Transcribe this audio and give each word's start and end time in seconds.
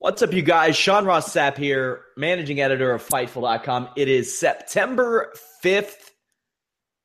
What's 0.00 0.22
up, 0.22 0.32
you 0.32 0.42
guys? 0.42 0.76
Sean 0.76 1.06
Ross 1.06 1.34
Sapp 1.34 1.56
here, 1.56 2.02
managing 2.16 2.60
editor 2.60 2.92
of 2.92 3.04
Fightful.com. 3.04 3.88
It 3.96 4.08
is 4.08 4.38
September 4.38 5.32
5th. 5.64 6.12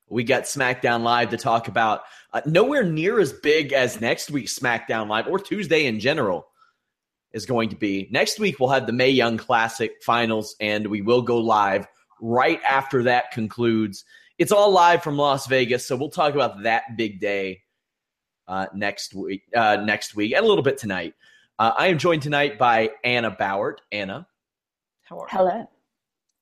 We 0.09 0.23
got 0.23 0.43
SmackDown 0.43 1.01
Live 1.01 1.31
to 1.31 1.37
talk 1.37 1.67
about. 1.67 2.01
Uh, 2.31 2.41
nowhere 2.45 2.83
near 2.83 3.19
as 3.19 3.33
big 3.33 3.73
as 3.73 3.99
next 3.99 4.29
week's 4.29 4.59
SmackDown 4.59 5.09
Live 5.09 5.25
or 5.25 5.39
Tuesday 5.39 5.87
in 5.87 5.99
general 5.99 6.45
is 7.31 7.47
going 7.47 7.69
to 7.69 7.75
be. 7.75 8.07
Next 8.11 8.39
week, 8.39 8.59
we'll 8.59 8.69
have 8.69 8.85
the 8.85 8.93
Mae 8.93 9.09
Young 9.09 9.37
Classic 9.37 9.93
finals, 10.03 10.55
and 10.59 10.85
we 10.85 11.01
will 11.01 11.23
go 11.23 11.39
live 11.39 11.87
right 12.21 12.61
after 12.61 13.01
that 13.03 13.31
concludes. 13.31 14.05
It's 14.37 14.51
all 14.51 14.69
live 14.69 15.01
from 15.01 15.17
Las 15.17 15.47
Vegas, 15.47 15.83
so 15.87 15.95
we'll 15.95 16.11
talk 16.11 16.35
about 16.35 16.61
that 16.61 16.95
big 16.95 17.19
day 17.19 17.61
uh, 18.47 18.67
next 18.75 19.15
week. 19.15 19.45
Uh, 19.55 19.77
next 19.83 20.15
week, 20.15 20.33
and 20.35 20.45
a 20.45 20.47
little 20.47 20.63
bit 20.63 20.77
tonight. 20.77 21.15
Uh, 21.59 21.71
I 21.77 21.87
am 21.87 21.97
joined 21.99 22.23
tonight 22.23 22.57
by 22.57 22.89
Anna 23.03 23.31
Bauert. 23.31 23.77
Anna, 23.91 24.27
how 25.03 25.19
are 25.19 25.27
you? 25.31 25.37
Hello. 25.37 25.69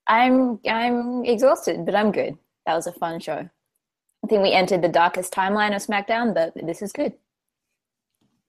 I'm 0.06 0.58
I'm 0.66 1.24
exhausted, 1.24 1.84
but 1.84 1.94
I'm 1.94 2.12
good. 2.12 2.36
That 2.66 2.74
was 2.74 2.86
a 2.86 2.92
fun 2.92 3.20
show. 3.20 3.48
I 4.24 4.26
think 4.28 4.42
we 4.42 4.52
entered 4.52 4.82
the 4.82 4.88
darkest 4.88 5.32
timeline 5.32 5.74
of 5.74 5.82
SmackDown, 5.82 6.34
but 6.34 6.54
this 6.66 6.80
is 6.80 6.92
good. 6.92 7.12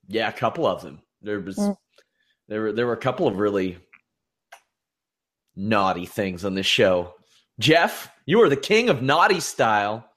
Yeah, 0.07 0.29
a 0.29 0.33
couple 0.33 0.65
of 0.65 0.81
them. 0.81 1.01
There 1.21 1.39
was 1.39 1.57
mm. 1.57 1.75
there 2.47 2.61
were 2.61 2.71
there 2.71 2.87
were 2.87 2.93
a 2.93 2.97
couple 2.97 3.27
of 3.27 3.37
really 3.37 3.77
naughty 5.55 6.05
things 6.05 6.45
on 6.45 6.53
this 6.53 6.65
show. 6.65 7.13
Jeff, 7.59 8.09
you 8.25 8.41
are 8.41 8.49
the 8.49 8.55
king 8.55 8.89
of 8.89 9.01
naughty 9.01 9.39
style. 9.39 10.09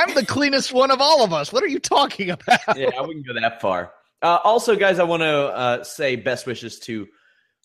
I'm 0.00 0.14
the 0.14 0.24
cleanest 0.24 0.72
one 0.72 0.90
of 0.90 1.00
all 1.00 1.22
of 1.22 1.32
us. 1.32 1.52
What 1.52 1.62
are 1.62 1.68
you 1.68 1.78
talking 1.78 2.30
about? 2.30 2.60
yeah, 2.76 2.90
I 2.98 3.02
wouldn't 3.02 3.26
go 3.26 3.34
that 3.34 3.60
far. 3.60 3.92
Uh, 4.22 4.38
also, 4.44 4.74
guys, 4.74 4.98
I 4.98 5.04
want 5.04 5.22
to 5.22 5.26
uh, 5.28 5.84
say 5.84 6.16
best 6.16 6.46
wishes 6.46 6.78
to 6.80 7.06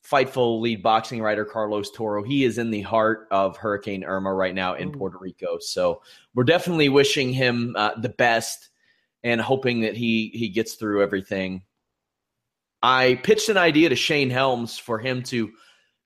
Fightful 0.10 0.62
lead 0.62 0.84
boxing 0.84 1.22
writer 1.22 1.46
Carlos 1.46 1.90
Toro. 1.92 2.24
He 2.24 2.44
is 2.44 2.58
in 2.60 2.70
the 2.70 2.82
heart 2.82 3.28
of 3.32 3.58
Hurricane 3.58 4.04
Irma 4.04 4.34
right 4.34 4.54
now 4.54 4.76
in. 4.76 4.92
Puerto 4.92 5.18
Rico. 5.20 5.58
So 5.60 6.02
we're 6.36 6.44
definitely 6.44 6.90
wishing 6.90 7.34
him 7.34 7.74
uh, 7.76 8.00
the 8.00 8.10
best 8.10 8.70
and 9.24 9.42
hoping 9.42 9.82
that 9.82 9.96
he 9.96 10.30
he 10.34 10.50
gets 10.50 10.76
through 10.76 11.02
everything. 11.02 11.64
I 12.84 13.16
pitched 13.24 13.50
an 13.50 13.58
idea 13.58 13.90
to 13.90 13.96
Shane 13.96 14.30
Helms 14.30 14.78
for 14.78 15.00
him 15.00 15.24
to 15.24 15.52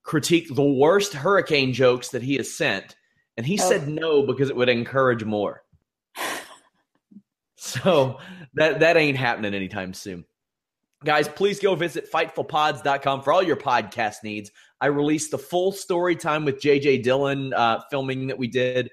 critique 0.03 0.47
the 0.53 0.63
worst 0.63 1.13
hurricane 1.13 1.73
jokes 1.73 2.09
that 2.09 2.23
he 2.23 2.37
has 2.37 2.53
sent, 2.53 2.95
and 3.35 3.45
he 3.45 3.59
oh. 3.59 3.69
said 3.69 3.89
no 3.89 4.25
because 4.25 4.49
it 4.49 4.55
would 4.55 4.69
encourage 4.69 5.25
more. 5.25 5.63
So 7.59 8.19
that 8.53 8.79
that 8.79 8.95
ain't 8.95 9.17
happening 9.17 9.53
anytime 9.53 9.93
soon. 9.93 10.23
Guys, 11.03 11.27
please 11.27 11.59
go 11.59 11.75
visit 11.75 12.11
fightfulpods.com 12.11 13.21
for 13.21 13.33
all 13.33 13.43
your 13.43 13.57
podcast 13.57 14.23
needs. 14.23 14.51
I 14.79 14.87
released 14.87 15.31
the 15.31 15.37
full 15.37 15.73
story 15.73 16.15
time 16.15 16.45
with 16.45 16.61
JJ 16.61 17.03
Dillon 17.03 17.53
uh, 17.53 17.81
filming 17.89 18.27
that 18.27 18.37
we 18.37 18.47
did. 18.47 18.89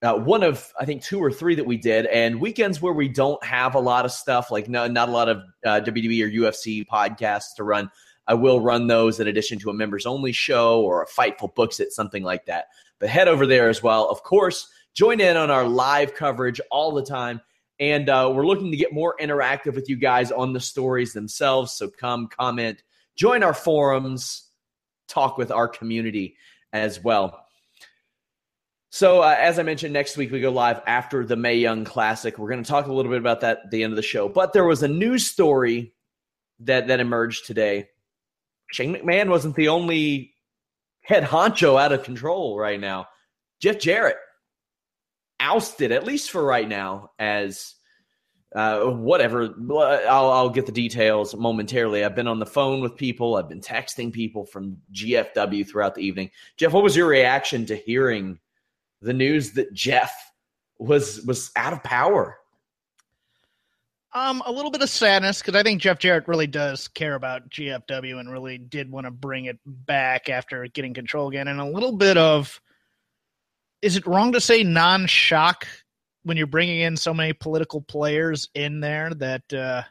Uh, 0.00 0.14
one 0.14 0.44
of 0.44 0.72
I 0.80 0.84
think 0.84 1.02
two 1.02 1.18
or 1.18 1.30
three 1.30 1.56
that 1.56 1.66
we 1.66 1.76
did, 1.76 2.06
and 2.06 2.40
weekends 2.40 2.80
where 2.80 2.92
we 2.92 3.08
don't 3.08 3.42
have 3.44 3.74
a 3.74 3.80
lot 3.80 4.04
of 4.04 4.12
stuff, 4.12 4.52
like 4.52 4.68
no, 4.68 4.86
not 4.86 5.08
a 5.08 5.12
lot 5.12 5.28
of 5.28 5.38
uh, 5.66 5.80
WWE 5.80 6.24
or 6.24 6.30
UFC 6.30 6.86
podcasts 6.86 7.54
to 7.56 7.64
run. 7.64 7.90
I 8.28 8.34
will 8.34 8.60
run 8.60 8.86
those 8.86 9.18
in 9.18 9.26
addition 9.26 9.58
to 9.60 9.70
a 9.70 9.74
members 9.74 10.06
only 10.06 10.30
show 10.30 10.82
or 10.82 11.02
a 11.02 11.06
Fightful 11.06 11.54
Books 11.56 11.80
It, 11.80 11.92
something 11.92 12.22
like 12.22 12.46
that. 12.46 12.66
But 13.00 13.08
head 13.08 13.26
over 13.26 13.46
there 13.46 13.68
as 13.68 13.82
well. 13.82 14.08
Of 14.08 14.22
course, 14.22 14.68
join 14.94 15.20
in 15.20 15.36
on 15.36 15.50
our 15.50 15.66
live 15.66 16.14
coverage 16.14 16.60
all 16.70 16.92
the 16.92 17.04
time. 17.04 17.40
And 17.82 18.08
uh, 18.08 18.30
we're 18.32 18.46
looking 18.46 18.70
to 18.70 18.76
get 18.76 18.92
more 18.92 19.16
interactive 19.20 19.74
with 19.74 19.88
you 19.88 19.96
guys 19.96 20.30
on 20.30 20.52
the 20.52 20.60
stories 20.60 21.12
themselves. 21.12 21.72
So 21.72 21.88
come, 21.88 22.28
comment, 22.28 22.80
join 23.16 23.42
our 23.42 23.52
forums, 23.52 24.48
talk 25.08 25.36
with 25.36 25.50
our 25.50 25.66
community 25.66 26.36
as 26.72 27.02
well. 27.02 27.44
So, 28.90 29.20
uh, 29.20 29.34
as 29.36 29.58
I 29.58 29.64
mentioned, 29.64 29.92
next 29.92 30.16
week 30.16 30.30
we 30.30 30.40
go 30.40 30.52
live 30.52 30.80
after 30.86 31.26
the 31.26 31.34
Mae 31.34 31.56
Young 31.56 31.84
Classic. 31.84 32.38
We're 32.38 32.50
going 32.50 32.62
to 32.62 32.70
talk 32.70 32.86
a 32.86 32.92
little 32.92 33.10
bit 33.10 33.18
about 33.18 33.40
that 33.40 33.62
at 33.64 33.70
the 33.72 33.82
end 33.82 33.92
of 33.92 33.96
the 33.96 34.02
show. 34.02 34.28
But 34.28 34.52
there 34.52 34.64
was 34.64 34.84
a 34.84 34.88
news 34.88 35.26
story 35.26 35.92
that 36.60 36.86
that 36.86 37.00
emerged 37.00 37.46
today. 37.46 37.88
Shane 38.70 38.94
McMahon 38.94 39.28
wasn't 39.28 39.56
the 39.56 39.70
only 39.70 40.34
head 41.00 41.24
honcho 41.24 41.82
out 41.82 41.90
of 41.90 42.04
control 42.04 42.56
right 42.56 42.78
now. 42.78 43.08
Jeff 43.58 43.80
Jarrett 43.80 44.18
ousted, 45.42 45.92
at 45.92 46.04
least 46.04 46.30
for 46.30 46.42
right 46.42 46.68
now, 46.68 47.10
as 47.18 47.74
uh, 48.54 48.84
whatever. 48.84 49.54
I'll, 50.08 50.30
I'll 50.30 50.50
get 50.50 50.66
the 50.66 50.72
details 50.72 51.34
momentarily. 51.34 52.04
I've 52.04 52.14
been 52.14 52.28
on 52.28 52.38
the 52.38 52.46
phone 52.46 52.80
with 52.80 52.96
people. 52.96 53.36
I've 53.36 53.48
been 53.48 53.60
texting 53.60 54.12
people 54.12 54.46
from 54.46 54.78
GFW 54.92 55.68
throughout 55.68 55.94
the 55.94 56.04
evening. 56.04 56.30
Jeff, 56.56 56.72
what 56.72 56.82
was 56.82 56.96
your 56.96 57.08
reaction 57.08 57.66
to 57.66 57.76
hearing 57.76 58.38
the 59.00 59.12
news 59.12 59.52
that 59.52 59.72
Jeff 59.72 60.14
was 60.78 61.22
was 61.22 61.50
out 61.56 61.72
of 61.72 61.82
power? 61.82 62.38
Um, 64.14 64.42
a 64.44 64.52
little 64.52 64.70
bit 64.70 64.82
of 64.82 64.90
sadness 64.90 65.40
because 65.40 65.54
I 65.54 65.62
think 65.62 65.80
Jeff 65.80 65.98
Jarrett 65.98 66.28
really 66.28 66.46
does 66.46 66.86
care 66.86 67.14
about 67.14 67.48
GFW 67.48 68.20
and 68.20 68.30
really 68.30 68.58
did 68.58 68.90
want 68.90 69.06
to 69.06 69.10
bring 69.10 69.46
it 69.46 69.58
back 69.64 70.28
after 70.28 70.66
getting 70.66 70.92
control 70.92 71.28
again, 71.28 71.48
and 71.48 71.58
a 71.58 71.64
little 71.64 71.96
bit 71.96 72.18
of 72.18 72.60
is 73.82 73.96
it 73.96 74.06
wrong 74.06 74.32
to 74.32 74.40
say 74.40 74.62
non-shock 74.62 75.66
when 76.22 76.36
you're 76.36 76.46
bringing 76.46 76.80
in 76.80 76.96
so 76.96 77.12
many 77.12 77.32
political 77.32 77.80
players 77.80 78.48
in 78.54 78.80
there 78.80 79.12
that 79.14 79.52
uh, 79.52 79.82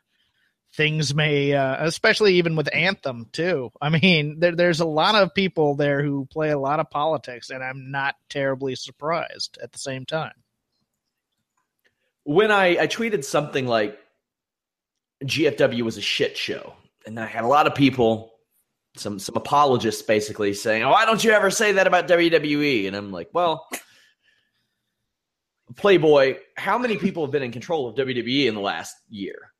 things 0.73 1.13
may, 1.13 1.53
uh, 1.53 1.85
especially 1.85 2.35
even 2.35 2.55
with 2.55 2.73
Anthem 2.73 3.27
too. 3.31 3.71
I 3.81 3.89
mean, 3.89 4.39
there, 4.39 4.55
there's 4.55 4.79
a 4.79 4.85
lot 4.85 5.15
of 5.15 5.33
people 5.33 5.75
there 5.75 6.01
who 6.01 6.25
play 6.25 6.51
a 6.51 6.59
lot 6.59 6.79
of 6.79 6.89
politics, 6.89 7.49
and 7.49 7.63
I'm 7.63 7.91
not 7.91 8.15
terribly 8.29 8.75
surprised 8.75 9.57
at 9.61 9.73
the 9.73 9.79
same 9.79 10.05
time. 10.05 10.33
When 12.23 12.51
I, 12.51 12.77
I 12.77 12.87
tweeted 12.87 13.25
something 13.25 13.67
like 13.67 13.99
GFW 15.25 15.81
was 15.81 15.97
a 15.97 16.01
shit 16.01 16.37
show, 16.37 16.73
and 17.05 17.19
I 17.19 17.25
had 17.25 17.43
a 17.43 17.47
lot 17.47 17.67
of 17.67 17.75
people 17.75 18.30
some 18.97 19.19
some 19.19 19.35
apologists 19.35 20.01
basically 20.01 20.53
saying, 20.53 20.83
"Oh, 20.83 20.89
why 20.89 21.05
don't 21.05 21.23
you 21.23 21.31
ever 21.31 21.49
say 21.49 21.73
that 21.73 21.87
about 21.87 22.07
WWE?" 22.07 22.87
And 22.87 22.95
I'm 22.95 23.11
like, 23.11 23.29
"Well, 23.33 23.67
Playboy, 25.75 26.37
how 26.57 26.77
many 26.77 26.97
people 26.97 27.23
have 27.25 27.31
been 27.31 27.43
in 27.43 27.51
control 27.51 27.87
of 27.87 27.95
WWE 27.95 28.47
in 28.47 28.55
the 28.55 28.61
last 28.61 28.95
year? 29.09 29.51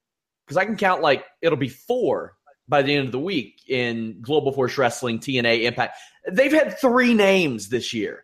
Because 0.46 0.58
I 0.58 0.66
can 0.66 0.76
count 0.76 1.02
like 1.02 1.26
it'll 1.42 1.58
be 1.58 1.70
four 1.70 2.34
by 2.68 2.82
the 2.82 2.96
end 2.96 3.06
of 3.06 3.12
the 3.12 3.20
week 3.20 3.62
in 3.68 4.22
Global 4.22 4.52
Force 4.52 4.78
Wrestling, 4.78 5.20
TNA, 5.20 5.64
Impact. 5.64 5.98
They've 6.30 6.52
had 6.52 6.80
three 6.80 7.14
names 7.14 7.70
this 7.70 7.94
year, 7.94 8.24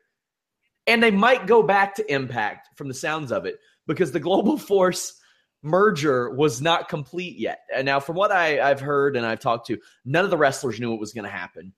and 0.86 1.02
they 1.02 1.12
might 1.12 1.48
go 1.48 1.64
back 1.64 1.96
to 1.96 2.14
Impact 2.14 2.70
from 2.78 2.88
the 2.88 2.94
sounds 2.94 3.32
of 3.32 3.46
it 3.46 3.58
because 3.88 4.12
the 4.12 4.20
Global 4.20 4.58
Force 4.58 5.17
merger 5.62 6.30
was 6.30 6.62
not 6.62 6.90
complete 6.90 7.38
yet. 7.38 7.62
And 7.74 7.86
now, 7.86 8.00
from 8.00 8.16
what 8.16 8.32
I, 8.32 8.60
I've 8.60 8.80
heard 8.80 9.16
and 9.16 9.26
I've 9.26 9.40
talked 9.40 9.68
to, 9.68 9.78
none 10.06 10.24
of 10.24 10.32
the 10.32 10.38
wrestlers 10.38 10.80
knew 10.80 10.92
what 10.92 11.00
was 11.00 11.14
going 11.14 11.26
to 11.26 11.30
happen. 11.30 11.74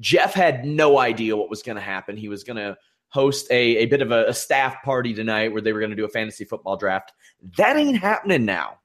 Jeff 0.00 0.34
had 0.34 0.64
no 0.64 0.98
idea 0.98 1.36
what 1.36 1.50
was 1.50 1.62
going 1.62 1.76
to 1.76 1.82
happen. 1.82 2.16
He 2.16 2.28
was 2.28 2.44
going 2.44 2.56
to 2.56 2.76
host 3.08 3.50
a, 3.50 3.76
a 3.78 3.86
bit 3.86 4.00
of 4.00 4.10
a, 4.10 4.24
a 4.28 4.34
staff 4.34 4.82
party 4.82 5.12
tonight 5.12 5.52
where 5.52 5.60
they 5.60 5.72
were 5.72 5.80
going 5.80 5.90
to 5.90 5.96
do 5.96 6.06
a 6.06 6.08
fantasy 6.08 6.44
football 6.44 6.76
draft. 6.76 7.12
That 7.58 7.76
ain't 7.76 7.98
happening 7.98 8.46
now. 8.46 8.78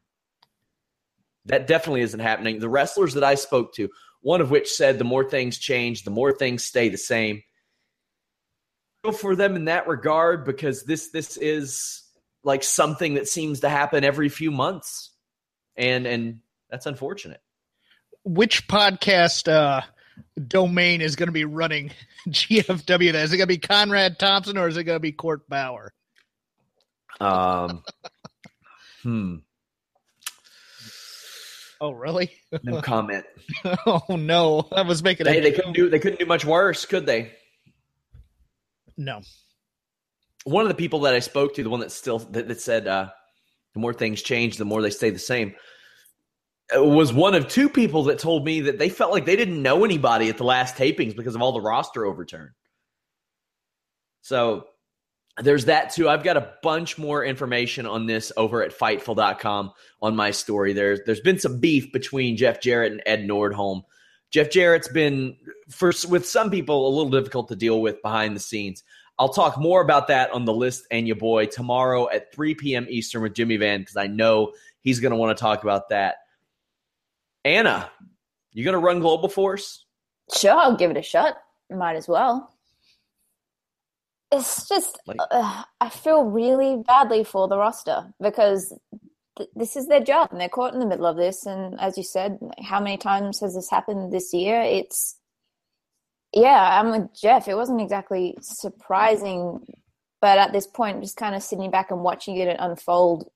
That 1.46 1.66
definitely 1.66 2.02
isn't 2.02 2.20
happening. 2.20 2.60
The 2.60 2.68
wrestlers 2.68 3.14
that 3.14 3.24
I 3.24 3.36
spoke 3.36 3.74
to, 3.76 3.90
one 4.20 4.42
of 4.42 4.52
which 4.52 4.70
said 4.70 4.98
the 4.98 5.06
more 5.06 5.24
things 5.24 5.58
change, 5.58 6.04
the 6.04 6.12
more 6.12 6.34
things 6.34 6.66
stay 6.66 6.90
the 6.90 6.98
same. 6.98 7.42
For 9.18 9.38
them 9.38 9.56
in 9.56 9.66
that 9.66 9.88
regard, 9.88 10.44
because 10.44 10.84
this 10.84 11.10
this 11.12 11.38
is 11.38 12.04
like 12.44 12.64
something 12.64 13.16
that 13.16 13.28
seems 13.28 13.62
to 13.62 13.70
happen 13.70 14.04
every 14.04 14.30
few 14.30 14.52
months, 14.52 15.12
and 15.76 16.06
and 16.06 16.40
that's 16.70 16.86
unfortunate. 16.86 17.42
Which 18.24 18.68
podcast 18.68 19.52
uh, 19.52 19.82
domain 20.48 21.02
is 21.02 21.16
going 21.16 21.28
to 21.28 21.34
be 21.34 21.46
running 21.46 21.92
GFW? 22.28 23.14
Is 23.14 23.34
it 23.34 23.38
going 23.38 23.48
to 23.48 23.48
be 23.48 23.58
Conrad 23.58 24.20
Thompson 24.20 24.58
or 24.58 24.68
is 24.68 24.78
it 24.78 24.84
going 24.84 24.98
to 24.98 25.02
be 25.02 25.12
Court 25.12 25.48
Bauer? 25.50 25.94
Um, 27.20 27.84
hmm. 29.04 29.36
Oh, 31.80 31.92
really? 31.92 32.32
No 32.64 32.82
comment. 32.82 33.26
oh 33.86 34.16
no, 34.16 34.68
I 34.72 34.82
was 34.82 35.04
making. 35.04 35.28
Hey, 35.28 35.42
they 35.42 35.52
couldn't 35.52 35.74
do. 35.74 35.90
They 35.90 36.00
couldn't 36.00 36.20
do 36.20 36.26
much 36.26 36.44
worse, 36.44 36.86
could 36.86 37.06
they? 37.06 37.34
No. 38.98 39.22
One 40.48 40.64
of 40.64 40.70
the 40.70 40.76
people 40.76 41.02
that 41.02 41.14
I 41.14 41.20
spoke 41.20 41.56
to, 41.56 41.64
the 41.64 41.70
one 41.70 41.82
that 41.82 41.92
still 41.92 42.20
that, 42.20 42.48
that 42.48 42.62
said, 42.62 42.88
uh, 42.88 43.10
"The 43.74 43.80
more 43.80 43.94
things 43.94 44.22
change, 44.22 44.58
the 44.58 44.66
more 44.66 44.82
they 44.82 44.90
stay 44.90 45.10
the 45.10 45.20
same," 45.20 45.56
uh, 46.76 46.84
was 46.84 47.12
one 47.12 47.36
of 47.36 47.48
two 47.48 47.70
people 47.70 48.04
that 48.06 48.20
told 48.20 48.46
me 48.46 48.62
that 48.62 48.80
they 48.80 48.90
felt 48.90 49.12
like 49.12 49.26
they 49.26 49.36
didn't 49.36 49.62
know 49.62 49.84
anybody 49.84 50.30
at 50.30 50.38
the 50.38 50.46
last 50.46 50.76
tapings 50.76 51.16
because 51.16 51.36
of 51.36 51.42
all 51.42 51.52
the 51.52 51.62
roster 51.62 52.06
overturn. 52.06 52.54
So 54.22 54.68
there's 55.42 55.66
that 55.66 55.94
too. 55.94 56.10
I've 56.10 56.24
got 56.24 56.38
a 56.38 56.54
bunch 56.64 56.98
more 56.98 57.24
information 57.24 57.86
on 57.86 58.06
this 58.06 58.32
over 58.38 58.64
at 58.64 58.78
Fightful.com 58.78 59.72
on 60.02 60.16
my 60.16 60.32
story. 60.32 60.74
There's 60.74 61.02
there's 61.06 61.22
been 61.22 61.40
some 61.40 61.60
beef 61.60 61.92
between 61.92 62.38
Jeff 62.38 62.62
Jarrett 62.62 62.92
and 62.92 63.04
Ed 63.06 63.28
Nordholm. 63.28 63.84
Jeff 64.32 64.50
Jarrett's 64.50 64.90
been 64.90 65.38
for 65.70 65.92
with 66.10 66.28
some 66.28 66.50
people 66.50 66.88
a 66.88 66.94
little 66.96 67.12
difficult 67.12 67.48
to 67.50 67.56
deal 67.56 67.82
with 67.82 68.02
behind 68.02 68.36
the 68.36 68.40
scenes. 68.40 68.84
I'll 69.20 69.30
talk 69.30 69.58
more 69.58 69.82
about 69.82 70.08
that 70.10 70.32
on 70.32 70.46
the 70.46 70.54
list 70.54 70.86
and 70.92 71.08
your 71.08 71.16
boy 71.16 71.48
tomorrow 71.48 72.10
at 72.10 72.34
3 72.34 72.56
p.m. 72.56 72.86
Eastern 72.90 73.24
with 73.24 73.34
Jimmy 73.34 73.58
Van 73.58 73.80
because 73.80 73.98
I 73.98 74.08
know 74.08 74.54
he's 74.82 75.00
going 75.00 75.12
to 75.12 75.18
want 75.18 75.36
to 75.36 75.42
talk 75.42 75.64
about 75.64 75.90
that. 75.90 76.18
Anna, 77.44 77.90
you 78.52 78.64
going 78.64 78.74
to 78.74 78.80
run 78.80 79.00
Global 79.00 79.30
Force? 79.30 79.86
Sure, 80.36 80.52
I'll 80.52 80.76
give 80.76 80.92
it 80.92 80.98
a 80.98 81.02
shot. 81.02 81.36
Might 81.70 81.96
as 81.96 82.08
well 82.08 82.58
it's 84.32 84.68
just 84.68 85.00
like, 85.06 85.18
uh, 85.32 85.64
I 85.80 85.90
feel 85.90 86.26
really 86.26 86.84
badly 86.86 87.24
for 87.24 87.48
the 87.48 87.58
roster 87.58 88.14
because 88.22 88.78
th- 89.38 89.50
this 89.56 89.76
is 89.76 89.88
their 89.88 90.02
job 90.02 90.30
and 90.32 90.42
they're 90.42 90.50
caught 90.50 90.74
in 90.74 90.80
the 90.80 90.86
middle 90.86 91.06
of 91.06 91.16
this. 91.16 91.46
And 91.46 91.80
as 91.80 91.98
you 91.98 92.04
said, 92.04 92.38
how 92.62 92.80
many 92.80 92.98
times 92.98 93.40
has 93.40 93.56
this 93.56 93.70
happened 93.70 94.12
this 94.12 94.34
year? 94.34 94.62
It's 94.62 95.18
yeah, 96.34 96.80
I'm 96.80 96.92
with 96.92 97.14
Jeff. 97.14 97.48
It 97.48 97.56
wasn't 97.56 97.82
exactly 97.82 98.36
surprising, 98.42 99.66
but 100.22 100.38
at 100.38 100.52
this 100.52 100.68
point, 100.68 101.02
just 101.02 101.18
kind 101.18 101.36
of 101.36 101.44
sitting 101.44 101.72
back 101.72 101.92
and 101.92 102.02
watching 102.02 102.38
it 102.38 102.56
unfold, 102.60 103.30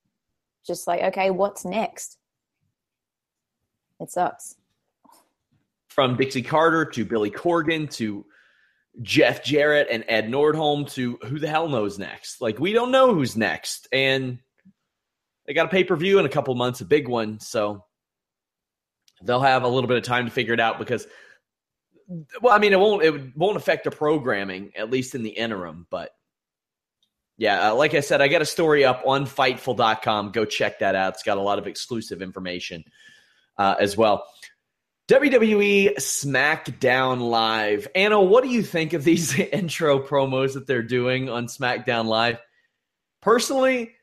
just 0.65 0.87
like 0.87 1.01
okay, 1.01 1.29
what's 1.29 1.63
next? 1.63 2.17
It 3.99 4.11
sucks. 4.11 4.55
From 5.89 6.15
Dixie 6.15 6.41
Carter 6.41 6.85
to 6.85 7.05
Billy 7.05 7.29
Corgan 7.31 7.89
to 7.95 8.25
Jeff 9.01 9.43
Jarrett 9.43 9.87
and 9.89 10.03
Ed 10.07 10.27
Nordholm 10.27 10.89
to 10.93 11.17
who 11.27 11.39
the 11.39 11.47
hell 11.47 11.69
knows 11.69 11.97
next. 11.97 12.41
Like 12.41 12.59
we 12.59 12.73
don't 12.73 12.91
know 12.91 13.13
who's 13.13 13.37
next, 13.37 13.87
and 13.91 14.39
they 15.45 15.53
got 15.53 15.67
a 15.67 15.69
pay 15.69 15.83
per 15.83 15.95
view 15.95 16.19
in 16.19 16.25
a 16.25 16.29
couple 16.29 16.53
months, 16.55 16.81
a 16.81 16.85
big 16.85 17.07
one, 17.07 17.39
so 17.39 17.85
they'll 19.23 19.39
have 19.39 19.63
a 19.63 19.67
little 19.67 19.87
bit 19.87 19.97
of 19.97 20.03
time 20.03 20.25
to 20.25 20.31
figure 20.31 20.53
it 20.53 20.59
out 20.59 20.77
because. 20.77 21.07
Well, 22.41 22.53
I 22.53 22.59
mean, 22.59 22.73
it 22.73 22.79
won't 22.79 23.03
it 23.03 23.37
won't 23.37 23.57
affect 23.57 23.85
the 23.85 23.91
programming 23.91 24.71
at 24.75 24.89
least 24.89 25.15
in 25.15 25.23
the 25.23 25.29
interim, 25.29 25.87
but 25.89 26.11
yeah, 27.37 27.69
uh, 27.69 27.75
like 27.75 27.95
I 27.95 28.01
said, 28.01 28.21
I 28.21 28.27
got 28.27 28.41
a 28.41 28.45
story 28.45 28.85
up 28.85 29.03
on 29.05 29.25
Fightful.com. 29.25 30.31
Go 30.31 30.45
check 30.45 30.79
that 30.79 30.93
out. 30.93 31.13
It's 31.13 31.23
got 31.23 31.37
a 31.37 31.41
lot 31.41 31.57
of 31.57 31.65
exclusive 31.65 32.21
information 32.21 32.83
uh, 33.57 33.75
as 33.79 33.97
well. 33.97 34.25
WWE 35.07 35.95
SmackDown 35.95 37.29
Live. 37.29 37.87
Anna, 37.95 38.21
what 38.21 38.43
do 38.43 38.49
you 38.49 38.61
think 38.61 38.93
of 38.93 39.03
these 39.03 39.37
intro 39.39 39.99
promos 39.99 40.53
that 40.53 40.67
they're 40.67 40.83
doing 40.83 41.29
on 41.29 41.47
SmackDown 41.47 42.05
Live? 42.05 42.37
Personally, 43.21 43.93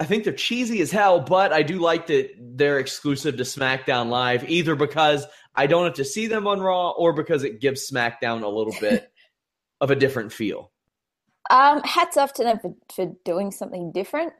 I 0.00 0.04
think 0.04 0.24
they're 0.24 0.32
cheesy 0.32 0.80
as 0.80 0.90
hell, 0.90 1.20
but 1.20 1.52
I 1.52 1.62
do 1.62 1.78
like 1.78 2.06
that 2.06 2.30
they're 2.38 2.78
exclusive 2.78 3.36
to 3.36 3.42
SmackDown 3.42 4.08
Live, 4.08 4.48
either 4.48 4.74
because 4.74 5.26
I 5.54 5.66
don't 5.66 5.84
have 5.84 5.94
to 5.94 6.06
see 6.06 6.26
them 6.26 6.46
on 6.46 6.60
Raw 6.60 6.92
or 6.92 7.12
because 7.12 7.44
it 7.44 7.60
gives 7.60 7.90
SmackDown 7.90 8.42
a 8.42 8.48
little 8.48 8.74
bit 8.80 9.12
of 9.80 9.90
a 9.90 9.94
different 9.94 10.32
feel. 10.32 10.72
Um, 11.50 11.82
hats 11.82 12.16
off 12.16 12.32
to 12.34 12.44
them 12.44 12.58
for, 12.60 12.74
for 12.94 13.14
doing 13.26 13.50
something 13.50 13.92
different. 13.92 14.32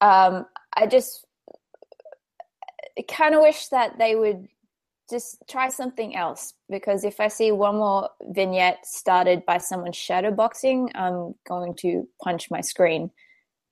Um, 0.00 0.46
I 0.76 0.88
just 0.88 1.24
kind 3.08 3.36
of 3.36 3.42
wish 3.42 3.68
that 3.68 3.98
they 3.98 4.16
would 4.16 4.48
just 5.08 5.42
try 5.48 5.68
something 5.68 6.16
else 6.16 6.54
because 6.68 7.04
if 7.04 7.20
I 7.20 7.28
see 7.28 7.52
one 7.52 7.76
more 7.76 8.10
vignette 8.30 8.84
started 8.84 9.46
by 9.46 9.58
someone 9.58 9.92
shadowboxing, 9.92 10.90
I'm 10.96 11.34
going 11.46 11.74
to 11.76 12.08
punch 12.22 12.50
my 12.50 12.60
screen. 12.60 13.10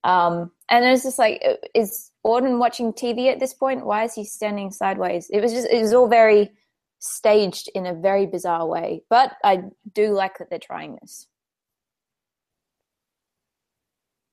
Um, 0.06 0.52
and 0.70 0.84
it's 0.84 1.02
just 1.02 1.18
like, 1.18 1.42
uh, 1.44 1.54
is 1.74 2.12
Orton 2.22 2.60
watching 2.60 2.92
TV 2.92 3.30
at 3.30 3.40
this 3.40 3.52
point? 3.52 3.84
Why 3.84 4.04
is 4.04 4.14
he 4.14 4.24
standing 4.24 4.70
sideways? 4.70 5.28
It 5.30 5.40
was 5.40 5.52
just, 5.52 5.68
it 5.68 5.82
was 5.82 5.92
all 5.92 6.08
very 6.08 6.52
staged 7.00 7.68
in 7.74 7.86
a 7.86 7.92
very 7.92 8.24
bizarre 8.24 8.66
way. 8.66 9.02
But 9.10 9.32
I 9.42 9.64
do 9.92 10.12
like 10.12 10.38
that 10.38 10.48
they're 10.48 10.60
trying 10.60 10.96
this. 11.02 11.26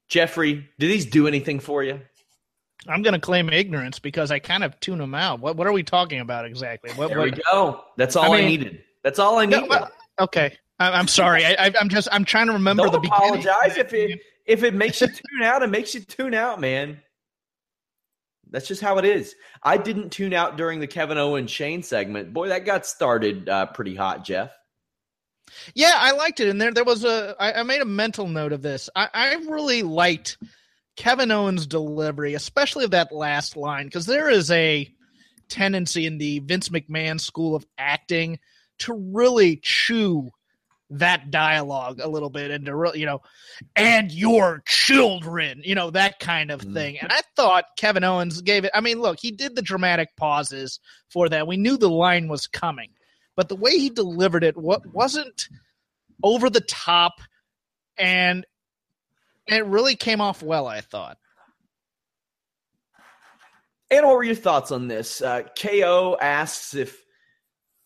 Jeffrey, 0.10 0.70
do 0.78 0.88
these 0.88 1.08
do 1.08 1.28
anything 1.28 1.60
for 1.60 1.82
you? 1.82 2.00
I'm 2.88 3.02
going 3.02 3.16
to 3.16 3.20
claim 3.20 3.50
ignorance 3.50 3.98
because 3.98 4.30
I 4.30 4.38
kind 4.38 4.64
of 4.64 4.80
tune 4.80 5.00
them 5.00 5.16
out. 5.16 5.40
What 5.40 5.56
What 5.56 5.66
are 5.66 5.72
we 5.72 5.82
talking 5.82 6.20
about 6.20 6.46
exactly? 6.46 6.92
What, 6.92 7.08
there 7.08 7.18
what, 7.18 7.32
we 7.32 7.42
go. 7.52 7.84
That's 7.98 8.16
all 8.16 8.32
I, 8.32 8.38
mean, 8.38 8.46
I 8.46 8.50
needed. 8.50 8.84
That's 9.04 9.18
all 9.18 9.40
I 9.40 9.48
needed. 9.48 9.70
No, 9.70 9.88
okay, 10.20 10.56
I, 10.78 11.00
am 11.00 11.08
sorry. 11.08 11.46
I, 11.46 11.74
am 11.80 11.90
just 11.90 12.10
I'm 12.12 12.26
trying 12.26 12.48
to 12.48 12.54
remember 12.54 12.84
Don't 12.84 13.02
the 13.02 13.08
apologize 13.08 13.78
if 13.78 13.94
it 13.94 14.20
if 14.46 14.64
it 14.64 14.74
makes 14.74 15.02
you 15.02 15.08
tune 15.08 15.44
out. 15.44 15.64
It 15.64 15.70
makes 15.70 15.94
you 15.94 16.02
tune 16.02 16.34
out, 16.34 16.60
man. 16.60 17.00
That's 18.50 18.68
just 18.68 18.82
how 18.82 18.98
it 19.00 19.06
is. 19.06 19.36
I 19.64 19.78
didn't 19.78 20.12
tune 20.12 20.34
out 20.34 20.58
during 20.58 20.80
the 20.80 20.88
Kevin 20.88 21.18
Owens 21.18 21.50
Shane 21.50 21.82
segment. 21.82 22.34
Boy, 22.34 22.50
that 22.50 22.66
got 22.66 22.86
started 22.86 23.50
uh, 23.50 23.66
pretty 23.68 23.96
hot, 23.96 24.24
Jeff. 24.24 24.52
Yeah, 25.74 25.94
I 25.96 26.12
liked 26.12 26.40
it, 26.40 26.50
and 26.50 26.62
there 26.62 26.72
there 26.72 26.84
was 26.84 27.04
a. 27.04 27.36
I, 27.40 27.54
I 27.54 27.64
made 27.64 27.82
a 27.82 27.86
mental 27.86 28.28
note 28.28 28.54
of 28.54 28.62
this. 28.62 28.90
I, 28.96 29.10
I 29.14 29.34
really 29.48 29.82
liked 29.82 30.38
Kevin 30.96 31.32
Owens' 31.32 31.68
delivery, 31.68 32.36
especially 32.36 32.86
of 32.86 32.92
that 32.92 33.12
last 33.12 33.58
line, 33.58 33.86
because 33.88 34.06
there 34.06 34.30
is 34.30 34.52
a 34.52 34.88
tendency 35.50 36.06
in 36.06 36.18
the 36.18 36.40
Vince 36.40 36.70
McMahon 36.70 37.20
school 37.20 37.56
of 37.56 37.66
acting 37.78 38.40
to 38.80 38.94
really 39.14 39.58
chew 39.58 40.30
that 41.00 41.32
dialogue 41.32 42.00
a 42.00 42.08
little 42.08 42.30
bit 42.30 42.52
and 42.52 42.66
to 42.66 42.76
really, 42.76 43.00
you 43.00 43.06
know, 43.06 43.22
and 43.76 44.12
your 44.12 44.62
children, 44.66 45.62
you 45.64 45.76
know, 45.76 45.90
that 45.92 46.20
kind 46.20 46.52
of 46.52 46.62
mm-hmm. 46.62 46.74
thing. 46.74 47.00
And 47.00 47.12
I 47.12 47.22
thought 47.36 47.66
Kevin 47.78 48.04
Owens 48.04 48.42
gave 48.42 48.66
it. 48.66 48.72
I 48.74 48.82
mean, 48.82 49.02
look, 49.02 49.20
he 49.20 49.32
did 49.32 49.56
the 49.56 49.62
dramatic 49.62 50.10
pauses 50.18 50.80
for 51.10 51.30
that. 51.30 51.48
We 51.48 51.58
knew 51.58 51.78
the 51.78 51.90
line 51.90 52.28
was 52.28 52.48
coming, 52.48 52.92
but 53.36 53.50
the 53.50 53.56
way 53.56 53.78
he 53.78 53.90
delivered 53.90 54.44
it 54.44 54.58
what 54.58 54.86
wasn't 54.86 55.48
over 56.24 56.50
the 56.50 56.62
top 56.62 57.14
and 57.98 58.46
it 59.48 59.66
really 59.66 59.96
came 59.96 60.22
off 60.22 60.42
well, 60.42 60.68
I 60.68 60.82
thought. 60.82 61.18
And 63.92 64.06
what 64.06 64.16
were 64.16 64.24
your 64.24 64.36
thoughts 64.36 64.72
on 64.72 64.88
this? 64.88 65.22
Uh, 65.22 65.44
KO 65.60 66.18
asks 66.20 66.74
if 66.74 67.03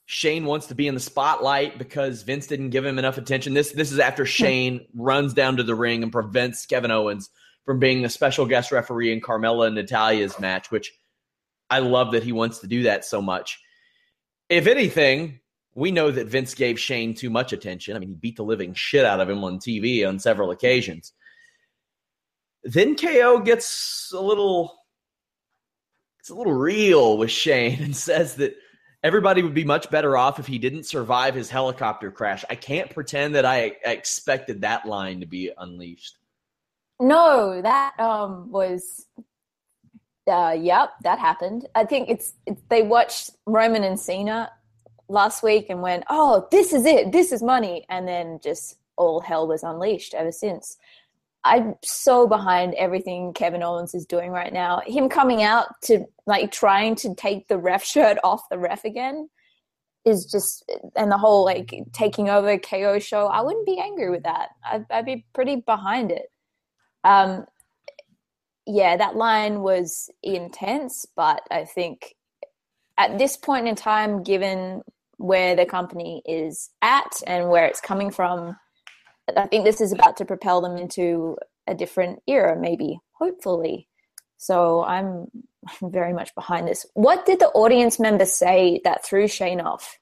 Shane 0.10 0.46
wants 0.46 0.68
to 0.68 0.76
be 0.76 0.88
in 0.88 0.94
the 0.94 1.02
spotlight 1.02 1.78
because 1.78 2.24
Vince 2.24 2.48
didn't 2.48 2.70
give 2.70 2.86
him 2.86 2.98
enough 2.98 3.18
attention. 3.18 3.54
This 3.54 3.74
this 3.74 3.92
is 3.92 4.00
after 4.00 4.24
hmm. 4.24 4.30
Shane 4.30 4.88
runs 4.96 5.34
down 5.34 5.58
to 5.58 5.64
the 5.64 5.76
ring 5.76 6.02
and 6.02 6.12
prevents 6.12 6.66
Kevin 6.66 6.92
Owens 6.92 7.30
from 7.66 7.80
being 7.80 8.06
a 8.06 8.10
special 8.10 8.46
guest 8.46 8.72
referee 8.72 9.12
in 9.12 9.20
Carmella 9.20 9.68
and 9.68 9.76
Natalya's 9.76 10.40
match, 10.40 10.72
which 10.72 10.94
I 11.70 11.80
love 11.80 12.14
that 12.14 12.24
he 12.24 12.32
wants 12.32 12.60
to 12.60 12.68
do 12.68 12.84
that 12.84 13.04
so 13.04 13.22
much. 13.22 13.60
If 14.48 14.66
anything, 14.66 15.42
we 15.76 15.92
know 15.92 16.10
that 16.10 16.28
Vince 16.28 16.54
gave 16.54 16.80
Shane 16.80 17.14
too 17.14 17.30
much 17.30 17.52
attention. 17.52 17.98
I 17.98 18.00
mean, 18.00 18.10
he 18.10 18.16
beat 18.16 18.38
the 18.38 18.44
living 18.44 18.74
shit 18.74 19.04
out 19.04 19.20
of 19.20 19.30
him 19.30 19.44
on 19.44 19.60
TV 19.60 20.08
on 20.08 20.20
several 20.20 20.52
occasions. 20.52 21.12
Then 22.64 22.96
KO 22.96 23.42
gets 23.42 24.14
a 24.16 24.22
little 24.22 24.74
it's 26.22 26.30
a 26.30 26.36
little 26.36 26.54
real 26.54 27.18
with 27.18 27.32
Shane 27.32 27.84
and 27.84 27.96
says 28.08 28.36
that 28.36 28.56
everybody 29.08 29.42
would 29.42 29.54
be 29.54 29.64
much 29.64 29.90
better 29.90 30.18
off 30.18 30.38
if 30.38 30.48
he 30.48 30.58
didn't 30.60 30.84
survive 30.84 31.34
his 31.34 31.50
helicopter 31.50 32.12
crash. 32.12 32.44
I 32.50 32.56
can't 32.56 32.90
pretend 32.94 33.36
that 33.36 33.46
I 33.46 33.58
expected 33.86 34.62
that 34.62 34.86
line 34.86 35.22
to 35.22 35.26
be 35.26 35.52
unleashed. 35.58 36.18
No, 37.00 37.62
that 37.62 37.98
um 38.00 38.52
was 38.52 39.08
Uh, 40.28 40.56
yep, 40.60 40.90
that 41.04 41.20
happened. 41.20 41.62
I 41.74 41.86
think 41.86 42.10
it's, 42.10 42.34
it's 42.46 42.62
they 42.70 42.84
watched 42.84 43.32
Roman 43.46 43.84
and 43.86 43.98
Cena 43.98 44.52
last 45.08 45.42
week 45.42 45.68
and 45.70 45.82
went, 45.82 46.04
"Oh, 46.10 46.48
this 46.52 46.74
is 46.74 46.86
it. 46.86 47.14
This 47.14 47.32
is 47.32 47.42
money," 47.42 47.86
and 47.90 48.06
then 48.06 48.40
just 48.44 48.76
all 48.98 49.22
hell 49.22 49.48
was 49.48 49.64
unleashed 49.64 50.14
ever 50.14 50.34
since. 50.34 50.78
I'm 51.48 51.76
so 51.84 52.28
behind 52.28 52.74
everything 52.76 53.34
Kevin 53.34 53.64
Owens 53.64 53.96
is 53.96 54.06
doing 54.06 54.32
right 54.32 54.52
now. 54.52 54.82
Him 54.86 55.10
coming 55.10 55.44
out 55.44 55.68
to 55.84 56.06
like 56.26 56.52
trying 56.52 56.96
to 56.98 57.16
take 57.16 57.48
the 57.48 57.58
ref 57.58 57.84
shirt 57.94 58.18
off 58.24 58.50
the 58.50 58.60
ref 58.60 58.86
again 58.86 59.30
is 60.06 60.26
just, 60.26 60.70
and 60.96 61.12
the 61.12 61.18
whole 61.18 61.44
like 61.44 61.74
taking 61.94 62.30
over 62.30 62.58
KO 62.58 63.00
show. 63.00 63.28
I 63.28 63.42
wouldn't 63.42 63.66
be 63.66 63.80
angry 63.80 64.10
with 64.10 64.24
that. 64.24 64.50
I'd, 64.64 64.86
I'd 64.90 65.06
be 65.06 65.26
pretty 65.34 65.58
behind 65.58 66.12
it. 66.12 66.32
Um, 67.04 67.46
yeah, 68.66 68.98
that 68.98 69.16
line 69.16 69.62
was 69.62 70.10
intense, 70.24 71.06
but 71.16 71.42
I 71.50 71.66
think 71.66 72.16
at 72.98 73.18
this 73.18 73.38
point 73.38 73.68
in 73.68 73.76
time, 73.76 74.24
given 74.24 74.82
where 75.18 75.56
the 75.56 75.66
company 75.66 76.22
is 76.26 76.70
at 76.82 77.22
and 77.26 77.50
where 77.50 77.66
it's 77.66 77.82
coming 77.82 78.12
from, 78.12 78.58
I 79.36 79.48
think 79.48 79.66
this 79.66 79.82
is 79.82 79.92
about 79.92 80.18
to 80.18 80.26
propel 80.26 80.62
them 80.62 80.78
into 80.78 81.38
a 81.68 81.76
different 81.76 82.20
era, 82.28 82.58
maybe, 82.58 83.00
hopefully. 83.14 83.88
So 84.38 84.84
I'm, 84.84 85.28
very 85.82 86.14
much 86.14 86.34
behind 86.36 86.68
this. 86.68 86.86
What 86.94 87.26
did 87.26 87.40
the 87.40 87.50
audience 87.50 88.00
members 88.00 88.34
say 88.34 88.82
that 88.84 89.06
threw 89.06 89.28
Shane 89.28 89.62
off? 89.62 89.98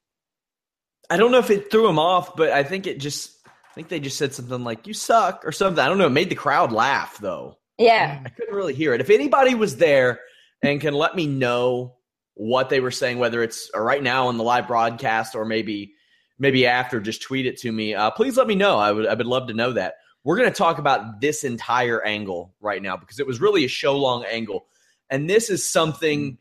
I 1.10 1.18
don't 1.18 1.32
know 1.32 1.40
if 1.40 1.50
it 1.50 1.72
threw 1.72 1.88
him 1.88 2.00
off, 2.00 2.36
but 2.36 2.52
I 2.52 2.64
think 2.64 2.88
it 2.88 3.00
just, 3.00 3.32
I 3.46 3.74
think 3.74 3.90
they 3.90 4.00
just 4.00 4.18
said 4.18 4.34
something 4.34 4.64
like, 4.64 4.88
you 4.88 4.94
suck 4.94 5.44
or 5.46 5.52
something. 5.52 5.84
I 5.84 5.88
don't 5.88 5.98
know. 5.98 6.08
It 6.08 6.12
made 6.12 6.30
the 6.30 6.36
crowd 6.36 6.72
laugh, 6.72 7.18
though. 7.20 7.58
Yeah. 7.78 8.22
I 8.26 8.30
couldn't 8.30 8.56
really 8.56 8.74
hear 8.74 8.94
it. 8.94 9.02
If 9.02 9.10
anybody 9.10 9.54
was 9.54 9.78
there 9.78 10.20
and 10.64 10.82
can 10.82 10.94
let 10.94 11.16
me 11.16 11.28
know 11.28 11.98
what 12.34 12.70
they 12.70 12.80
were 12.80 12.92
saying, 12.92 13.20
whether 13.20 13.44
it's 13.44 13.70
right 13.76 14.02
now 14.02 14.28
on 14.28 14.38
the 14.38 14.44
live 14.44 14.68
broadcast 14.68 15.36
or 15.36 15.46
maybe 15.46 15.94
maybe 16.40 16.66
after, 16.66 17.00
just 17.00 17.22
tweet 17.22 17.46
it 17.46 17.58
to 17.58 17.72
me. 17.72 17.94
Uh, 17.94 18.12
please 18.12 18.38
let 18.38 18.48
me 18.48 18.56
know. 18.56 18.78
I 18.78 18.92
would 18.92 19.08
I 19.08 19.14
would 19.14 19.26
love 19.26 19.48
to 19.48 19.54
know 19.54 19.74
that. 19.74 19.96
We're 20.24 20.38
going 20.38 20.50
to 20.50 20.58
talk 20.58 20.80
about 20.80 21.22
this 21.22 21.44
entire 21.44 22.04
angle 22.04 22.56
right 22.60 22.82
now 22.82 22.98
because 22.98 23.20
it 23.20 23.28
was 23.28 23.40
really 23.40 23.66
a 23.66 23.70
show 23.70 23.96
long 23.98 24.26
angle, 24.26 24.66
and 25.10 25.30
this 25.30 25.50
is 25.50 25.68
something 25.68 26.38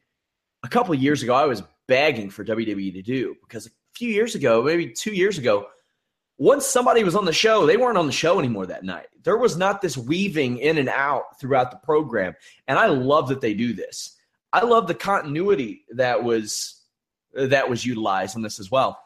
a 0.62 0.68
couple 0.68 0.94
years 0.94 1.22
ago 1.22 1.34
I 1.34 1.44
was 1.44 1.62
begging 1.86 2.30
for 2.30 2.44
WWE 2.44 2.92
to 2.94 3.02
do 3.02 3.36
because 3.42 3.66
a 3.66 3.70
few 3.94 4.08
years 4.08 4.34
ago, 4.34 4.62
maybe 4.62 4.90
two 4.90 5.12
years 5.12 5.36
ago, 5.36 5.66
once 6.38 6.66
somebody 6.66 7.04
was 7.04 7.14
on 7.14 7.26
the 7.26 7.32
show, 7.32 7.66
they 7.66 7.76
weren't 7.76 7.98
on 7.98 8.06
the 8.06 8.12
show 8.12 8.38
anymore 8.38 8.66
that 8.66 8.84
night. 8.84 9.06
There 9.22 9.36
was 9.36 9.56
not 9.56 9.80
this 9.80 9.96
weaving 9.96 10.58
in 10.58 10.78
and 10.78 10.88
out 10.88 11.38
throughout 11.40 11.70
the 11.70 11.76
program, 11.78 12.34
and 12.66 12.78
I 12.78 12.86
love 12.86 13.28
that 13.28 13.40
they 13.40 13.54
do 13.54 13.72
this. 13.72 14.16
I 14.52 14.64
love 14.64 14.86
the 14.86 14.94
continuity 14.94 15.84
that 15.90 16.22
was 16.22 16.80
that 17.34 17.68
was 17.68 17.84
utilized 17.84 18.36
in 18.36 18.42
this 18.42 18.60
as 18.60 18.70
well. 18.70 18.98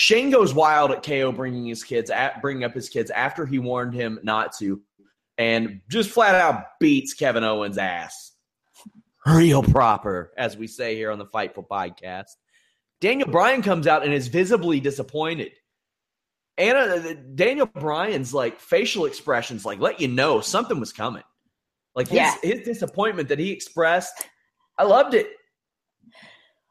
Shane 0.00 0.30
goes 0.30 0.54
wild 0.54 0.92
at 0.92 1.02
KO 1.02 1.32
bringing 1.32 1.66
his 1.66 1.82
kids 1.82 2.08
at 2.08 2.40
bringing 2.40 2.62
up 2.62 2.72
his 2.72 2.88
kids 2.88 3.10
after 3.10 3.44
he 3.44 3.58
warned 3.58 3.94
him 3.94 4.20
not 4.22 4.56
to, 4.58 4.80
and 5.36 5.80
just 5.88 6.10
flat 6.10 6.36
out 6.36 6.66
beats 6.78 7.14
Kevin 7.14 7.42
Owens' 7.42 7.78
ass, 7.78 8.30
real 9.26 9.60
proper, 9.60 10.30
as 10.38 10.56
we 10.56 10.68
say 10.68 10.94
here 10.94 11.10
on 11.10 11.18
the 11.18 11.26
Fightful 11.26 11.66
podcast. 11.66 12.30
Daniel 13.00 13.28
Bryan 13.28 13.60
comes 13.60 13.88
out 13.88 14.04
and 14.04 14.14
is 14.14 14.28
visibly 14.28 14.78
disappointed. 14.78 15.50
Anna 16.56 16.78
uh, 16.78 17.14
Daniel 17.34 17.66
Bryan's 17.66 18.32
like 18.32 18.60
facial 18.60 19.04
expressions 19.04 19.64
like 19.64 19.80
let 19.80 20.00
you 20.00 20.06
know 20.06 20.40
something 20.40 20.78
was 20.78 20.92
coming. 20.92 21.24
Like 21.96 22.06
his, 22.06 22.18
yeah. 22.18 22.36
his 22.40 22.60
disappointment 22.60 23.30
that 23.30 23.40
he 23.40 23.50
expressed 23.50 24.28
I 24.78 24.84
loved 24.84 25.14
it. 25.14 25.26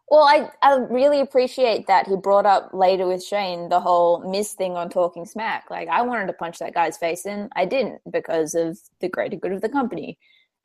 Well, 0.09 0.23
I, 0.23 0.49
I 0.61 0.75
really 0.89 1.19
appreciate 1.19 1.87
that 1.87 2.07
he 2.07 2.15
brought 2.15 2.45
up 2.45 2.69
later 2.73 3.05
with 3.07 3.23
Shane 3.23 3.67
the 3.67 3.81
whole 3.81 4.19
Miz 4.19 4.53
thing 4.53 4.77
on 4.77 4.89
Talking 4.89 5.25
Smack. 5.25 5.69
Like, 5.69 5.89
I 5.89 6.01
wanted 6.01 6.27
to 6.27 6.33
punch 6.33 6.59
that 6.59 6.73
guy's 6.73 6.97
face 6.97 7.25
in. 7.25 7.49
I 7.57 7.65
didn't 7.65 7.99
because 8.09 8.55
of 8.55 8.79
the 9.01 9.09
greater 9.09 9.35
good 9.35 9.51
of 9.51 9.61
the 9.61 9.67
company. 9.67 10.17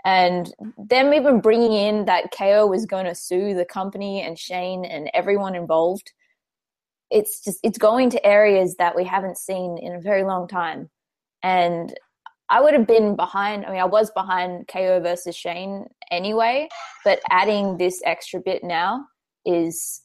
And 0.05 0.53
them 0.79 1.13
even 1.13 1.41
bringing 1.41 1.73
in 1.73 2.05
that 2.05 2.31
KO 2.37 2.69
was 2.69 2.87
going 2.87 3.07
to 3.07 3.17
sue 3.17 3.55
the 3.55 3.65
company 3.65 4.23
and 4.23 4.39
Shane 4.39 4.85
and 4.85 5.11
everyone 5.13 5.57
involved. 5.57 6.13
It's 7.11 7.43
just, 7.45 7.59
it's 7.65 7.79
going 7.79 8.11
to 8.11 8.25
areas 8.25 8.77
that 8.77 8.95
we 8.95 9.05
haven't 9.05 9.39
seen 9.39 9.77
in 9.77 9.95
a 9.95 10.01
very 10.01 10.23
long 10.23 10.47
time. 10.47 10.89
And 11.43 11.93
I 12.49 12.61
would 12.61 12.75
have 12.75 12.87
been 12.87 13.17
behind. 13.17 13.67
I 13.67 13.71
mean, 13.73 13.81
I 13.81 13.87
was 13.87 14.11
behind 14.13 14.69
KO 14.69 15.01
versus 15.01 15.35
Shane 15.35 15.87
anyway, 16.13 16.69
but 17.05 17.21
adding 17.31 17.77
this 17.77 18.01
extra 18.05 18.41
bit 18.41 18.63
now 18.63 19.07
is 19.45 20.03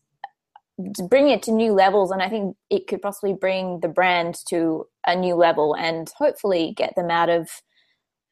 bringing 1.09 1.31
it 1.31 1.43
to 1.43 1.51
new 1.51 1.73
levels, 1.73 2.11
and 2.11 2.21
I 2.21 2.29
think 2.29 2.55
it 2.69 2.87
could 2.87 3.01
possibly 3.01 3.33
bring 3.33 3.79
the 3.79 3.87
brand 3.87 4.37
to 4.49 4.85
a 5.05 5.15
new 5.15 5.35
level 5.35 5.75
and 5.75 6.11
hopefully 6.17 6.73
get 6.75 6.95
them 6.95 7.09
out 7.09 7.29
of 7.29 7.49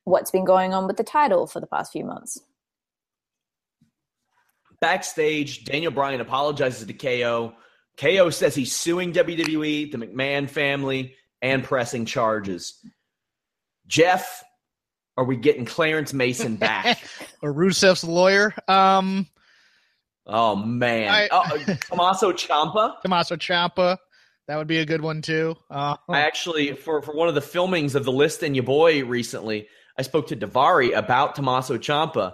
what's 0.03 0.31
been 0.31 0.45
going 0.45 0.73
on 0.73 0.87
with 0.87 0.97
the 0.97 1.03
title 1.03 1.47
for 1.47 1.59
the 1.59 1.67
past 1.67 1.91
few 1.91 2.05
months. 2.05 2.39
Backstage, 4.79 5.65
Daniel 5.65 5.91
Bryan 5.91 6.21
apologizes 6.21 6.85
to 6.85 6.93
KO. 6.93 7.53
KO 7.97 8.29
says 8.29 8.53
he's 8.53 8.75
suing 8.75 9.13
WWE, 9.13 9.91
the 9.91 9.97
McMahon 9.97 10.49
family, 10.49 11.15
and 11.41 11.63
pressing 11.63 12.05
charges. 12.05 12.85
Jeff, 13.87 14.43
are 15.17 15.23
we 15.23 15.37
getting 15.37 15.65
Clarence 15.65 16.13
Mason 16.13 16.57
back? 16.57 17.03
or 17.41 17.53
Rusev's 17.53 18.03
lawyer? 18.03 18.53
Um, 18.67 19.27
oh 20.25 20.55
man, 20.55 21.09
I, 21.13 21.27
oh, 21.31 21.75
Tommaso 21.89 22.31
Ciampa. 22.31 23.01
Tommaso 23.01 23.35
Ciampa. 23.35 23.97
That 24.47 24.57
would 24.57 24.67
be 24.67 24.77
a 24.77 24.85
good 24.85 25.01
one 25.01 25.21
too. 25.21 25.55
Uh, 25.71 25.97
I 26.09 26.21
actually, 26.21 26.73
for 26.73 27.01
for 27.01 27.15
one 27.15 27.27
of 27.27 27.35
the 27.35 27.41
filmings 27.41 27.95
of 27.95 28.05
the 28.05 28.11
list 28.11 28.43
and 28.43 28.55
your 28.55 28.63
boy 28.63 29.03
recently, 29.03 29.67
I 29.97 30.01
spoke 30.01 30.27
to 30.27 30.35
Davari 30.35 30.95
about 30.95 31.35
Tommaso 31.35 31.77
Ciampa 31.77 32.33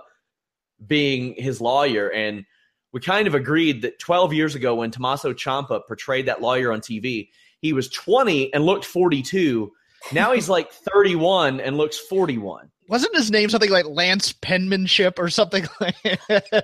being 0.86 1.36
his 1.36 1.62
lawyer, 1.62 2.10
and 2.10 2.46
we 2.92 3.00
kind 3.00 3.28
of 3.28 3.36
agreed 3.36 3.84
that 3.84 4.00
12 4.00 4.34
years 4.34 4.56
ago, 4.56 4.76
when 4.76 4.92
Tommaso 4.92 5.34
Ciampa 5.34 5.82
portrayed 5.88 6.26
that 6.28 6.42
lawyer 6.42 6.72
on 6.72 6.82
TV, 6.82 7.30
he 7.62 7.72
was 7.72 7.90
20 7.90 8.54
and 8.54 8.66
looked 8.66 8.86
42 8.86 9.72
now 10.12 10.34
he's 10.34 10.50
like 10.50 10.72
31 10.72 11.60
and 11.60 11.78
looks 11.78 11.98
41. 11.98 12.71
Wasn't 12.92 13.16
his 13.16 13.32
name 13.32 13.50
something 13.50 13.70
like 13.70 13.86
Lance 13.86 14.34
Penmanship 14.34 15.18
or 15.18 15.30
something 15.30 15.66
like 15.80 15.96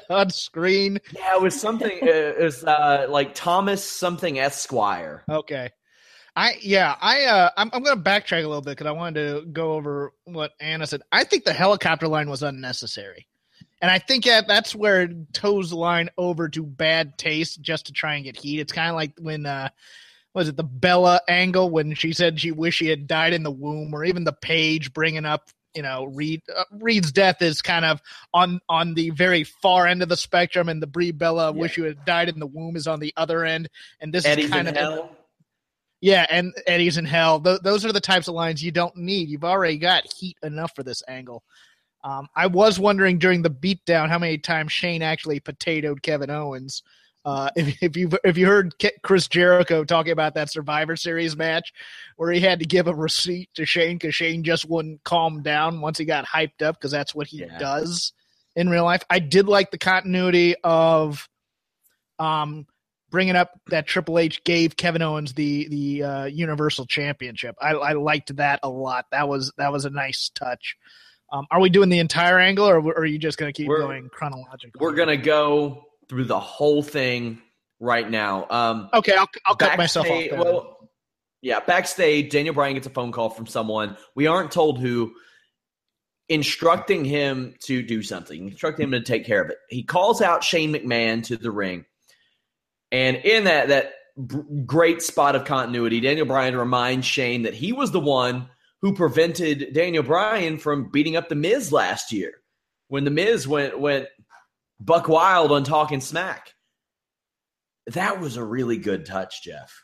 on 0.10 0.30
screen? 0.30 1.00
Yeah, 1.14 1.36
it 1.36 1.42
was 1.42 1.58
something. 1.58 2.00
it 2.02 2.38
was 2.38 2.66
uh, 2.66 3.08
like 3.10 3.34
Thomas 3.34 3.82
something 3.82 4.38
Esquire. 4.38 5.24
Okay. 5.30 5.70
I 6.36 6.56
yeah 6.62 6.96
I 7.00 7.24
uh 7.24 7.50
I'm 7.56 7.70
I'm 7.72 7.82
gonna 7.82 8.00
backtrack 8.00 8.44
a 8.44 8.48
little 8.48 8.62
bit 8.62 8.72
because 8.72 8.88
I 8.88 8.92
wanted 8.92 9.42
to 9.42 9.46
go 9.48 9.72
over 9.72 10.12
what 10.26 10.52
Anna 10.60 10.86
said. 10.86 11.02
I 11.14 11.24
think 11.24 11.46
the 11.46 11.54
helicopter 11.54 12.10
line 12.10 12.30
was 12.30 12.44
unnecessary, 12.44 13.26
and 13.82 13.90
I 13.90 13.98
think 13.98 14.26
that 14.26 14.48
that's 14.48 14.76
where 14.76 15.04
it 15.04 15.34
toes 15.34 15.70
the 15.70 15.78
line 15.78 16.10
over 16.18 16.50
to 16.50 16.62
bad 16.62 17.18
taste 17.18 17.62
just 17.62 17.88
to 17.88 17.94
try 17.94 18.16
and 18.16 18.26
get 18.26 18.38
heat. 18.38 18.60
It's 18.60 18.74
kind 18.74 18.90
of 18.90 18.96
like 18.96 19.14
when 19.18 19.46
uh 19.46 19.70
was 20.36 20.50
it 20.50 20.58
the 20.58 20.64
Bella 20.64 21.22
angle 21.28 21.72
when 21.72 21.96
she 21.96 22.12
said 22.12 22.40
she 22.40 22.52
wished 22.52 22.78
she 22.78 22.88
had 22.88 23.08
died 23.08 23.34
in 23.34 23.42
the 23.42 23.50
womb, 23.50 23.96
or 23.96 24.04
even 24.04 24.26
the 24.26 24.34
page 24.34 24.94
bringing 24.94 25.26
up 25.26 25.50
you 25.76 25.82
know 25.82 26.06
Reed 26.06 26.42
uh, 26.56 26.64
Reed's 26.72 27.12
death 27.12 27.42
is 27.42 27.62
kind 27.62 27.86
of 27.86 28.02
on 28.34 28.60
on 28.70 28.94
the 28.94 29.12
very 29.12 29.44
far 29.44 29.88
end 29.88 30.02
of 30.02 30.10
the 30.10 30.18
spectrum, 30.18 30.70
and 30.70 30.82
the 30.82 30.88
Brie 30.88 31.12
Bella 31.12 31.54
yeah. 31.54 31.60
wish 31.60 31.78
you 31.78 31.84
had 31.84 32.04
died 32.06 32.30
in 32.30 32.40
the 32.40 32.48
womb 32.48 32.76
is 32.76 32.88
on 32.88 33.00
the 33.00 33.14
other 33.18 33.46
end, 33.46 33.70
and 34.00 34.14
this 34.14 34.26
Eddie's 34.26 34.46
is 34.46 34.52
kind 34.52 34.68
of 34.68 34.76
hell. 34.76 35.16
Yeah, 36.00 36.26
and 36.30 36.54
Eddie's 36.68 36.98
in 36.98 37.06
hell. 37.06 37.40
Th- 37.40 37.60
those 37.62 37.84
are 37.84 37.92
the 37.92 38.00
types 38.00 38.28
of 38.28 38.36
lines 38.36 38.64
you 38.64 38.72
don't 38.72 38.96
need. 38.96 39.30
You've 39.30 39.44
already 39.44 39.78
got 39.78 40.12
heat 40.14 40.38
enough 40.44 40.72
for 40.76 40.84
this 40.84 41.02
angle. 41.08 41.44
Um, 42.04 42.28
I 42.36 42.48
was 42.48 42.80
wondering 42.80 43.18
during 43.18 43.42
the 43.42 43.50
beatdown 43.50 44.10
how 44.10 44.20
many 44.20 44.38
times 44.38 44.72
Shane 44.72 45.02
actually 45.02 45.40
potatoed 45.40 46.02
Kevin 46.02 46.30
Owens. 46.30 46.84
Uh, 47.28 47.50
if, 47.58 47.84
if 47.84 47.98
you 47.98 48.10
if 48.24 48.38
you 48.38 48.48
heard 48.48 48.74
Chris 49.04 49.28
Jericho 49.28 49.84
talking 49.84 50.14
about 50.14 50.36
that 50.36 50.50
Survivor 50.50 50.96
Series 50.96 51.36
match 51.36 51.74
where 52.16 52.32
he 52.32 52.40
had 52.40 52.60
to 52.60 52.66
give 52.66 52.88
a 52.88 52.96
receipt 52.96 53.50
to 53.56 53.66
Shane 53.66 53.98
because 53.98 54.16
Shane 54.16 54.44
just 54.44 54.68
wouldn't 54.68 55.04
calm 55.04 55.44
down 55.44 55.82
once 55.82 55.98
he 55.98 56.06
got 56.06 56.26
hyped 56.26 56.62
up 56.62 56.76
because 56.80 56.92
that's 56.92 57.14
what 57.14 57.28
he 57.28 57.40
yeah. 57.40 57.58
does 57.58 58.14
in 58.56 58.70
real 58.70 58.86
life. 58.86 59.04
I 59.10 59.20
did 59.20 59.48
like 59.48 59.72
the 59.72 59.78
continuity 59.78 60.56
of 60.64 61.28
um, 62.18 62.66
bringing 63.12 63.36
up 63.36 63.52
that 63.68 63.88
Triple 63.88 64.20
H 64.20 64.42
gave 64.46 64.78
Kevin 64.78 65.02
Owens 65.02 65.34
the 65.34 65.68
the 65.68 66.04
uh, 66.04 66.26
Universal 66.26 66.86
Championship. 66.86 67.58
I, 67.62 67.72
I 67.72 67.92
liked 67.92 68.34
that 68.38 68.62
a 68.64 68.70
lot. 68.70 69.06
That 69.12 69.28
was 69.28 69.52
that 69.58 69.74
was 69.74 69.84
a 69.84 69.90
nice 69.90 70.32
touch. 70.34 70.78
Um, 71.30 71.46
are 71.52 71.60
we 71.60 71.70
doing 71.70 71.90
the 71.90 72.00
entire 72.00 72.40
angle, 72.40 72.70
or 72.70 72.78
are 72.78 73.06
you 73.06 73.20
just 73.20 73.38
going 73.38 73.52
to 73.52 73.58
keep 73.58 73.68
we're, 73.68 73.80
going 73.80 74.08
chronologically? 74.08 74.80
We're 74.80 74.94
going 74.94 75.10
to 75.10 75.18
go 75.18 75.87
through 76.10 76.26
the 76.26 76.40
whole 76.40 76.82
thing 76.84 77.42
right 77.80 78.10
now. 78.10 78.48
Um, 78.50 78.90
okay, 78.94 79.16
I'll, 79.16 79.30
I'll 79.46 79.56
cut 79.56 79.78
myself 79.78 80.10
off. 80.10 80.24
Well, 80.32 80.90
yeah, 81.42 81.60
backstage, 81.60 82.32
Daniel 82.32 82.54
Bryan 82.54 82.76
gets 82.76 82.88
a 82.88 82.92
phone 82.92 83.12
call 83.12 83.30
from 83.30 83.48
someone. 83.48 83.98
We 84.16 84.28
aren't 84.28 84.52
told 84.52 84.80
who. 84.80 85.14
instructing 86.30 87.06
him 87.06 87.56
to 87.64 87.82
do 87.82 88.04
something, 88.04 88.50
instructing 88.50 88.84
him 88.84 88.92
to 88.92 89.02
take 89.02 89.26
care 89.26 89.42
of 89.42 89.50
it. 89.50 89.60
He 89.70 89.84
calls 89.84 90.22
out 90.22 90.44
Shane 90.44 90.74
McMahon 90.74 91.24
to 91.28 91.38
the 91.38 91.52
ring. 91.52 91.86
And 92.92 93.16
in 93.16 93.46
that 93.46 93.70
that 93.70 93.94
great 94.66 95.02
spot 95.02 95.38
of 95.38 95.46
continuity, 95.46 96.02
Daniel 96.02 96.26
Bryan 96.26 96.58
reminds 96.58 97.06
Shane 97.06 97.44
that 97.44 97.54
he 97.54 97.72
was 97.72 97.92
the 97.92 98.02
one 98.02 98.50
who 98.82 98.94
prevented 98.94 99.74
Daniel 99.74 100.04
Bryan 100.04 100.58
from 100.58 100.90
beating 100.92 101.16
up 101.16 101.30
the 101.30 101.36
Miz 101.36 101.72
last 101.72 102.12
year 102.12 102.34
when 102.90 103.06
the 103.06 103.12
Miz 103.12 103.48
went 103.48 103.80
went 103.80 104.08
buck 104.80 105.08
wild 105.08 105.52
on 105.52 105.64
talking 105.64 106.02
smack. 106.02 106.54
That 107.88 108.20
was 108.20 108.38
a 108.38 108.44
really 108.44 108.78
good 108.78 109.06
touch, 109.06 109.44
Jeff. 109.44 109.84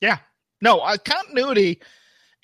Yeah. 0.00 0.18
No, 0.60 0.78
uh, 0.78 0.96
continuity 0.98 1.80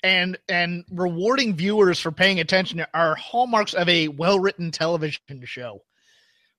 and 0.03 0.37
and 0.47 0.83
rewarding 0.91 1.55
viewers 1.55 1.99
for 1.99 2.11
paying 2.11 2.39
attention 2.39 2.85
are 2.93 3.15
hallmarks 3.15 3.73
of 3.73 3.89
a 3.89 4.07
well-written 4.07 4.71
television 4.71 5.19
show, 5.45 5.81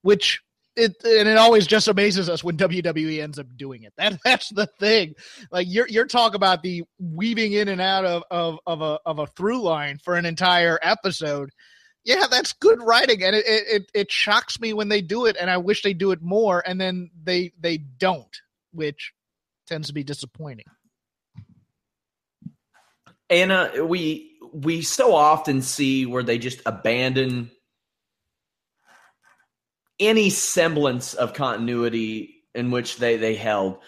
which 0.01 0.41
it 0.75 0.95
and 1.03 1.27
it 1.27 1.37
always 1.37 1.65
just 1.65 1.87
amazes 1.87 2.29
us 2.29 2.43
when 2.43 2.57
WWE 2.57 3.21
ends 3.21 3.39
up 3.39 3.47
doing 3.55 3.83
it. 3.83 3.93
That 3.97 4.19
that's 4.25 4.49
the 4.49 4.67
thing. 4.79 5.15
Like 5.51 5.67
you're 5.69 5.87
you're 5.87 6.05
talking 6.05 6.35
about 6.35 6.61
the 6.61 6.83
weaving 6.99 7.53
in 7.53 7.67
and 7.67 7.81
out 7.81 8.05
of 8.05 8.23
of 8.29 8.59
of 8.65 8.81
a 8.81 8.99
of 9.05 9.19
a 9.19 9.27
through 9.27 9.61
line 9.61 9.99
for 10.03 10.15
an 10.15 10.25
entire 10.25 10.79
episode. 10.81 11.49
Yeah, 12.07 12.27
that's 12.31 12.53
good 12.53 12.81
writing, 12.81 13.21
and 13.21 13.35
it 13.35 13.43
it 13.45 13.91
it 13.93 14.11
shocks 14.13 14.61
me 14.61 14.71
when 14.71 14.87
they 14.87 15.01
do 15.01 15.25
it, 15.25 15.35
and 15.37 15.49
I 15.51 15.57
wish 15.57 15.83
they 15.83 15.93
do 15.93 16.11
it 16.11 16.21
more, 16.21 16.63
and 16.65 16.79
then 16.79 17.11
they 17.21 17.51
they 17.59 17.79
don't, 17.79 18.33
which 18.71 19.11
tends 19.67 19.89
to 19.89 19.93
be 19.93 20.05
disappointing. 20.05 20.67
Anna, 23.29 23.83
we 23.83 24.37
we 24.53 24.83
so 24.83 25.13
often 25.13 25.61
see 25.61 26.05
where 26.05 26.23
they 26.23 26.37
just 26.37 26.61
abandon 26.65 27.51
any 29.99 30.29
semblance 30.29 31.13
of 31.13 31.33
continuity 31.33 32.45
in 32.55 32.71
which 32.71 32.99
they 32.99 33.17
they 33.17 33.35
held. 33.35 33.79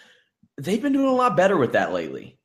They've 0.58 0.82
been 0.82 0.92
doing 0.92 1.08
a 1.08 1.14
lot 1.14 1.38
better 1.38 1.56
with 1.56 1.72
that 1.72 1.94
lately. 1.94 2.38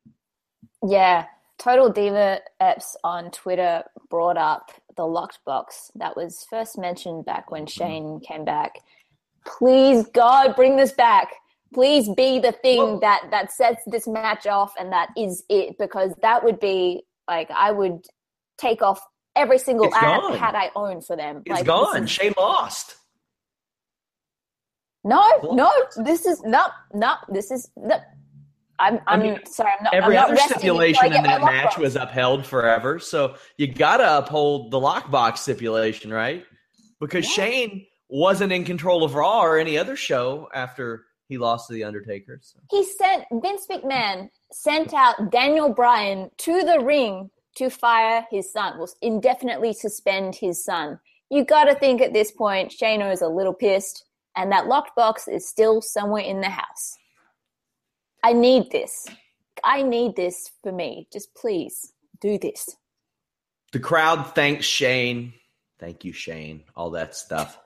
Yeah, 0.82 1.26
Total 1.58 1.90
Diva 1.92 2.40
Eps 2.62 2.96
on 3.04 3.30
Twitter 3.32 3.84
brought 4.10 4.38
up 4.38 4.72
the 4.98 5.06
locked 5.06 5.40
box 5.46 5.92
that 5.96 6.16
was 6.16 6.46
first 6.50 6.78
mentioned 6.78 7.26
back 7.26 7.52
when 7.52 7.66
mm-hmm. 7.66 7.84
Shane 7.84 8.20
came 8.20 8.46
back. 8.46 8.80
Please, 9.46 10.08
God, 10.14 10.56
bring 10.56 10.76
this 10.76 10.92
back. 10.92 11.34
Please 11.74 12.10
be 12.16 12.40
the 12.40 12.52
thing 12.52 12.78
well, 12.78 13.00
that 13.00 13.28
that 13.32 13.52
sets 13.52 13.82
this 13.86 14.08
match 14.08 14.48
off, 14.48 14.74
and 14.80 14.92
that 14.92 15.10
is 15.18 15.44
it. 15.50 15.78
Because 15.78 16.14
that 16.22 16.44
would 16.44 16.60
be 16.60 17.04
like 17.28 17.50
I 17.52 17.72
would 17.72 18.06
take 18.58 18.82
off 18.82 19.02
every 19.36 19.58
single 19.58 19.94
ad 19.94 20.22
gone. 20.22 20.38
had 20.38 20.56
I 20.56 20.72
owned 20.76 21.06
for 21.06 21.16
them. 21.16 21.42
It's 21.46 21.54
like, 21.54 21.66
gone. 21.66 22.04
Is, 22.04 22.10
Shane 22.10 22.34
lost. 22.38 22.96
No, 25.04 25.22
no, 25.54 25.72
this 25.98 26.26
is 26.26 26.42
not, 26.44 26.72
not, 26.92 27.32
this 27.32 27.52
is, 27.52 27.70
no. 27.78 28.00
I'm, 28.80 28.96
I'm 29.08 29.22
I 29.22 29.24
mean, 29.24 29.46
sorry. 29.46 29.72
I'm 29.78 29.84
not. 29.84 29.94
Every 29.94 30.18
I'm 30.18 30.26
other 30.26 30.38
stipulation 30.38 31.14
in 31.14 31.24
that 31.24 31.42
match 31.42 31.78
was 31.78 31.96
upheld 31.96 32.46
forever, 32.46 33.00
so 33.00 33.36
you 33.58 33.68
got 33.68 33.98
to 33.98 34.18
uphold 34.18 34.72
the 34.72 34.80
lockbox 34.80 35.40
stipulation, 35.40 36.12
right? 36.12 36.46
Because 37.00 37.26
yeah. 37.26 37.46
Shane 37.46 37.86
wasn't 38.10 38.52
in 38.52 38.64
control 38.64 39.04
of 39.04 39.16
Raw 39.16 39.42
or 39.42 39.58
any 39.58 39.78
other 39.78 39.96
show 39.96 40.50
after 40.54 41.06
he 41.28 41.38
lost 41.38 41.68
to 41.68 41.74
the 41.74 41.84
Undertaker. 41.84 42.40
So. 42.42 42.60
He 42.70 42.84
sent 42.84 43.26
Vince 43.32 43.68
McMahon 43.70 44.30
sent 44.52 44.94
out 44.94 45.32
Daniel 45.32 45.74
Bryan 45.74 46.30
to 46.38 46.64
the 46.64 46.80
ring 46.80 47.30
to 47.56 47.70
fire 47.70 48.26
his 48.30 48.52
son, 48.52 48.78
will 48.78 48.90
indefinitely 49.02 49.74
suspend 49.74 50.36
his 50.36 50.64
son. 50.64 51.00
You 51.30 51.44
got 51.44 51.66
to 51.66 51.76
think 51.76 52.02
at 52.02 52.14
this 52.14 52.32
point, 52.32 52.72
Shano 52.72 53.12
is 53.12 53.22
a 53.22 53.28
little 53.28 53.54
pissed 53.54 54.06
and 54.36 54.52
that 54.52 54.68
locked 54.68 54.96
box 54.96 55.28
is 55.28 55.48
still 55.48 55.82
somewhere 55.82 56.24
in 56.24 56.42
the 56.42 56.50
house. 56.50 56.98
I 58.26 58.34
need 58.34 58.72
this. 58.72 59.06
I 59.64 59.84
need 59.84 60.16
this 60.16 60.50
for 60.64 60.72
me. 60.72 61.08
Just 61.14 61.36
please 61.36 61.94
do 62.20 62.40
this. 62.40 62.76
The 63.72 63.80
crowd 63.80 64.34
thanks 64.34 64.66
Shane. 64.66 65.36
Thank 65.80 66.04
you, 66.04 66.12
Shane. 66.12 66.64
All 66.76 66.90
that 66.92 67.16
stuff. 67.16 67.60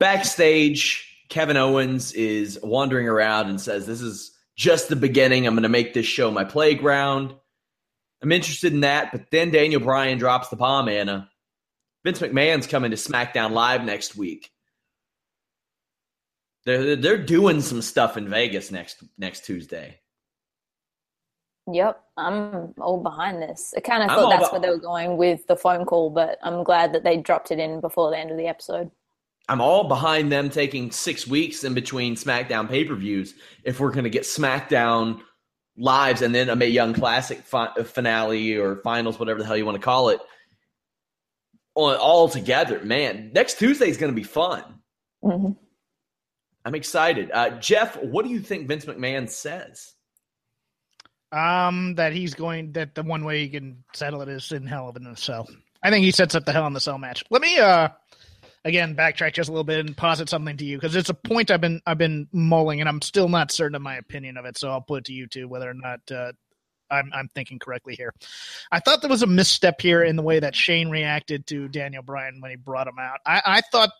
Backstage, 0.00 1.26
Kevin 1.28 1.58
Owens 1.58 2.14
is 2.14 2.58
wandering 2.62 3.06
around 3.06 3.50
and 3.50 3.60
says, 3.60 3.86
This 3.86 4.00
is 4.00 4.32
just 4.56 4.88
the 4.88 4.96
beginning. 4.96 5.46
I'm 5.46 5.52
going 5.52 5.64
to 5.64 5.68
make 5.68 5.92
this 5.92 6.06
show 6.06 6.30
my 6.30 6.44
playground. 6.44 7.34
I'm 8.22 8.32
interested 8.32 8.72
in 8.72 8.80
that. 8.80 9.12
But 9.12 9.30
then 9.30 9.50
Daniel 9.50 9.82
Bryan 9.82 10.16
drops 10.16 10.48
the 10.48 10.56
bomb, 10.56 10.88
Anna. 10.88 11.28
Vince 12.02 12.20
McMahon's 12.20 12.66
coming 12.66 12.92
to 12.92 12.96
SmackDown 12.96 13.50
Live 13.50 13.84
next 13.84 14.16
week. 14.16 14.51
They're 16.64 16.96
they're 16.96 17.18
doing 17.18 17.60
some 17.60 17.82
stuff 17.82 18.16
in 18.16 18.28
Vegas 18.28 18.70
next 18.70 19.02
next 19.18 19.44
Tuesday. 19.44 19.98
Yep, 21.70 22.00
I'm 22.16 22.74
all 22.80 23.00
behind 23.02 23.40
this. 23.40 23.72
I 23.76 23.80
kind 23.80 24.02
of 24.02 24.08
thought 24.08 24.30
that's 24.30 24.50
where 24.50 24.60
they 24.60 24.68
were 24.68 24.78
going 24.78 25.16
with 25.16 25.46
the 25.46 25.56
phone 25.56 25.84
call, 25.84 26.10
but 26.10 26.38
I'm 26.42 26.64
glad 26.64 26.92
that 26.92 27.04
they 27.04 27.18
dropped 27.18 27.52
it 27.52 27.60
in 27.60 27.80
before 27.80 28.10
the 28.10 28.18
end 28.18 28.32
of 28.32 28.36
the 28.36 28.48
episode. 28.48 28.90
I'm 29.48 29.60
all 29.60 29.84
behind 29.84 30.30
them 30.30 30.50
taking 30.50 30.90
six 30.90 31.26
weeks 31.26 31.62
in 31.62 31.74
between 31.74 32.16
SmackDown 32.16 32.68
pay 32.68 32.84
per 32.84 32.94
views 32.94 33.34
if 33.64 33.78
we're 33.78 33.90
going 33.90 34.04
to 34.04 34.10
get 34.10 34.22
SmackDown 34.22 35.20
lives 35.76 36.22
and 36.22 36.34
then 36.34 36.48
a 36.48 36.56
Mae 36.56 36.68
Young 36.68 36.94
Classic 36.94 37.38
fi- 37.40 37.72
finale 37.84 38.56
or 38.56 38.76
finals, 38.76 39.18
whatever 39.18 39.40
the 39.40 39.46
hell 39.46 39.56
you 39.56 39.66
want 39.66 39.76
to 39.76 39.82
call 39.82 40.10
it, 40.10 40.20
all 41.74 42.28
together. 42.28 42.80
Man, 42.84 43.30
next 43.34 43.58
Tuesday 43.58 43.88
is 43.88 43.96
going 43.96 44.12
to 44.12 44.16
be 44.16 44.24
fun. 44.24 44.62
Mm-hmm. 45.24 45.52
I'm 46.64 46.74
excited. 46.74 47.30
Uh, 47.32 47.50
Jeff, 47.58 47.96
what 47.96 48.24
do 48.24 48.30
you 48.30 48.40
think 48.40 48.68
Vince 48.68 48.84
McMahon 48.84 49.28
says? 49.28 49.94
Um, 51.32 51.94
that 51.94 52.12
he's 52.12 52.34
going 52.34 52.72
that 52.72 52.94
the 52.94 53.02
one 53.02 53.24
way 53.24 53.40
he 53.40 53.48
can 53.48 53.84
settle 53.94 54.20
it 54.20 54.28
is 54.28 54.52
in 54.52 54.66
Hell 54.66 54.92
in 54.94 55.06
a 55.06 55.16
Cell. 55.16 55.48
I 55.82 55.90
think 55.90 56.04
he 56.04 56.10
sets 56.10 56.34
up 56.34 56.44
the 56.44 56.52
Hell 56.52 56.66
in 56.66 56.74
the 56.74 56.80
Cell 56.80 56.98
match. 56.98 57.24
Let 57.30 57.40
me 57.40 57.58
uh 57.58 57.88
again 58.64 58.94
backtrack 58.94 59.32
just 59.32 59.48
a 59.48 59.52
little 59.52 59.64
bit 59.64 59.80
and 59.80 59.96
posit 59.96 60.28
something 60.28 60.56
to 60.58 60.64
you 60.64 60.76
because 60.76 60.94
it's 60.94 61.08
a 61.08 61.14
point 61.14 61.50
I've 61.50 61.62
been 61.62 61.80
I've 61.86 61.98
been 61.98 62.28
mulling 62.32 62.80
and 62.80 62.88
I'm 62.88 63.00
still 63.00 63.28
not 63.28 63.50
certain 63.50 63.74
of 63.74 63.82
my 63.82 63.96
opinion 63.96 64.36
of 64.36 64.44
it. 64.44 64.58
So 64.58 64.70
I'll 64.70 64.82
put 64.82 64.98
it 64.98 65.04
to 65.06 65.14
you 65.14 65.26
too 65.26 65.48
whether 65.48 65.70
or 65.70 65.74
not 65.74 66.00
uh, 66.10 66.32
I'm 66.90 67.10
I'm 67.14 67.28
thinking 67.28 67.58
correctly 67.58 67.94
here. 67.96 68.12
I 68.70 68.80
thought 68.80 69.00
there 69.00 69.10
was 69.10 69.22
a 69.22 69.26
misstep 69.26 69.80
here 69.80 70.02
in 70.02 70.16
the 70.16 70.22
way 70.22 70.38
that 70.38 70.54
Shane 70.54 70.90
reacted 70.90 71.46
to 71.46 71.66
Daniel 71.68 72.02
Bryan 72.02 72.40
when 72.40 72.50
he 72.50 72.56
brought 72.56 72.86
him 72.86 72.98
out. 73.00 73.20
I, 73.24 73.42
I 73.44 73.60
thought 73.72 73.90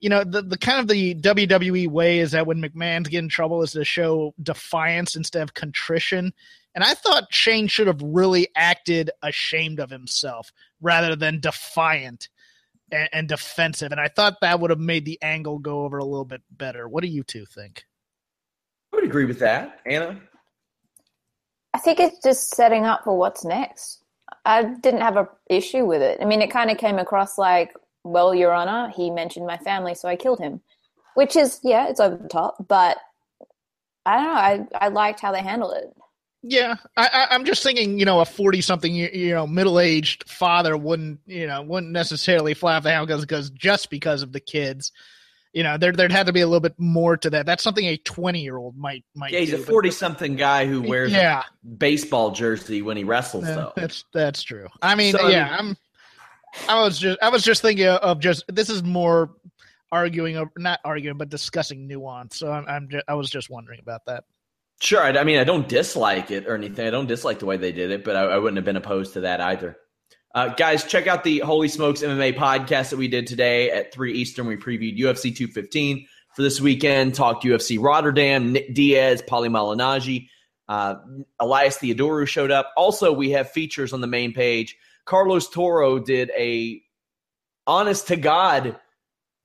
you 0.00 0.08
know, 0.08 0.22
the, 0.24 0.42
the 0.42 0.58
kind 0.58 0.78
of 0.78 0.88
the 0.88 1.14
WWE 1.16 1.88
way 1.88 2.20
is 2.20 2.32
that 2.32 2.46
when 2.46 2.62
McMahon's 2.62 3.08
get 3.08 3.18
in 3.18 3.28
trouble 3.28 3.62
is 3.62 3.72
to 3.72 3.84
show 3.84 4.34
defiance 4.42 5.16
instead 5.16 5.42
of 5.42 5.54
contrition. 5.54 6.32
And 6.74 6.84
I 6.84 6.94
thought 6.94 7.32
Shane 7.32 7.66
should 7.66 7.88
have 7.88 8.00
really 8.00 8.48
acted 8.54 9.10
ashamed 9.22 9.80
of 9.80 9.90
himself 9.90 10.52
rather 10.80 11.16
than 11.16 11.40
defiant 11.40 12.28
and, 12.92 13.08
and 13.12 13.28
defensive. 13.28 13.90
And 13.90 14.00
I 14.00 14.08
thought 14.08 14.40
that 14.40 14.60
would 14.60 14.70
have 14.70 14.78
made 14.78 15.04
the 15.04 15.18
angle 15.20 15.58
go 15.58 15.80
over 15.80 15.98
a 15.98 16.04
little 16.04 16.24
bit 16.24 16.42
better. 16.50 16.88
What 16.88 17.02
do 17.02 17.08
you 17.08 17.24
two 17.24 17.44
think? 17.46 17.84
I 18.92 18.96
would 18.96 19.04
agree 19.04 19.24
with 19.24 19.40
that. 19.40 19.80
Anna? 19.84 20.20
I 21.74 21.78
think 21.78 21.98
it's 21.98 22.22
just 22.22 22.54
setting 22.54 22.84
up 22.84 23.04
for 23.04 23.16
what's 23.16 23.44
next. 23.44 24.04
I 24.44 24.62
didn't 24.62 25.00
have 25.00 25.16
a 25.16 25.28
issue 25.50 25.84
with 25.84 26.02
it. 26.02 26.18
I 26.20 26.24
mean, 26.24 26.40
it 26.40 26.50
kind 26.50 26.70
of 26.70 26.78
came 26.78 26.98
across 26.98 27.36
like 27.36 27.74
well, 28.12 28.34
Your 28.34 28.52
Honor, 28.52 28.92
he 28.94 29.10
mentioned 29.10 29.46
my 29.46 29.58
family, 29.58 29.94
so 29.94 30.08
I 30.08 30.16
killed 30.16 30.40
him. 30.40 30.60
Which 31.14 31.34
is, 31.34 31.58
yeah, 31.64 31.88
it's 31.88 31.98
over 31.98 32.16
the 32.16 32.28
top, 32.28 32.64
but 32.68 32.96
I 34.06 34.16
don't 34.16 34.24
know. 34.24 34.76
I, 34.78 34.86
I 34.86 34.88
liked 34.88 35.18
how 35.18 35.32
they 35.32 35.42
handled 35.42 35.74
it. 35.76 35.92
Yeah, 36.42 36.76
I, 36.96 37.26
am 37.30 37.44
just 37.44 37.64
thinking, 37.64 37.98
you 37.98 38.04
know, 38.04 38.20
a 38.20 38.24
forty-something, 38.24 38.94
you 38.94 39.34
know, 39.34 39.44
middle-aged 39.44 40.30
father 40.30 40.76
wouldn't, 40.76 41.18
you 41.26 41.48
know, 41.48 41.62
wouldn't 41.62 41.90
necessarily 41.90 42.54
fly 42.54 42.76
off 42.76 42.84
the 42.84 42.90
handle 42.90 43.18
because 43.18 43.50
just 43.50 43.90
because 43.90 44.22
of 44.22 44.32
the 44.32 44.38
kids, 44.38 44.92
you 45.52 45.64
know, 45.64 45.76
there 45.76 45.90
there'd 45.90 46.12
have 46.12 46.26
to 46.26 46.32
be 46.32 46.42
a 46.42 46.46
little 46.46 46.60
bit 46.60 46.78
more 46.78 47.16
to 47.16 47.30
that. 47.30 47.44
That's 47.44 47.64
something 47.64 47.84
a 47.86 47.96
twenty-year-old 47.96 48.78
might 48.78 49.04
might. 49.16 49.32
Yeah, 49.32 49.40
he's 49.40 49.50
do, 49.50 49.56
a 49.56 49.58
forty-something 49.58 50.36
guy 50.36 50.66
who 50.66 50.82
wears 50.82 51.10
yeah. 51.10 51.42
baseball 51.76 52.30
jersey 52.30 52.82
when 52.82 52.96
he 52.96 53.02
wrestles. 53.02 53.42
though 53.42 53.72
that's 53.74 54.04
that's 54.14 54.44
true. 54.44 54.68
I 54.80 54.94
mean, 54.94 55.14
so, 55.14 55.26
yeah, 55.26 55.56
I'm 55.58 55.76
I 56.68 56.82
was 56.82 56.98
just 56.98 57.18
I 57.22 57.28
was 57.28 57.42
just 57.42 57.62
thinking 57.62 57.86
of 57.86 58.20
just 58.20 58.44
this 58.48 58.70
is 58.70 58.82
more 58.82 59.30
arguing 59.90 60.36
over 60.36 60.50
not 60.58 60.80
arguing 60.84 61.16
but 61.16 61.28
discussing 61.28 61.86
nuance. 61.86 62.36
So 62.36 62.52
I'm, 62.52 62.66
I'm 62.66 62.88
just, 62.88 63.04
I 63.08 63.14
was 63.14 63.30
just 63.30 63.50
wondering 63.50 63.80
about 63.80 64.04
that. 64.06 64.24
Sure. 64.80 65.02
I, 65.02 65.10
I, 65.10 65.24
mean, 65.24 65.38
I 65.38 65.44
don't 65.44 65.68
dislike 65.68 66.30
it 66.30 66.46
or 66.46 66.54
anything. 66.54 66.86
I 66.86 66.90
don't 66.90 67.08
dislike 67.08 67.40
the 67.40 67.46
way 67.46 67.56
they 67.56 67.72
did 67.72 67.90
it, 67.90 68.04
but 68.04 68.14
I, 68.14 68.22
I 68.22 68.38
wouldn't 68.38 68.56
have 68.56 68.64
been 68.64 68.76
opposed 68.76 69.14
to 69.14 69.20
that 69.20 69.40
either. 69.40 69.76
Uh, 70.34 70.48
guys, 70.48 70.84
check 70.84 71.06
out 71.06 71.24
the 71.24 71.40
Holy 71.40 71.68
Smokes 71.68 72.02
MMA 72.02 72.36
podcast 72.36 72.90
that 72.90 72.96
we 72.96 73.08
did 73.08 73.26
today 73.26 73.70
at 73.70 73.92
3 73.92 74.12
Eastern. 74.12 74.46
We 74.46 74.56
previewed 74.56 74.98
UFC 74.98 75.34
215 75.34 76.06
for 76.36 76.42
this 76.42 76.60
weekend, 76.60 77.14
talked 77.14 77.44
UFC 77.44 77.82
Rotterdam, 77.82 78.52
Nick 78.52 78.74
Diaz, 78.74 79.22
Paulie 79.22 79.48
Malignaggi, 79.48 80.28
uh, 80.68 80.96
Elias 81.40 81.78
Theodorou 81.78 82.28
showed 82.28 82.52
up. 82.52 82.72
Also, 82.76 83.12
we 83.12 83.30
have 83.30 83.50
features 83.50 83.92
on 83.92 84.00
the 84.00 84.06
main 84.06 84.32
page 84.32 84.76
Carlos 85.08 85.48
Toro 85.48 85.98
did 85.98 86.30
a 86.36 86.82
honest 87.66 88.08
to 88.08 88.16
God 88.16 88.78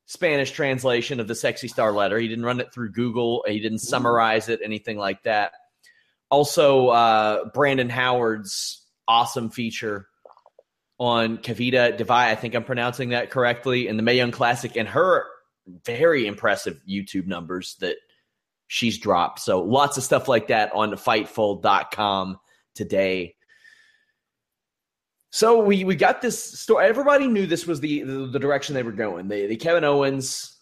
Spanish 0.06 0.52
translation 0.52 1.22
of 1.22 1.30
the 1.30 1.36
Sexy 1.36 1.70
Star 1.70 1.94
letter. 1.94 2.20
He 2.20 2.28
didn't 2.28 2.44
run 2.44 2.60
it 2.60 2.74
through 2.74 2.92
Google. 2.92 3.46
He 3.48 3.62
didn't 3.62 3.80
summarize 3.80 4.50
it, 4.50 4.60
anything 4.62 4.98
like 4.98 5.24
that. 5.24 5.54
Also, 6.30 6.90
uh, 6.90 7.46
Brandon 7.54 7.90
Howard's 7.90 8.86
awesome 9.08 9.50
feature 9.50 10.08
on 11.00 11.38
Kavita 11.38 11.96
Devi. 11.96 12.12
I 12.12 12.36
think 12.36 12.56
I'm 12.56 12.66
pronouncing 12.66 13.10
that 13.10 13.30
correctly 13.30 13.88
in 13.88 13.96
the 13.96 14.04
Mae 14.04 14.18
Young 14.18 14.32
Classic, 14.32 14.76
and 14.76 14.88
her 14.90 15.26
very 15.86 16.28
impressive 16.28 16.82
YouTube 16.90 17.26
numbers 17.26 17.78
that 17.80 17.96
she's 18.68 18.98
dropped. 18.98 19.40
So 19.40 19.62
lots 19.62 19.96
of 19.96 20.04
stuff 20.04 20.28
like 20.28 20.48
that 20.48 20.74
on 20.74 20.92
Fightful.com 20.92 22.38
today. 22.76 23.36
So 25.34 25.58
we 25.64 25.84
we 25.84 25.96
got 25.96 26.22
this 26.22 26.60
story. 26.60 26.86
Everybody 26.86 27.26
knew 27.26 27.48
this 27.48 27.66
was 27.66 27.80
the 27.80 28.04
the, 28.04 28.28
the 28.28 28.38
direction 28.38 28.76
they 28.76 28.84
were 28.84 28.92
going. 28.92 29.28
The 29.28 29.48
the 29.48 29.56
Kevin 29.56 29.84
Owens 29.84 30.60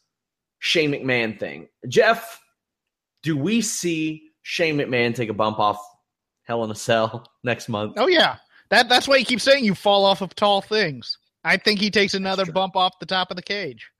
Shane 0.59 0.91
McMahon 0.93 1.37
thing. 1.37 1.67
Jeff, 1.89 2.39
do 3.21 3.35
we 3.35 3.61
see 3.61 4.31
Shane 4.43 4.77
McMahon 4.77 5.13
take 5.13 5.27
a 5.27 5.33
bump 5.33 5.59
off 5.59 5.77
Hell 6.43 6.63
in 6.63 6.71
a 6.71 6.75
Cell 6.75 7.25
next 7.43 7.67
month? 7.67 7.95
Oh 7.97 8.07
yeah, 8.07 8.37
that 8.69 8.87
that's 8.87 9.09
why 9.09 9.17
he 9.17 9.25
keeps 9.25 9.43
saying 9.43 9.65
you 9.65 9.75
fall 9.75 10.05
off 10.05 10.21
of 10.21 10.33
tall 10.35 10.61
things. 10.61 11.17
I 11.43 11.57
think 11.57 11.81
he 11.81 11.91
takes 11.91 12.13
another 12.13 12.45
bump 12.45 12.77
off 12.77 12.97
the 12.99 13.05
top 13.05 13.29
of 13.29 13.35
the 13.35 13.43
cage. 13.43 13.91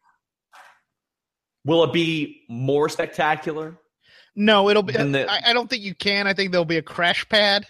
Will 1.65 1.83
it 1.83 1.91
be 1.91 2.43
more 2.47 2.87
spectacular? 2.87 3.77
No, 4.37 4.69
it'll 4.69 4.83
be. 4.83 4.93
The, 4.93 5.29
I, 5.29 5.49
I, 5.49 5.53
don't 5.53 5.69
think 5.69 5.83
you 5.83 5.95
can. 5.95 6.27
I 6.27 6.33
think 6.33 6.51
there'll 6.51 6.63
be 6.63 6.77
a 6.77 6.81
crash 6.81 7.27
pad 7.27 7.67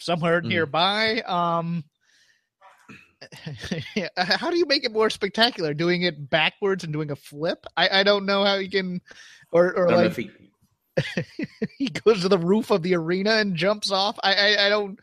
somewhere 0.00 0.42
mm. 0.42 0.46
nearby. 0.46 1.20
Um, 1.20 1.84
how 4.16 4.50
do 4.50 4.56
you 4.56 4.66
make 4.66 4.84
it 4.84 4.92
more 4.92 5.10
spectacular? 5.10 5.74
Doing 5.74 6.02
it 6.02 6.30
backwards 6.30 6.84
and 6.84 6.92
doing 6.92 7.10
a 7.10 7.16
flip? 7.16 7.66
I, 7.76 8.00
I 8.00 8.02
don't 8.02 8.26
know 8.26 8.44
how 8.44 8.54
you 8.54 8.70
can, 8.70 9.00
or 9.52 9.72
or 9.74 9.90
like 9.90 10.16
he... 10.16 10.30
he... 11.78 11.88
goes 11.88 12.22
to 12.22 12.28
the 12.28 12.38
roof 12.38 12.70
of 12.70 12.82
the 12.82 12.94
arena 12.94 13.32
and 13.32 13.56
jumps 13.56 13.90
off. 13.90 14.18
I 14.22 14.34
I, 14.34 14.66
I 14.66 14.68
don't. 14.68 14.98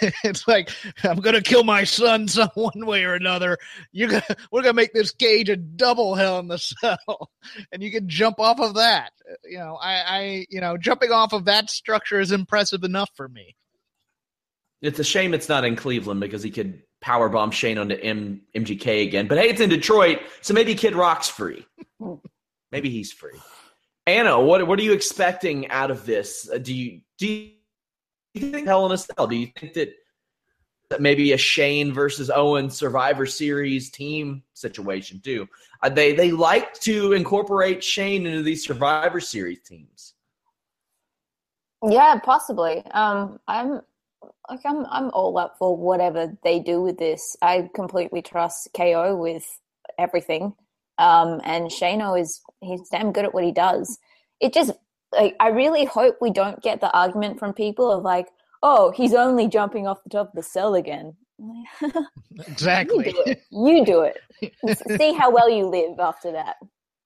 It's 0.24 0.48
like 0.48 0.70
I'm 1.02 1.20
gonna 1.20 1.42
kill 1.42 1.64
my 1.64 1.84
son 1.84 2.28
some 2.28 2.50
one 2.54 2.86
way 2.86 3.04
or 3.04 3.14
another. 3.14 3.58
You're 3.92 4.08
gonna 4.08 4.36
we're 4.50 4.62
gonna 4.62 4.72
make 4.74 4.92
this 4.92 5.10
cage 5.12 5.50
a 5.50 5.56
double 5.56 6.14
hell 6.14 6.38
in 6.38 6.48
the 6.48 6.58
cell, 6.58 7.30
and 7.72 7.82
you 7.82 7.90
can 7.90 8.08
jump 8.08 8.40
off 8.40 8.60
of 8.60 8.74
that. 8.74 9.12
You 9.44 9.58
know, 9.58 9.76
I 9.76 9.94
I 9.94 10.46
you 10.48 10.60
know 10.60 10.78
jumping 10.78 11.12
off 11.12 11.32
of 11.32 11.44
that 11.44 11.68
structure 11.68 12.20
is 12.20 12.32
impressive 12.32 12.84
enough 12.84 13.10
for 13.14 13.28
me. 13.28 13.54
It's 14.80 14.98
a 14.98 15.04
shame 15.04 15.32
it's 15.32 15.48
not 15.48 15.64
in 15.64 15.76
Cleveland 15.76 16.20
because 16.20 16.42
he 16.42 16.50
could 16.50 16.82
power 17.04 17.28
bomb 17.28 17.50
Shane 17.50 17.76
onto 17.76 17.96
M- 17.96 18.40
MGK 18.56 19.02
again. 19.06 19.28
But 19.28 19.36
hey, 19.36 19.50
it's 19.50 19.60
in 19.60 19.68
Detroit, 19.68 20.20
so 20.40 20.54
maybe 20.54 20.74
Kid 20.74 20.94
Rock's 20.94 21.28
free. 21.28 21.66
maybe 22.72 22.88
he's 22.88 23.12
free. 23.12 23.38
Anna, 24.06 24.40
what 24.40 24.66
what 24.66 24.78
are 24.78 24.82
you 24.82 24.94
expecting 24.94 25.68
out 25.68 25.90
of 25.90 26.06
this? 26.06 26.48
Uh, 26.52 26.56
do 26.56 26.74
you 26.74 27.02
do 27.18 27.26
you, 27.26 27.50
do 28.34 28.46
you 28.46 28.50
think 28.52 28.66
Hell 28.66 28.86
in 28.86 28.92
a 28.92 28.98
Cell? 28.98 29.26
Do 29.26 29.36
you 29.36 29.48
think 29.58 29.74
that 29.74 29.94
that 30.88 31.02
maybe 31.02 31.32
a 31.32 31.36
Shane 31.36 31.92
versus 31.92 32.30
Owen 32.30 32.70
Survivor 32.70 33.26
Series 33.26 33.90
team 33.90 34.42
situation 34.54 35.20
too? 35.22 35.46
Uh, 35.82 35.90
they 35.90 36.14
they 36.14 36.30
like 36.30 36.72
to 36.80 37.12
incorporate 37.12 37.84
Shane 37.84 38.26
into 38.26 38.42
these 38.42 38.64
Survivor 38.64 39.20
Series 39.20 39.60
teams. 39.60 40.14
Yeah, 41.86 42.18
possibly. 42.24 42.82
Um, 42.92 43.40
I'm 43.46 43.82
like 44.48 44.60
I'm 44.64 44.86
I'm 44.86 45.10
all 45.10 45.36
up 45.38 45.56
for 45.58 45.76
whatever 45.76 46.36
they 46.42 46.60
do 46.60 46.82
with 46.82 46.98
this. 46.98 47.36
I 47.42 47.68
completely 47.74 48.22
trust 48.22 48.68
KO 48.76 49.16
with 49.16 49.46
everything. 49.98 50.54
Um, 50.98 51.40
and 51.44 51.70
Shano 51.70 52.20
is 52.20 52.40
he's 52.60 52.88
damn 52.88 53.12
good 53.12 53.24
at 53.24 53.34
what 53.34 53.44
he 53.44 53.52
does. 53.52 53.98
It 54.40 54.52
just 54.52 54.72
like 55.12 55.36
I 55.40 55.48
really 55.48 55.84
hope 55.84 56.18
we 56.20 56.30
don't 56.30 56.62
get 56.62 56.80
the 56.80 56.90
argument 56.92 57.38
from 57.38 57.52
people 57.52 57.90
of 57.90 58.02
like, 58.02 58.28
oh, 58.62 58.92
he's 58.92 59.14
only 59.14 59.48
jumping 59.48 59.86
off 59.86 60.02
the 60.04 60.10
top 60.10 60.28
of 60.28 60.34
the 60.34 60.42
cell 60.42 60.74
again. 60.74 61.16
exactly. 62.46 63.06
you 63.06 63.12
do 63.12 63.22
it. 63.26 63.42
You 63.50 63.84
do 63.84 64.02
it. 64.02 64.98
See 64.98 65.12
how 65.12 65.30
well 65.30 65.50
you 65.50 65.66
live 65.66 65.98
after 65.98 66.32
that. 66.32 66.56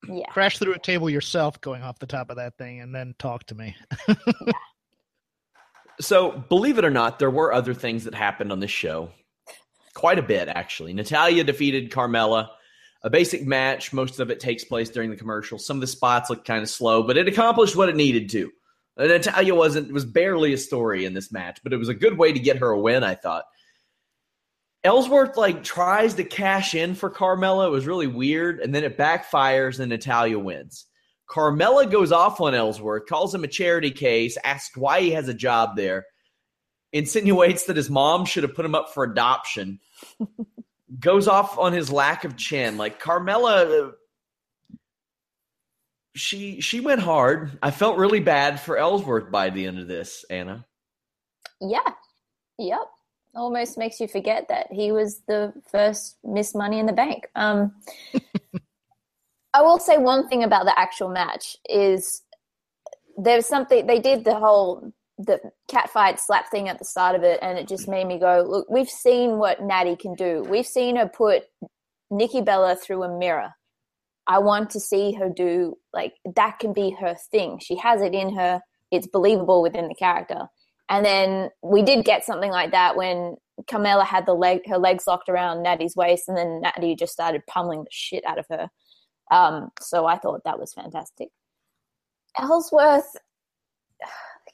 Yeah. 0.09 0.27
Crash 0.31 0.59
through 0.59 0.75
a 0.75 0.79
table 0.79 1.11
yourself 1.11 1.61
going 1.61 1.83
off 1.83 1.99
the 1.99 2.07
top 2.07 2.31
of 2.31 2.37
that 2.37 2.57
thing 2.57 2.81
and 2.81 2.95
then 2.95 3.15
talk 3.19 3.45
to 3.47 3.55
me. 3.55 3.77
yeah. 4.09 4.15
So, 6.01 6.31
believe 6.49 6.79
it 6.79 6.85
or 6.85 6.91
not, 6.91 7.19
there 7.19 7.31
were 7.31 7.53
other 7.53 7.75
things 7.75 8.05
that 8.05 8.15
happened 8.15 8.53
on 8.53 8.61
this 8.61 8.71
show. 8.71 9.11
Quite 9.95 10.19
a 10.19 10.23
bit, 10.23 10.49
actually. 10.49 10.93
Natalya 10.93 11.45
defeated 11.45 11.91
Carmella. 11.91 12.49
A 13.03 13.11
basic 13.11 13.47
match. 13.47 13.93
Most 13.93 14.19
of 14.19 14.31
it 14.31 14.41
takes 14.41 14.65
place 14.65 14.91
during 14.91 15.11
the 15.11 15.17
commercial. 15.17 15.59
Some 15.59 15.77
of 15.77 15.81
the 15.81 15.87
spots 15.87 16.31
look 16.31 16.45
kind 16.45 16.63
of 16.63 16.69
slow, 16.69 17.05
but 17.05 17.17
it 17.17 17.29
accomplished 17.29 17.77
what 17.77 17.89
it 17.89 17.97
needed 17.97 18.29
to. 18.31 18.51
Uh, 18.97 19.07
Natalya 19.07 19.55
wasn't 19.55 19.93
was 19.93 20.05
barely 20.05 20.53
a 20.53 20.59
story 20.59 21.05
in 21.05 21.15
this 21.15 21.31
match, 21.31 21.61
but 21.63 21.73
it 21.73 21.77
was 21.77 21.89
a 21.89 21.95
good 21.95 22.19
way 22.19 22.33
to 22.33 22.41
get 22.41 22.59
her 22.59 22.71
a 22.71 22.81
win. 22.81 23.05
I 23.05 23.15
thought. 23.15 23.45
Ellsworth 24.83 25.37
like 25.37 25.63
tries 25.63 26.15
to 26.15 26.25
cash 26.25 26.75
in 26.75 26.97
for 26.97 27.09
Carmella. 27.09 27.69
It 27.69 27.71
was 27.71 27.87
really 27.87 28.09
weird, 28.09 28.59
and 28.59 28.75
then 28.75 28.83
it 28.83 28.99
backfires, 28.99 29.79
and 29.79 29.91
Natalya 29.91 30.39
wins. 30.39 30.87
Carmella 31.29 31.91
goes 31.91 32.11
off 32.11 32.41
on 32.41 32.55
Ellsworth, 32.55 33.07
calls 33.07 33.35
him 33.35 33.45
a 33.45 33.49
charity 33.49 33.91
case, 33.91 34.39
asks 34.43 34.77
why 34.77 35.01
he 35.01 35.11
has 35.11 35.29
a 35.29 35.35
job 35.35 35.77
there, 35.77 36.07
insinuates 36.93 37.65
that 37.65 37.77
his 37.77 37.91
mom 37.91 38.25
should 38.25 38.45
have 38.45 38.55
put 38.55 38.65
him 38.65 38.75
up 38.75 38.95
for 38.95 39.05
adoption, 39.05 39.79
goes 40.99 41.29
off 41.29 41.59
on 41.59 41.73
his 41.73 41.93
lack 41.93 42.25
of 42.25 42.37
chin. 42.37 42.79
Like 42.79 43.01
Carmella, 43.01 43.93
she 46.15 46.61
she 46.61 46.81
went 46.81 47.03
hard. 47.03 47.59
I 47.63 47.71
felt 47.71 47.99
really 47.99 48.21
bad 48.21 48.59
for 48.59 48.79
Ellsworth 48.79 49.31
by 49.31 49.51
the 49.51 49.67
end 49.67 49.79
of 49.79 49.87
this, 49.87 50.25
Anna. 50.31 50.65
Yeah. 51.61 51.93
Yep. 52.59 52.89
Almost 53.35 53.77
makes 53.77 54.01
you 54.01 54.09
forget 54.09 54.49
that 54.49 54.73
he 54.73 54.91
was 54.91 55.21
the 55.29 55.53
first 55.71 56.17
Miss 56.25 56.55
Money 56.55 56.79
in 56.79 56.87
the 56.87 56.93
Bank. 56.93 57.29
Um 57.37 57.75
I 59.55 59.63
will 59.63 59.79
say 59.79 59.99
one 59.99 60.29
thing 60.29 60.45
about 60.45 60.65
the 60.65 60.79
actual 60.79 61.09
match 61.09 61.57
is 61.69 62.23
there's 63.17 63.47
something 63.47 63.87
they 63.87 64.01
did 64.01 64.25
the 64.25 64.35
whole 64.35 64.93
the 65.19 65.41
cat 65.67 65.91
fight 65.91 66.21
slap 66.21 66.49
thing 66.51 66.69
at 66.69 66.79
the 66.79 66.85
start 66.85 67.17
of 67.17 67.25
it, 67.25 67.41
and 67.43 67.59
it 67.59 67.67
just 67.67 67.89
made 67.89 68.07
me 68.07 68.19
go, 68.19 68.45
look, 68.49 68.71
we've 68.71 68.89
seen 68.89 69.39
what 69.39 69.61
Natty 69.61 69.97
can 69.97 70.15
do. 70.15 70.47
We've 70.49 70.67
seen 70.67 70.97
her 70.97 71.09
put 71.09 71.43
Nikki 72.11 72.41
Bella 72.41 72.77
through 72.77 73.03
a 73.03 73.19
mirror. 73.19 73.51
I 74.29 74.39
want 74.39 74.71
to 74.71 74.81
see 74.81 75.13
her 75.15 75.29
do 75.29 75.77
like 75.93 76.13
that 76.37 76.59
can 76.61 76.73
be 76.73 76.95
her 77.01 77.17
thing. 77.31 77.59
She 77.61 77.77
has 77.77 78.03
it 78.03 78.15
in 78.15 78.37
her. 78.37 78.61
It's 78.91 79.07
believable 79.07 79.63
within 79.63 79.89
the 79.89 79.95
character. 79.95 80.47
And 80.89 81.05
then 81.05 81.51
we 81.63 81.83
did 81.83 82.05
get 82.05 82.25
something 82.25 82.51
like 82.51 82.71
that 82.73 82.97
when 82.97 83.37
Carmella 83.69 84.05
had 84.05 84.25
the 84.25 84.35
leg 84.35 84.61
her 84.69 84.79
legs 84.79 85.07
locked 85.07 85.29
around 85.29 85.63
Natty's 85.63 85.97
waist, 85.97 86.29
and 86.29 86.37
then 86.37 86.61
Natty 86.61 86.95
just 86.95 87.13
started 87.13 87.43
pummeling 87.49 87.81
the 87.81 87.91
shit 87.91 88.25
out 88.25 88.39
of 88.39 88.47
her. 88.51 88.69
Um, 89.31 89.71
so 89.81 90.07
I 90.07 90.17
thought 90.17 90.43
that 90.45 90.59
was 90.59 90.73
fantastic. 90.73 91.29
Ellsworth, 92.39 93.17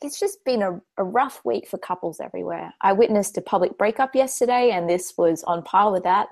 it's 0.02 0.18
just 0.18 0.44
been 0.44 0.62
a, 0.62 0.80
a, 0.98 1.04
rough 1.04 1.40
week 1.44 1.68
for 1.68 1.78
couples 1.78 2.20
everywhere. 2.20 2.72
I 2.80 2.92
witnessed 2.92 3.36
a 3.38 3.42
public 3.42 3.78
breakup 3.78 4.14
yesterday, 4.14 4.70
and 4.70 4.88
this 4.88 5.14
was 5.16 5.44
on 5.44 5.62
par 5.62 5.92
with 5.92 6.04
that. 6.04 6.28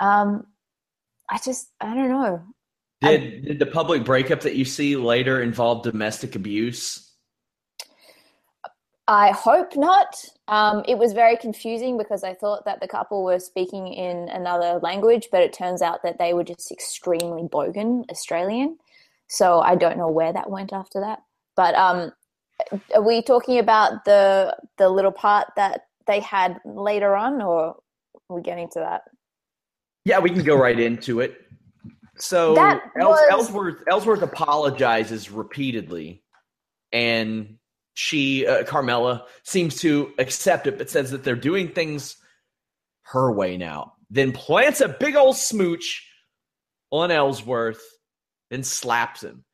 Um, 0.00 0.46
I 1.30 1.38
just, 1.44 1.70
I 1.80 1.94
don't 1.94 2.08
know. 2.08 2.42
Did, 3.02 3.44
did 3.44 3.58
the 3.58 3.66
public 3.66 4.04
breakup 4.04 4.40
that 4.40 4.56
you 4.56 4.64
see 4.64 4.96
later 4.96 5.42
involve 5.42 5.84
domestic 5.84 6.34
abuse? 6.36 7.09
I 9.10 9.32
hope 9.32 9.74
not. 9.74 10.24
Um, 10.46 10.84
it 10.86 10.96
was 10.96 11.14
very 11.14 11.36
confusing 11.36 11.98
because 11.98 12.22
I 12.22 12.32
thought 12.32 12.64
that 12.64 12.78
the 12.78 12.86
couple 12.86 13.24
were 13.24 13.40
speaking 13.40 13.88
in 13.88 14.28
another 14.28 14.78
language, 14.84 15.30
but 15.32 15.42
it 15.42 15.52
turns 15.52 15.82
out 15.82 16.04
that 16.04 16.18
they 16.20 16.32
were 16.32 16.44
just 16.44 16.70
extremely 16.70 17.42
bogan 17.42 18.08
Australian. 18.08 18.78
So 19.26 19.58
I 19.58 19.74
don't 19.74 19.98
know 19.98 20.08
where 20.08 20.32
that 20.32 20.48
went 20.48 20.72
after 20.72 21.00
that. 21.00 21.24
But 21.56 21.74
um, 21.74 22.12
are 22.94 23.02
we 23.02 23.20
talking 23.20 23.58
about 23.58 24.04
the 24.04 24.56
the 24.78 24.88
little 24.88 25.10
part 25.10 25.48
that 25.56 25.86
they 26.06 26.20
had 26.20 26.60
later 26.64 27.16
on, 27.16 27.42
or 27.42 27.78
are 28.28 28.36
we 28.36 28.42
getting 28.42 28.68
to 28.74 28.78
that? 28.78 29.02
Yeah, 30.04 30.20
we 30.20 30.30
can 30.30 30.44
go 30.44 30.54
right 30.54 30.78
into 30.78 31.18
it. 31.18 31.36
So 32.16 32.54
was... 32.94 33.20
Ellsworth 33.28 33.82
Ellsworth 33.88 34.22
apologizes 34.22 35.32
repeatedly, 35.32 36.22
and 36.92 37.56
she 37.94 38.46
uh, 38.46 38.64
Carmella 38.64 39.22
seems 39.42 39.76
to 39.80 40.12
accept 40.18 40.66
it, 40.66 40.78
but 40.78 40.90
says 40.90 41.10
that 41.10 41.24
they're 41.24 41.34
doing 41.36 41.68
things 41.68 42.16
her 43.02 43.32
way 43.32 43.56
now. 43.56 43.94
Then 44.10 44.32
plants 44.32 44.80
a 44.80 44.88
big 44.88 45.16
old 45.16 45.36
smooch 45.36 46.06
on 46.90 47.10
Ellsworth, 47.10 47.82
then 48.50 48.62
slaps 48.62 49.22
him. 49.22 49.44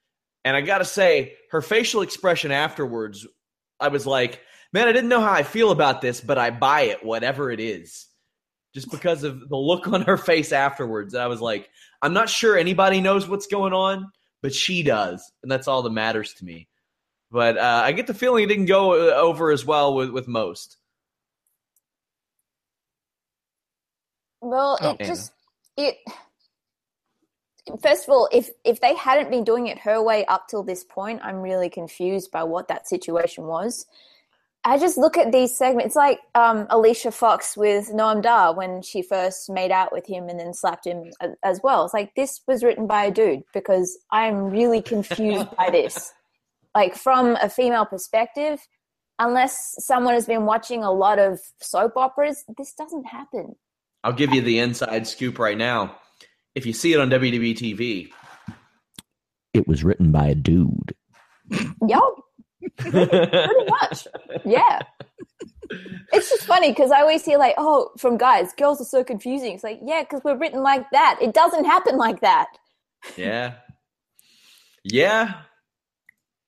And 0.45 0.57
I 0.57 0.61
got 0.61 0.79
to 0.79 0.85
say, 0.85 1.35
her 1.51 1.61
facial 1.61 2.03
expression 2.03 2.53
afterwards, 2.53 3.27
I 3.81 3.89
was 3.89 4.07
like, 4.07 4.41
man, 4.73 4.89
I 4.89 4.93
didn't 4.93 5.11
know 5.11 5.21
how 5.21 5.33
I 5.33 5.43
feel 5.43 5.71
about 5.71 6.01
this, 6.01 6.21
but 6.21 6.39
I 6.39 6.51
buy 6.51 6.83
it, 6.83 7.05
whatever 7.05 7.51
it 7.51 7.61
is. 7.61 8.07
just 8.77 8.91
because 8.91 9.25
of 9.25 9.49
the 9.49 9.57
look 9.57 9.89
on 9.89 10.03
her 10.03 10.19
face 10.19 10.53
afterwards. 10.53 11.15
And 11.15 11.23
I 11.23 11.29
was 11.29 11.41
like, 11.41 11.71
I'm 12.03 12.13
not 12.13 12.29
sure 12.29 12.59
anybody 12.59 13.01
knows 13.01 13.27
what's 13.27 13.47
going 13.47 13.73
on, 13.73 14.11
but 14.43 14.53
she 14.53 14.83
does, 14.83 15.33
and 15.43 15.51
that's 15.51 15.67
all 15.67 15.81
that 15.81 15.91
matters 15.91 16.35
to 16.35 16.45
me. 16.45 16.69
But 17.31 17.59
uh, 17.59 17.83
I 17.85 17.93
get 17.93 18.07
the 18.07 18.15
feeling 18.15 18.45
it 18.45 18.47
didn't 18.47 18.67
go 18.67 18.93
uh, 18.93 19.15
over 19.15 19.51
as 19.51 19.65
well 19.65 19.95
with, 19.95 20.11
with 20.11 20.29
most. 20.29 20.77
Well, 24.41 24.79
oh, 24.81 24.97
it 24.99 25.07
just 25.07 25.33
it. 25.77 25.97
First 27.83 28.05
of 28.05 28.11
all, 28.11 28.29
if 28.31 28.51
if 28.65 28.81
they 28.81 28.95
hadn't 28.95 29.31
been 29.31 29.43
doing 29.43 29.67
it 29.67 29.79
her 29.81 30.01
way 30.03 30.25
up 30.27 30.47
till 30.49 30.63
this 30.63 30.85
point, 30.85 31.21
I'm 31.25 31.37
really 31.41 31.69
confused 31.69 32.31
by 32.31 32.45
what 32.45 32.69
that 32.69 32.87
situation 32.87 33.47
was. 33.47 33.87
I 34.65 34.79
just 34.79 34.99
look 34.99 35.17
at 35.17 35.31
these 35.31 35.57
segments. 35.57 35.87
It's 35.87 35.97
like 35.97 36.19
um, 36.35 36.67
Alicia 36.71 37.13
Fox 37.13 37.57
with 37.57 37.89
Noam 37.93 38.21
Dar 38.21 38.53
when 38.53 38.83
she 38.83 39.01
first 39.01 39.49
made 39.49 39.71
out 39.71 39.93
with 39.93 40.07
him 40.07 40.29
and 40.29 40.41
then 40.41 40.53
slapped 40.53 40.85
him 40.85 41.13
as 41.45 41.61
well. 41.63 41.85
It's 41.85 41.95
like 41.95 42.15
this 42.17 42.41
was 42.49 42.65
written 42.65 42.89
by 42.89 43.05
a 43.05 43.11
dude 43.13 43.45
because 43.55 43.97
I'm 44.11 44.51
really 44.51 44.83
confused 44.83 45.55
by 45.57 45.71
this. 45.71 46.13
Like 46.77 46.95
from 46.95 47.37
a 47.37 47.49
female 47.49 47.87
perspective, 47.87 48.61
unless 49.19 49.77
someone 49.79 50.13
has 50.13 50.27
been 50.27 50.45
watching 50.45 50.85
a 50.85 50.93
lot 50.93 51.19
of 51.19 51.41
soap 51.59 51.97
operas, 51.97 52.45
this 52.59 52.75
doesn't 52.75 53.07
happen. 53.07 53.57
I'll 54.05 54.13
give 54.13 54.35
you 54.35 54.43
the 54.43 54.59
inside 54.59 55.07
scoop 55.07 55.39
right 55.39 55.57
now. 55.57 55.97
If 56.55 56.67
you 56.67 56.75
see 56.75 56.93
it 56.93 57.01
on 57.01 57.09
WWE 57.09 57.57
TV, 57.57 58.13
it 59.55 59.67
was 59.67 59.85
written 59.85 60.13
by 60.13 60.27
a 60.27 60.35
dude. 60.35 60.95
Yep. 61.89 62.03
Pretty 62.77 63.71
much. 63.71 64.07
Yeah. 64.45 64.81
It's 66.13 66.29
just 66.29 66.45
funny 66.45 66.73
because 66.73 66.91
I 66.91 67.01
always 67.01 67.25
hear 67.25 67.39
like, 67.39 67.55
oh, 67.57 67.93
from 67.97 68.19
guys, 68.19 68.53
girls 68.53 68.83
are 68.83 68.85
so 68.85 69.03
confusing. 69.03 69.55
It's 69.55 69.65
like, 69.65 69.81
yeah, 69.83 70.03
because 70.03 70.21
we're 70.23 70.37
written 70.37 70.63
like 70.63 70.85
that. 70.93 71.17
It 71.23 71.33
doesn't 71.33 71.65
happen 71.65 71.97
like 71.97 72.21
that. 72.21 72.49
Yeah. 73.17 73.55
Yeah. 74.85 75.41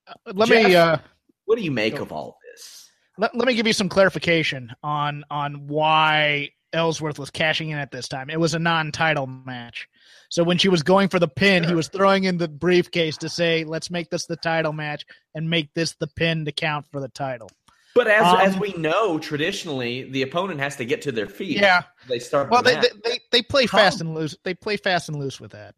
Uh, 0.08 0.32
let 0.34 0.48
Jeff, 0.48 0.66
me. 0.66 0.76
Uh, 0.76 0.98
what 1.44 1.58
do 1.58 1.64
you 1.64 1.70
make 1.70 1.98
of 1.98 2.12
all 2.12 2.38
this? 2.50 2.90
Let, 3.16 3.34
let 3.36 3.46
me 3.46 3.54
give 3.54 3.66
you 3.66 3.72
some 3.72 3.88
clarification 3.88 4.72
on 4.82 5.24
on 5.30 5.66
why 5.66 6.50
Ellsworth 6.72 7.18
was 7.18 7.30
cashing 7.30 7.70
in 7.70 7.78
at 7.78 7.90
this 7.90 8.08
time. 8.08 8.30
It 8.30 8.38
was 8.38 8.54
a 8.54 8.58
non-title 8.58 9.26
match. 9.26 9.88
So 10.28 10.44
when 10.44 10.58
she 10.58 10.68
was 10.68 10.82
going 10.82 11.08
for 11.08 11.18
the 11.18 11.28
pin, 11.28 11.64
he 11.64 11.74
was 11.74 11.88
throwing 11.88 12.24
in 12.24 12.36
the 12.36 12.48
briefcase 12.48 13.16
to 13.18 13.28
say, 13.28 13.64
"Let's 13.64 13.90
make 13.90 14.10
this 14.10 14.26
the 14.26 14.36
title 14.36 14.72
match 14.72 15.06
and 15.34 15.48
make 15.48 15.72
this 15.74 15.94
the 15.98 16.06
pin 16.06 16.44
to 16.44 16.52
count 16.52 16.86
for 16.90 17.00
the 17.00 17.08
title." 17.08 17.50
But 17.94 18.06
as 18.06 18.26
um, 18.26 18.40
as 18.40 18.58
we 18.58 18.72
know, 18.74 19.18
traditionally 19.18 20.10
the 20.10 20.22
opponent 20.22 20.60
has 20.60 20.76
to 20.76 20.84
get 20.84 21.02
to 21.02 21.12
their 21.12 21.26
feet. 21.26 21.56
Yeah, 21.56 21.82
they 22.08 22.18
start. 22.18 22.50
Well, 22.50 22.62
they, 22.62 22.76
they, 22.76 22.90
they 23.02 23.18
they 23.32 23.42
play 23.42 23.66
fast 23.66 24.00
and 24.00 24.14
loose. 24.14 24.36
They 24.44 24.54
play 24.54 24.76
fast 24.76 25.08
and 25.08 25.18
loose 25.18 25.40
with 25.40 25.52
that. 25.52 25.74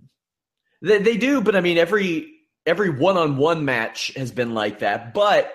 They 0.83 0.99
they 0.99 1.17
do, 1.17 1.41
but 1.41 1.55
I 1.55 1.61
mean 1.61 1.79
every 1.79 2.40
every 2.71 2.89
one 2.89 3.17
on 3.17 3.37
one 3.37 3.65
match 3.65 4.13
has 4.15 4.31
been 4.31 4.55
like 4.55 4.79
that. 4.79 5.13
But 5.13 5.53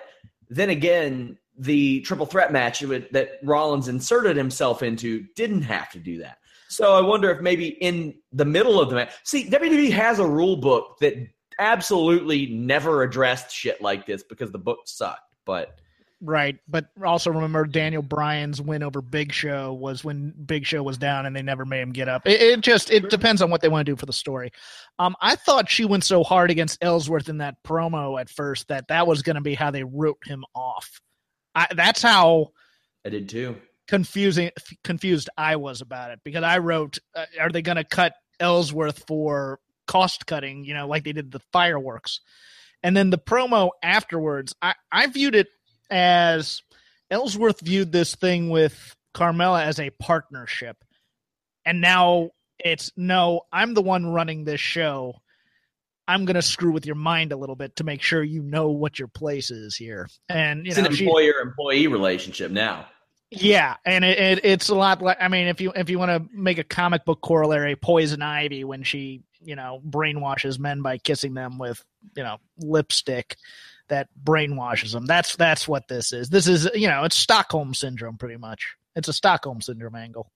then 0.50 0.68
again, 0.68 1.38
the 1.58 2.02
triple 2.02 2.26
threat 2.26 2.52
match 2.52 2.80
that 2.80 3.30
Rollins 3.42 3.88
inserted 3.88 4.36
himself 4.36 4.82
into 4.82 5.24
didn't 5.34 5.62
have 5.62 5.90
to 5.92 5.98
do 5.98 6.18
that. 6.18 6.36
So 6.68 6.94
I 6.94 7.00
wonder 7.00 7.30
if 7.30 7.40
maybe 7.40 7.68
in 7.68 8.16
the 8.32 8.44
middle 8.44 8.78
of 8.78 8.90
the 8.90 8.96
match, 8.96 9.12
see, 9.24 9.48
WWE 9.48 9.90
has 9.92 10.18
a 10.18 10.26
rule 10.26 10.58
book 10.58 10.98
that 11.00 11.14
absolutely 11.58 12.48
never 12.48 13.02
addressed 13.02 13.50
shit 13.50 13.80
like 13.80 14.04
this 14.04 14.22
because 14.22 14.50
the 14.50 14.58
book 14.58 14.80
sucked. 14.84 15.20
But 15.46 15.80
right, 16.20 16.58
but 16.68 16.86
also 17.04 17.30
remember 17.30 17.64
Daniel 17.64 18.02
Bryan's 18.02 18.60
win 18.60 18.82
over 18.82 19.00
Big 19.00 19.32
Show 19.32 19.72
was 19.72 20.04
when 20.04 20.32
Big 20.44 20.66
Show 20.66 20.82
was 20.82 20.98
down 20.98 21.26
and 21.26 21.34
they 21.34 21.42
never 21.42 21.64
made 21.64 21.80
him 21.80 21.92
get 21.92 22.08
up. 22.08 22.26
It, 22.26 22.40
it 22.40 22.60
just 22.60 22.90
it 22.90 23.10
depends 23.10 23.42
on 23.42 23.50
what 23.50 23.60
they 23.60 23.68
want 23.68 23.86
to 23.86 23.92
do 23.92 23.96
for 23.96 24.06
the 24.06 24.12
story. 24.12 24.50
Um, 24.98 25.14
I 25.20 25.36
thought 25.36 25.70
she 25.70 25.84
went 25.84 26.04
so 26.04 26.24
hard 26.24 26.50
against 26.50 26.82
Ellsworth 26.82 27.28
in 27.28 27.38
that 27.38 27.62
promo 27.62 28.20
at 28.20 28.30
first 28.30 28.68
that 28.68 28.88
that 28.88 29.06
was 29.06 29.22
going 29.22 29.36
to 29.36 29.42
be 29.42 29.54
how 29.54 29.70
they 29.70 29.84
wrote 29.84 30.18
him 30.24 30.44
off. 30.54 31.00
I, 31.54 31.68
that's 31.74 32.02
how 32.02 32.48
I 33.04 33.10
did 33.10 33.28
too 33.28 33.56
confusing 33.86 34.50
confused 34.84 35.30
I 35.36 35.56
was 35.56 35.80
about 35.80 36.10
it 36.10 36.20
because 36.24 36.42
I 36.42 36.58
wrote, 36.58 36.98
uh, 37.14 37.26
"Are 37.40 37.50
they 37.50 37.62
going 37.62 37.76
to 37.76 37.84
cut 37.84 38.14
Ellsworth 38.40 39.04
for 39.06 39.60
cost 39.86 40.26
cutting?" 40.26 40.64
You 40.64 40.74
know, 40.74 40.88
like 40.88 41.04
they 41.04 41.12
did 41.12 41.30
the 41.30 41.40
fireworks, 41.52 42.20
and 42.82 42.96
then 42.96 43.10
the 43.10 43.18
promo 43.18 43.70
afterwards. 43.82 44.54
I 44.60 44.74
I 44.90 45.06
viewed 45.06 45.34
it 45.34 45.48
as 45.90 46.62
Ellsworth 47.10 47.60
viewed 47.60 47.92
this 47.92 48.14
thing 48.14 48.50
with 48.50 48.94
Carmella 49.14 49.64
as 49.64 49.80
a 49.80 49.90
partnership, 49.90 50.76
and 51.64 51.80
now 51.80 52.30
it's 52.58 52.92
no, 52.96 53.42
I'm 53.52 53.74
the 53.74 53.82
one 53.82 54.06
running 54.06 54.44
this 54.44 54.60
show. 54.60 55.14
I'm 56.08 56.24
going 56.24 56.36
to 56.36 56.42
screw 56.42 56.70
with 56.70 56.86
your 56.86 56.94
mind 56.94 57.32
a 57.32 57.36
little 57.36 57.56
bit 57.56 57.76
to 57.76 57.84
make 57.84 58.00
sure 58.00 58.22
you 58.22 58.42
know 58.42 58.70
what 58.70 58.98
your 58.98 59.08
place 59.08 59.50
is 59.50 59.74
here. 59.74 60.08
And 60.28 60.64
you 60.64 60.70
it's 60.70 60.78
know, 60.78 60.86
an 60.86 60.92
employer 60.92 61.40
employee 61.42 61.88
relationship 61.88 62.52
now. 62.52 62.86
Yeah, 63.30 63.74
and 63.84 64.04
it, 64.04 64.18
it, 64.18 64.44
it's 64.44 64.68
a 64.68 64.74
lot 64.74 65.02
like 65.02 65.18
I 65.20 65.28
mean, 65.28 65.48
if 65.48 65.60
you 65.60 65.72
if 65.74 65.90
you 65.90 65.98
want 65.98 66.10
to 66.10 66.28
make 66.32 66.58
a 66.58 66.64
comic 66.64 67.04
book 67.04 67.20
corollary, 67.20 67.74
Poison 67.74 68.22
Ivy 68.22 68.62
when 68.62 68.84
she 68.84 69.22
you 69.40 69.56
know 69.56 69.80
brainwashes 69.86 70.58
men 70.58 70.82
by 70.82 70.98
kissing 70.98 71.34
them 71.34 71.58
with 71.58 71.82
you 72.16 72.22
know 72.22 72.38
lipstick 72.58 73.36
that 73.88 74.08
brainwashes 74.22 74.92
them. 74.92 75.06
That's 75.06 75.36
that's 75.36 75.66
what 75.68 75.88
this 75.88 76.12
is. 76.12 76.28
This 76.28 76.46
is 76.48 76.68
you 76.74 76.88
know 76.88 77.04
it's 77.04 77.16
Stockholm 77.16 77.74
syndrome 77.74 78.16
pretty 78.16 78.36
much. 78.36 78.74
It's 78.94 79.08
a 79.08 79.12
Stockholm 79.12 79.60
syndrome 79.60 79.94
angle. 79.94 80.30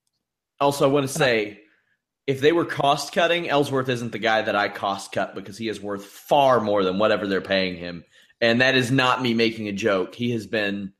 Also, 0.60 0.88
I 0.88 0.92
want 0.92 1.08
to 1.08 1.12
say, 1.12 1.60
if 2.26 2.40
they 2.40 2.52
were 2.52 2.66
cost 2.66 3.14
cutting, 3.14 3.48
Ellsworth 3.48 3.88
isn't 3.88 4.12
the 4.12 4.18
guy 4.18 4.42
that 4.42 4.54
I 4.54 4.68
cost 4.68 5.12
cut 5.12 5.34
because 5.34 5.56
he 5.56 5.68
is 5.68 5.80
worth 5.80 6.04
far 6.04 6.60
more 6.60 6.84
than 6.84 6.98
whatever 6.98 7.26
they're 7.26 7.40
paying 7.40 7.76
him, 7.76 8.04
and 8.40 8.60
that 8.60 8.74
is 8.74 8.90
not 8.90 9.22
me 9.22 9.34
making 9.34 9.68
a 9.68 9.72
joke. 9.72 10.14
He 10.14 10.30
has 10.32 10.46
been 10.46 10.92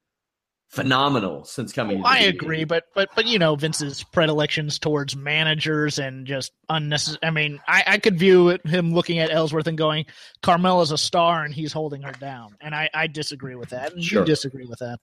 phenomenal 0.71 1.45
since 1.45 1.73
coming. 1.73 2.03
I 2.05 2.21
agree, 2.21 2.65
but 2.65 2.85
but 2.95 3.11
but 3.15 3.27
you 3.27 3.39
know 3.39 3.57
Vince's 3.57 4.03
predilections 4.05 4.79
towards 4.79 5.15
managers 5.17 5.99
and 5.99 6.27
just 6.27 6.53
unnecessary. 6.69 7.19
I 7.23 7.31
mean, 7.31 7.61
I, 7.67 7.85
I 7.87 7.99
could 7.99 8.19
view 8.19 8.59
him 8.65 8.95
looking 8.95 9.19
at 9.19 9.31
Ellsworth 9.31 9.67
and 9.67 9.77
going, 9.77 10.07
"Carmella's 10.43 10.93
a 10.93 10.99
star 10.99 11.45
and 11.45 11.53
he's 11.53 11.73
holding 11.73 12.03
her 12.03 12.13
down," 12.13 12.57
and 12.61 12.75
I 12.75 12.89
I 12.95 13.09
disagree 13.09 13.57
with 13.57 13.71
that. 13.71 13.93
And 13.93 14.03
sure. 14.03 14.21
You 14.21 14.27
disagree 14.27 14.67
with 14.67 14.79
that. 14.79 15.01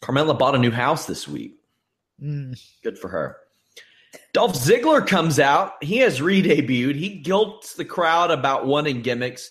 Carmella 0.00 0.38
bought 0.38 0.54
a 0.54 0.58
new 0.58 0.70
house 0.70 1.06
this 1.06 1.26
week. 1.26 1.56
Mm. 2.22 2.60
Good 2.82 2.98
for 2.98 3.08
her. 3.08 3.36
Dolph 4.32 4.54
Ziggler 4.54 5.06
comes 5.06 5.38
out. 5.38 5.82
He 5.82 5.98
has 5.98 6.22
re-debuted. 6.22 6.94
He 6.94 7.18
guilts 7.18 7.74
the 7.74 7.84
crowd 7.84 8.30
about 8.30 8.66
wanting 8.66 9.02
gimmicks. 9.02 9.50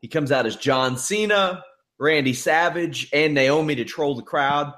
He 0.00 0.08
comes 0.08 0.32
out 0.32 0.46
as 0.46 0.56
John 0.56 0.96
Cena. 0.96 1.62
Randy 2.02 2.34
Savage 2.34 3.08
and 3.12 3.32
Naomi 3.32 3.76
to 3.76 3.84
troll 3.84 4.16
the 4.16 4.22
crowd. 4.22 4.72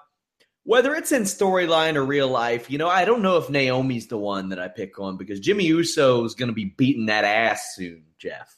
Whether 0.64 0.94
it's 0.94 1.10
in 1.10 1.22
storyline 1.22 1.96
or 1.96 2.04
real 2.04 2.28
life, 2.28 2.70
you 2.70 2.76
know, 2.76 2.88
I 2.88 3.06
don't 3.06 3.22
know 3.22 3.38
if 3.38 3.48
Naomi's 3.48 4.08
the 4.08 4.18
one 4.18 4.50
that 4.50 4.58
I 4.58 4.68
pick 4.68 4.98
on 4.98 5.16
because 5.16 5.40
Jimmy 5.40 5.64
Uso 5.64 6.24
is 6.24 6.34
going 6.34 6.48
to 6.48 6.54
be 6.54 6.66
beating 6.66 7.06
that 7.06 7.24
ass 7.24 7.74
soon, 7.74 8.04
Jeff. 8.18 8.54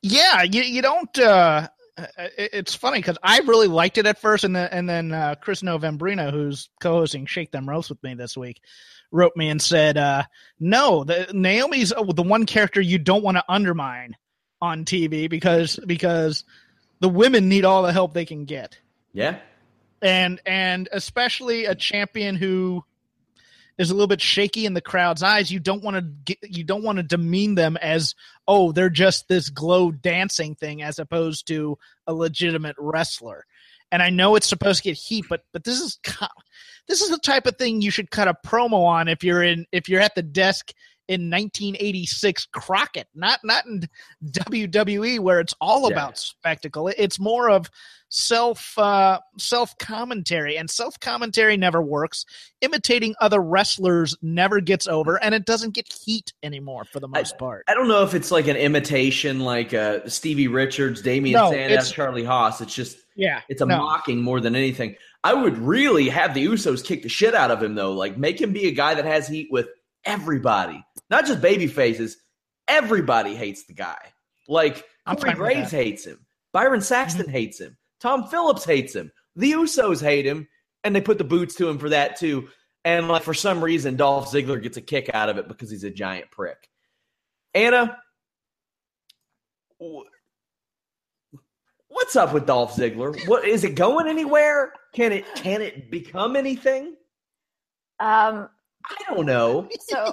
Yeah, 0.00 0.42
you, 0.42 0.62
you 0.62 0.80
don't. 0.80 1.18
Uh, 1.18 1.68
it's 2.16 2.76
funny 2.76 2.98
because 2.98 3.18
I 3.22 3.40
really 3.40 3.66
liked 3.66 3.98
it 3.98 4.06
at 4.06 4.20
first, 4.20 4.44
and 4.44 4.54
then 4.54 4.68
and 4.70 4.88
then 4.88 5.12
uh, 5.12 5.34
Chris 5.40 5.62
Novembrino, 5.62 6.30
who's 6.32 6.70
co-hosting 6.80 7.26
Shake 7.26 7.50
Them 7.50 7.68
Roast 7.68 7.90
with 7.90 8.02
me 8.04 8.14
this 8.14 8.36
week, 8.36 8.60
wrote 9.10 9.36
me 9.36 9.48
and 9.48 9.60
said, 9.60 9.96
uh, 9.96 10.22
"No, 10.60 11.02
the, 11.02 11.28
Naomi's 11.32 11.90
the 11.90 12.22
one 12.22 12.46
character 12.46 12.80
you 12.80 12.98
don't 12.98 13.24
want 13.24 13.36
to 13.36 13.44
undermine 13.48 14.16
on 14.60 14.84
TV 14.84 15.28
because 15.28 15.78
because 15.86 16.44
the 17.00 17.08
women 17.08 17.48
need 17.48 17.64
all 17.64 17.82
the 17.82 17.92
help 17.92 18.12
they 18.12 18.24
can 18.24 18.44
get. 18.44 18.78
Yeah. 19.12 19.38
And 20.02 20.40
and 20.46 20.88
especially 20.92 21.64
a 21.64 21.74
champion 21.74 22.36
who 22.36 22.84
is 23.78 23.90
a 23.90 23.94
little 23.94 24.08
bit 24.08 24.20
shaky 24.20 24.66
in 24.66 24.74
the 24.74 24.80
crowd's 24.80 25.22
eyes, 25.22 25.50
you 25.50 25.60
don't 25.60 25.82
want 25.82 25.96
to 25.96 26.02
get, 26.02 26.38
you 26.42 26.64
don't 26.64 26.82
want 26.82 26.98
to 26.98 27.02
demean 27.02 27.54
them 27.54 27.76
as 27.76 28.14
oh 28.46 28.72
they're 28.72 28.90
just 28.90 29.28
this 29.28 29.50
glow 29.50 29.90
dancing 29.90 30.54
thing 30.54 30.82
as 30.82 30.98
opposed 30.98 31.46
to 31.48 31.78
a 32.06 32.14
legitimate 32.14 32.76
wrestler. 32.78 33.44
And 33.90 34.02
I 34.02 34.10
know 34.10 34.36
it's 34.36 34.48
supposed 34.48 34.82
to 34.82 34.88
get 34.90 34.96
heat, 34.96 35.24
but 35.28 35.42
but 35.52 35.64
this 35.64 35.80
is 35.80 35.98
this 36.88 37.00
is 37.00 37.10
the 37.10 37.18
type 37.18 37.46
of 37.46 37.56
thing 37.56 37.80
you 37.80 37.90
should 37.90 38.10
cut 38.10 38.28
a 38.28 38.34
promo 38.46 38.84
on 38.84 39.08
if 39.08 39.24
you're 39.24 39.42
in 39.42 39.66
if 39.72 39.88
you're 39.88 40.00
at 40.00 40.14
the 40.14 40.22
desk 40.22 40.72
in 41.08 41.30
1986 41.30 42.46
Crockett, 42.52 43.08
not 43.14 43.40
not 43.42 43.66
in 43.66 43.82
WWE 44.30 45.18
where 45.20 45.40
it's 45.40 45.54
all 45.60 45.88
Yeah. 45.88 45.94
about 45.96 46.18
spectacle. 46.18 46.88
It's 46.88 47.18
more 47.18 47.50
of 47.50 47.70
self 48.10 48.78
uh, 48.78 49.20
self 49.38 49.76
commentary, 49.78 50.56
and 50.56 50.70
self 50.70 50.98
commentary 51.00 51.56
never 51.56 51.82
works. 51.82 52.24
Imitating 52.60 53.14
other 53.20 53.40
wrestlers 53.40 54.16
never 54.22 54.60
gets 54.60 54.86
over, 54.86 55.22
and 55.22 55.34
it 55.34 55.44
doesn't 55.44 55.74
get 55.74 55.92
heat 55.92 56.32
anymore 56.42 56.84
for 56.84 57.00
the 57.00 57.08
most 57.08 57.38
part. 57.38 57.64
I 57.68 57.74
don't 57.74 57.88
know 57.88 58.02
if 58.04 58.14
it's 58.14 58.30
like 58.30 58.48
an 58.48 58.56
imitation, 58.56 59.40
like 59.40 59.74
uh, 59.74 60.08
Stevie 60.08 60.48
Richards, 60.48 61.02
Damien 61.02 61.38
No, 61.38 61.50
Sandow, 61.50 61.82
Charlie 61.84 62.24
Haas. 62.24 62.60
It's 62.60 62.74
just 62.74 62.98
Yeah, 63.16 63.40
it's 63.48 63.60
a 63.60 63.66
no. 63.66 63.78
mocking 63.78 64.22
more 64.22 64.40
than 64.40 64.54
anything. 64.56 64.96
I 65.24 65.34
would 65.34 65.58
really 65.58 66.08
have 66.08 66.32
the 66.32 66.46
Usos 66.46 66.84
kick 66.84 67.02
the 67.02 67.08
shit 67.08 67.34
out 67.34 67.50
of 67.50 67.62
him 67.62 67.74
though. 67.74 67.92
Like 67.92 68.16
make 68.16 68.40
him 68.40 68.52
be 68.52 68.68
a 68.68 68.72
guy 68.72 68.94
that 68.94 69.04
has 69.04 69.26
heat 69.28 69.48
with 69.50 69.66
everybody, 70.04 70.84
not 71.10 71.26
just 71.26 71.40
baby 71.40 71.66
faces. 71.66 72.16
Everybody 72.66 73.34
hates 73.34 73.64
the 73.66 73.74
guy. 73.74 73.98
Like 74.48 74.84
I'm 75.06 75.16
Corey 75.16 75.34
Graves. 75.34 75.68
Mm-hmm. 75.68 75.76
hates 75.76 76.04
him. 76.06 76.26
Byron 76.52 76.80
Saxton 76.80 77.28
hates 77.28 77.60
him. 77.60 77.76
Tom 78.00 78.24
Phillips 78.28 78.64
hates 78.64 78.94
him. 78.94 79.10
The 79.36 79.52
Usos 79.52 80.02
hate 80.02 80.26
him, 80.26 80.48
and 80.84 80.94
they 80.94 81.00
put 81.00 81.18
the 81.18 81.24
boots 81.24 81.54
to 81.56 81.68
him 81.68 81.78
for 81.78 81.88
that 81.90 82.16
too. 82.16 82.48
And 82.84 83.08
like 83.08 83.22
for 83.22 83.34
some 83.34 83.62
reason, 83.62 83.96
Dolph 83.96 84.30
Ziggler 84.30 84.62
gets 84.62 84.76
a 84.76 84.82
kick 84.82 85.10
out 85.12 85.28
of 85.28 85.38
it 85.38 85.48
because 85.48 85.70
he's 85.70 85.84
a 85.84 85.90
giant 85.90 86.30
prick. 86.30 86.68
Anna, 87.54 87.98
what's 91.88 92.16
up 92.16 92.32
with 92.32 92.46
Dolph 92.46 92.74
Ziggler? 92.76 93.26
What 93.26 93.46
is 93.46 93.64
it 93.64 93.74
going 93.74 94.06
anywhere? 94.06 94.72
Can 94.94 95.12
it 95.12 95.26
can 95.34 95.60
it 95.60 95.90
become 95.90 96.36
anything? 96.36 96.94
Um, 98.00 98.48
I 98.86 99.14
don't 99.14 99.26
know. 99.26 99.68
so 99.80 100.12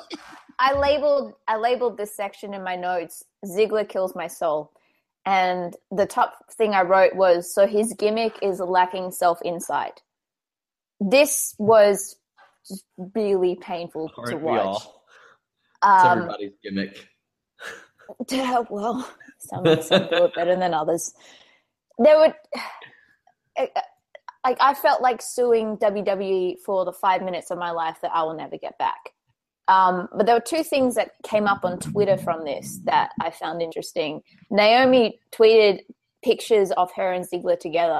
I 0.60 0.74
labeled 0.78 1.34
I 1.48 1.58
labeled 1.58 1.98
this 1.98 2.16
section 2.16 2.54
in 2.54 2.64
my 2.64 2.76
notes 2.76 3.24
Ziggler 3.46 3.88
kills 3.88 4.16
my 4.16 4.28
soul. 4.28 4.72
And 5.26 5.76
the 5.90 6.06
top 6.06 6.36
thing 6.54 6.74
I 6.74 6.84
wrote 6.84 7.16
was 7.16 7.54
so 7.54 7.66
his 7.66 7.94
gimmick 7.94 8.38
is 8.42 8.60
lacking 8.60 9.12
self 9.12 9.40
insight. 9.44 10.02
This 11.00 11.56
was 11.58 12.18
really 13.16 13.56
painful 13.56 14.10
to 14.10 14.16
Aren't 14.18 14.42
we 14.42 14.44
watch. 14.44 14.84
Um, 15.82 16.18
everybody's 16.20 16.54
gimmick. 16.64 17.08
Yeah, 18.30 18.62
well, 18.70 19.10
some 19.40 19.66
some 19.82 20.08
do 20.10 20.26
it 20.26 20.36
better 20.36 20.56
than 20.56 20.76
others. 20.76 21.12
There 21.98 22.20
would, 22.20 22.36
like, 24.46 24.58
I 24.62 24.74
felt 24.76 25.02
like 25.02 25.22
suing 25.22 25.78
WWE 25.78 26.60
for 26.64 26.86
the 26.86 26.94
five 26.94 27.24
minutes 27.24 27.50
of 27.50 27.58
my 27.58 27.72
life 27.72 27.98
that 28.02 28.12
I 28.14 28.24
will 28.24 28.36
never 28.36 28.58
get 28.58 28.78
back. 28.78 29.12
Um, 29.68 30.08
but 30.16 30.28
there 30.28 30.36
were 30.36 30.42
two 30.42 30.64
things 30.64 30.94
that 30.96 31.12
came 31.24 31.48
up 31.48 31.66
on 31.66 31.80
Twitter 31.80 32.18
from 32.18 32.46
this 32.46 32.80
that 32.86 33.12
I 33.20 33.32
found 33.32 33.64
interesting. 33.64 34.22
Naomi 34.52 35.20
tweeted 35.34 35.80
pictures 36.24 36.72
of 36.72 36.92
her 36.96 37.12
and 37.12 37.28
Ziggler 37.28 37.60
together. 37.60 38.00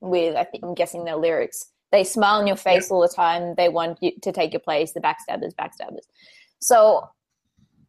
With 0.00 0.36
I 0.36 0.44
think 0.44 0.64
I'm 0.64 0.74
guessing 0.74 1.04
their 1.04 1.16
lyrics. 1.16 1.66
They 1.92 2.04
smile 2.04 2.40
in 2.40 2.46
your 2.46 2.56
face 2.56 2.90
all 2.90 3.00
the 3.00 3.08
time. 3.08 3.54
They 3.56 3.68
want 3.68 3.98
you 4.02 4.12
to 4.22 4.32
take 4.32 4.52
your 4.52 4.60
place. 4.60 4.92
The 4.92 5.00
backstabbers, 5.00 5.54
backstabbers. 5.54 6.04
So 6.60 7.08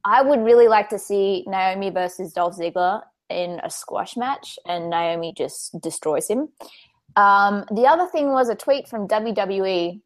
I 0.06 0.22
would 0.22 0.44
really 0.44 0.68
like 0.68 0.90
to 0.90 1.00
see 1.00 1.44
Naomi 1.48 1.90
versus 1.90 2.32
Dolph 2.34 2.58
Ziggler 2.58 3.02
in 3.30 3.60
a 3.64 3.70
squash 3.70 4.16
match, 4.16 4.58
and 4.66 4.90
Naomi 4.90 5.34
just 5.36 5.80
destroys 5.82 6.28
him. 6.28 6.50
Um, 7.16 7.66
the 7.72 7.88
other 7.88 8.08
thing 8.08 8.32
was 8.32 8.48
a 8.48 8.56
tweet 8.56 8.88
from 8.88 9.08
WWE. 9.08 10.00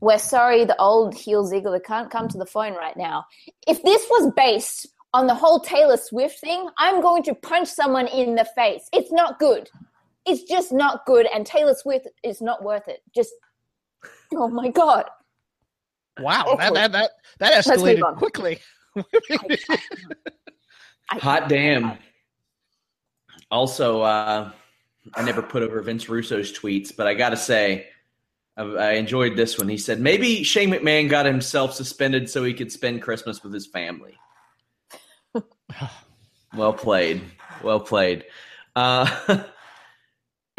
We're 0.00 0.18
sorry, 0.18 0.64
the 0.64 0.76
old 0.78 1.14
heel 1.14 1.48
Ziggler 1.48 1.82
can't 1.82 2.10
come 2.10 2.28
to 2.28 2.38
the 2.38 2.46
phone 2.46 2.74
right 2.74 2.96
now. 2.96 3.26
If 3.66 3.82
this 3.82 4.04
was 4.10 4.32
based 4.36 4.88
on 5.14 5.26
the 5.26 5.34
whole 5.34 5.60
Taylor 5.60 5.96
Swift 5.96 6.40
thing, 6.40 6.68
I'm 6.78 7.00
going 7.00 7.22
to 7.24 7.34
punch 7.34 7.68
someone 7.68 8.08
in 8.08 8.34
the 8.34 8.46
face. 8.56 8.88
It's 8.92 9.12
not 9.12 9.38
good 9.38 9.70
it's 10.26 10.42
just 10.44 10.72
not 10.72 11.04
good 11.06 11.26
and 11.34 11.46
taylor 11.46 11.74
swift 11.74 12.06
is 12.22 12.40
not 12.40 12.62
worth 12.62 12.88
it 12.88 13.00
just 13.14 13.32
oh 14.34 14.48
my 14.48 14.68
god 14.68 15.04
Wow, 16.18 16.56
that 16.58 16.74
that 16.74 16.92
that, 16.92 17.10
that 17.38 17.66
Let's 17.66 17.68
move 17.68 17.76
escalated 17.78 18.02
on. 18.04 18.16
quickly. 18.16 18.58
I- 21.10 21.18
Hot 21.18 21.48
damn. 21.48 21.96
Also, 23.50 24.02
uh, 24.02 24.50
I 25.14 25.22
never 25.22 25.42
put 25.42 25.62
over 25.62 25.80
Vince 25.82 26.08
Russo's 26.08 26.52
tweets, 26.52 26.94
but 26.94 27.06
I 27.06 27.14
got 27.14 27.30
to 27.30 27.36
say, 27.36 27.88
I, 28.56 28.62
I 28.62 28.92
enjoyed 28.92 29.34
this 29.34 29.58
one. 29.58 29.68
He 29.68 29.78
said 29.78 29.98
maybe 30.00 30.42
Shane 30.44 30.70
McMahon 30.70 31.08
got 31.08 31.26
himself 31.26 31.72
suspended 31.74 32.28
so 32.28 32.44
he 32.44 32.54
could 32.54 32.70
spend 32.70 33.02
Christmas 33.02 33.42
with 33.42 33.52
his 33.54 33.66
family. 33.66 34.14
well 36.54 36.72
played. 36.74 37.22
Well 37.62 37.80
played. 37.80 38.24
Uh, 38.76 39.44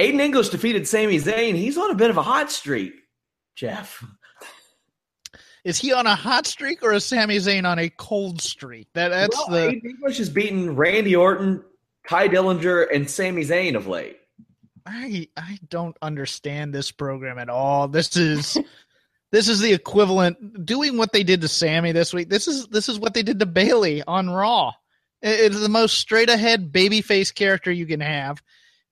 Aiden 0.01 0.19
English 0.19 0.49
defeated 0.49 0.87
Sami 0.87 1.17
Zayn. 1.19 1.55
He's 1.55 1.77
on 1.77 1.91
a 1.91 1.95
bit 1.95 2.09
of 2.09 2.17
a 2.17 2.23
hot 2.23 2.51
streak, 2.51 2.93
Jeff. 3.55 4.03
Is 5.63 5.77
he 5.77 5.93
on 5.93 6.07
a 6.07 6.15
hot 6.15 6.47
streak 6.47 6.81
or 6.81 6.91
is 6.93 7.05
Sami 7.05 7.37
Zayn 7.37 7.69
on 7.69 7.77
a 7.77 7.89
cold 7.89 8.41
streak? 8.41 8.87
That 8.93 9.09
that's 9.09 9.37
well, 9.37 9.49
the 9.49 9.75
Aiden 9.75 9.85
English 9.85 10.17
has 10.17 10.29
beaten 10.29 10.75
Randy 10.75 11.15
Orton, 11.15 11.63
Tye 12.07 12.27
Dillinger, 12.27 12.87
and 12.93 13.09
Sami 13.09 13.43
Zayn 13.43 13.75
of 13.75 13.85
late. 13.87 14.17
I 14.85 15.27
I 15.37 15.59
don't 15.69 15.95
understand 16.01 16.73
this 16.73 16.91
program 16.91 17.37
at 17.37 17.49
all. 17.49 17.87
This 17.87 18.17
is 18.17 18.57
this 19.31 19.47
is 19.47 19.59
the 19.59 19.71
equivalent 19.71 20.65
doing 20.65 20.97
what 20.97 21.11
they 21.13 21.21
did 21.23 21.41
to 21.41 21.47
Sami 21.47 21.91
this 21.91 22.11
week. 22.11 22.29
This 22.29 22.47
is 22.47 22.67
this 22.67 22.89
is 22.89 22.97
what 22.97 23.13
they 23.13 23.21
did 23.21 23.37
to 23.39 23.45
Bayley 23.45 24.01
on 24.07 24.31
Raw. 24.31 24.69
It- 25.21 25.39
It's 25.51 25.59
the 25.61 25.69
most 25.69 25.99
straight 25.99 26.29
ahead 26.31 26.71
babyface 26.73 27.31
character 27.33 27.71
you 27.71 27.85
can 27.85 27.99
have, 27.99 28.41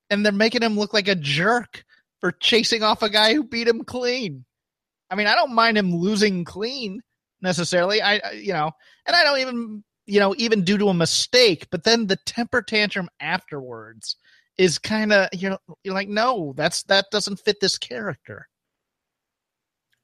and 0.09 0.25
they're 0.25 0.31
making 0.31 0.61
him 0.61 0.77
look 0.77 0.93
like 0.93 1.07
a 1.07 1.15
jerk 1.15 1.83
for 2.19 2.31
chasing 2.31 2.83
off 2.83 3.01
a 3.01 3.09
guy 3.09 3.33
who 3.33 3.43
beat 3.43 3.67
him 3.67 3.83
clean. 3.83 4.45
I 5.09 5.15
mean, 5.15 5.27
I 5.27 5.35
don't 5.35 5.55
mind 5.55 5.77
him 5.77 5.95
losing 5.95 6.43
clean 6.43 7.01
necessarily. 7.41 8.01
I 8.01 8.31
you 8.31 8.53
know, 8.53 8.71
and 9.05 9.15
I 9.15 9.23
don't 9.23 9.39
even 9.39 9.83
you 10.05 10.19
know 10.19 10.35
even 10.37 10.63
due 10.63 10.77
to 10.77 10.89
a 10.89 10.93
mistake, 10.93 11.67
but 11.71 11.83
then 11.83 12.07
the 12.07 12.17
temper 12.25 12.61
tantrum 12.61 13.09
afterwards 13.19 14.15
is 14.57 14.77
kind 14.77 15.13
of 15.13 15.29
you 15.33 15.49
know 15.49 15.57
you're 15.83 15.93
like 15.93 16.09
no 16.09 16.53
that's 16.55 16.83
that 16.83 17.05
doesn't 17.11 17.39
fit 17.39 17.61
this 17.61 17.77
character 17.77 18.47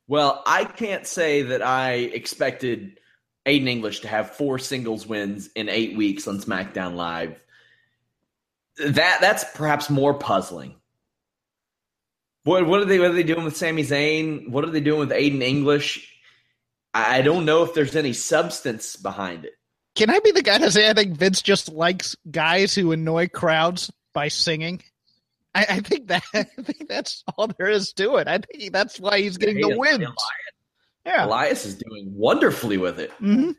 Well, 0.08 0.44
I 0.46 0.64
can't 0.64 1.06
say 1.06 1.42
that 1.42 1.62
I 1.62 1.94
expected 1.94 3.00
Aiden 3.46 3.68
English 3.68 4.00
to 4.02 4.08
have 4.08 4.36
four 4.36 4.58
singles 4.58 5.06
wins 5.06 5.50
in 5.56 5.68
eight 5.68 5.98
weeks 5.98 6.28
on 6.28 6.40
SmackDown 6.40 6.96
Live. 6.96 7.42
That 8.78 9.20
that's 9.22 9.44
perhaps 9.56 9.90
more 9.90 10.14
puzzling. 10.14 10.76
What 12.44 12.66
what 12.68 12.82
are 12.82 12.86
they 12.86 13.00
what 13.00 13.12
are 13.12 13.14
they 13.14 13.24
doing 13.24 13.44
with 13.44 13.58
Sami 13.58 13.84
Zayn? 13.84 14.50
What 14.50 14.64
are 14.66 14.72
they 14.72 14.82
doing 14.82 15.00
with 15.00 15.12
Aiden 15.12 15.42
English? 15.42 16.12
I 16.94 17.20
I 17.20 17.22
don't 17.22 17.46
know 17.46 17.64
if 17.64 17.74
there's 17.74 17.96
any 17.96 18.14
substance 18.14 18.96
behind 18.96 19.46
it. 19.46 19.54
can 19.96 20.10
i 20.10 20.20
be 20.20 20.32
the 20.32 20.42
guy 20.44 20.58
to 20.58 20.70
say 20.72 20.90
i 20.90 20.94
think 20.94 21.16
vince 21.18 21.42
just 21.42 21.72
likes 21.72 22.16
guys 22.30 22.76
who 22.76 22.92
annoy 22.92 23.28
crowds 23.30 23.92
by 24.14 24.28
singing 24.28 24.82
i, 25.54 25.66
I 25.70 25.80
think 25.80 26.08
that 26.08 26.24
i 26.34 26.44
think 26.44 26.90
that's 26.90 27.24
all 27.38 27.48
there 27.48 27.70
is 27.70 27.94
to 27.94 28.18
it 28.18 28.28
i 28.28 28.38
think 28.40 28.74
that's 28.74 29.00
why 29.00 29.22
he's 29.22 29.38
getting 29.38 29.62
the 29.62 29.78
wins 29.78 30.00
realize 30.00 30.16
yeah 31.06 31.26
Elias 31.26 31.66
is 31.66 31.76
doing 31.76 32.12
wonderfully 32.14 32.78
with 32.78 33.00
it. 33.00 33.12
hmm 33.20 33.52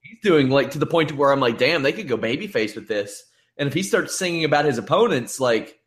He's 0.00 0.20
doing 0.22 0.48
like 0.48 0.70
to 0.70 0.78
the 0.78 0.86
point 0.86 1.12
where 1.12 1.30
I'm 1.32 1.40
like, 1.40 1.58
damn, 1.58 1.82
they 1.82 1.92
could 1.92 2.08
go 2.08 2.16
babyface 2.16 2.74
with 2.74 2.88
this. 2.88 3.24
And 3.58 3.66
if 3.66 3.74
he 3.74 3.82
starts 3.82 4.16
singing 4.18 4.44
about 4.44 4.64
his 4.64 4.78
opponents, 4.78 5.40
like 5.40 5.78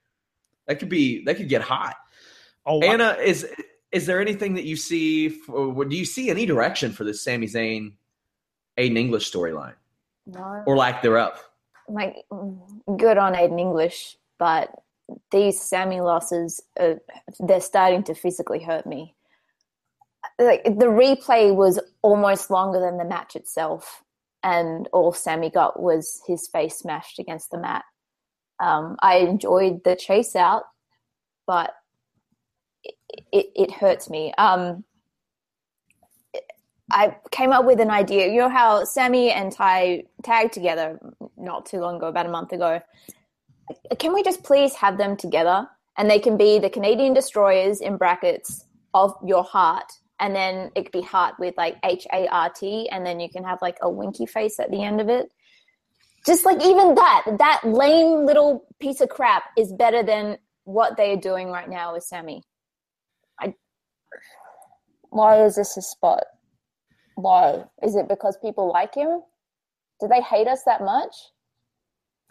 that 0.68 0.80
could 0.80 0.90
be 0.90 1.24
that 1.26 1.38
could 1.38 1.50
get 1.50 1.62
hot. 1.62 1.96
oh 2.66 2.82
Anna, 2.82 3.18
is 3.24 3.48
is 3.92 4.06
there 4.06 4.22
anything 4.22 4.56
that 4.56 4.66
you 4.66 4.76
see? 4.76 5.30
For, 5.30 5.86
do 5.86 5.96
you 5.96 6.06
see 6.06 6.30
any 6.30 6.46
direction 6.46 6.92
for 6.92 7.04
this 7.04 7.24
Sami 7.24 7.48
Zayn, 7.48 7.94
Aiden 8.78 8.98
English 8.98 9.32
storyline 9.32 9.76
no 10.28 10.64
or 10.66 10.78
lack 10.78 11.02
thereof? 11.02 11.42
like 11.92 12.16
good 12.98 13.18
on 13.18 13.34
aiden 13.34 13.60
english 13.60 14.18
but 14.38 14.70
these 15.32 15.62
sami 15.62 16.02
losses 16.02 16.62
uh, 16.80 16.94
they're 17.40 17.62
starting 17.62 18.04
to 18.04 18.16
physically 18.16 18.62
hurt 18.62 18.86
me 18.86 19.14
like 20.40 20.64
the 20.64 20.86
replay 20.86 21.54
was 21.54 21.80
almost 22.02 22.50
longer 22.50 22.80
than 22.80 22.98
the 22.98 23.06
match 23.06 23.36
itself 23.36 24.04
and 24.44 24.88
all 24.94 25.14
Sami 25.14 25.50
got 25.50 25.80
was 25.80 26.22
his 26.28 26.48
face 26.48 26.78
smashed 26.78 27.20
against 27.20 27.52
the 27.52 27.60
mat. 27.60 27.84
Um, 28.60 28.96
I 29.02 29.18
enjoyed 29.18 29.84
the 29.84 29.96
chase 29.96 30.36
out, 30.36 30.64
but 31.48 31.74
it, 32.84 32.96
it, 33.32 33.46
it 33.56 33.72
hurts 33.72 34.10
me. 34.10 34.34
Um, 34.38 34.84
I 36.92 37.16
came 37.32 37.52
up 37.52 37.66
with 37.66 37.80
an 37.80 37.90
idea. 37.90 38.28
You 38.28 38.40
know 38.42 38.50
how 38.50 38.84
Sami 38.84 39.32
and 39.32 39.52
Tye 39.52 40.04
tagged 40.24 40.54
together 40.54 41.00
not 41.38 41.66
too 41.66 41.80
long 41.80 41.96
ago, 41.96 42.08
about 42.08 42.26
a 42.26 42.30
month 42.30 42.52
ago. 42.52 42.82
Can 43.98 44.14
we 44.14 44.24
just 44.24 44.44
please 44.44 44.76
have 44.76 44.98
them 44.98 45.16
together? 45.16 45.68
And 45.98 46.10
they 46.10 46.20
can 46.20 46.38
be 46.38 46.60
the 46.60 46.70
Canadian 46.70 47.14
destroyers 47.14 47.80
in 47.80 47.98
brackets 47.98 48.66
of 48.94 49.16
your 49.26 49.44
heart, 49.44 49.92
and 50.22 50.36
then 50.36 50.72
it 50.76 50.84
could 50.84 50.92
be 50.92 51.02
heart 51.02 51.36
with 51.40 51.56
like 51.58 51.78
H 51.84 52.08
A 52.14 52.28
R 52.28 52.50
T, 52.50 52.88
and 52.90 53.06
then 53.06 53.20
you 53.20 53.28
can 53.30 53.44
have 53.44 53.62
like 53.62 53.78
a 53.82 53.90
winky 53.90 54.26
face 54.26 54.60
at 54.60 54.72
the 54.72 54.82
end 54.82 55.02
of 55.02 55.10
it. 55.10 55.30
Just 56.26 56.46
like 56.46 56.62
even 56.62 56.94
that, 56.96 57.24
that 57.40 57.62
lame 57.66 58.26
little 58.26 58.66
piece 58.80 59.02
of 59.02 59.10
crap 59.10 59.44
is 59.58 59.74
better 59.74 60.04
than 60.04 60.38
what 60.66 60.96
they 60.96 61.12
are 61.12 61.18
doing 61.18 61.50
right 61.50 61.68
now 61.68 61.94
with 61.94 62.04
Sami. 62.04 62.44
I. 63.40 63.56
Why 65.10 65.44
is 65.44 65.56
this 65.56 65.76
a 65.76 65.82
spot? 65.82 66.24
Why? 67.16 67.66
Is 67.84 67.96
it 67.96 68.08
because 68.08 68.38
people 68.38 68.72
like 68.72 68.94
him? 68.94 69.22
Do 70.00 70.08
they 70.08 70.22
hate 70.22 70.48
us 70.48 70.62
that 70.66 70.82
much? 70.82 71.16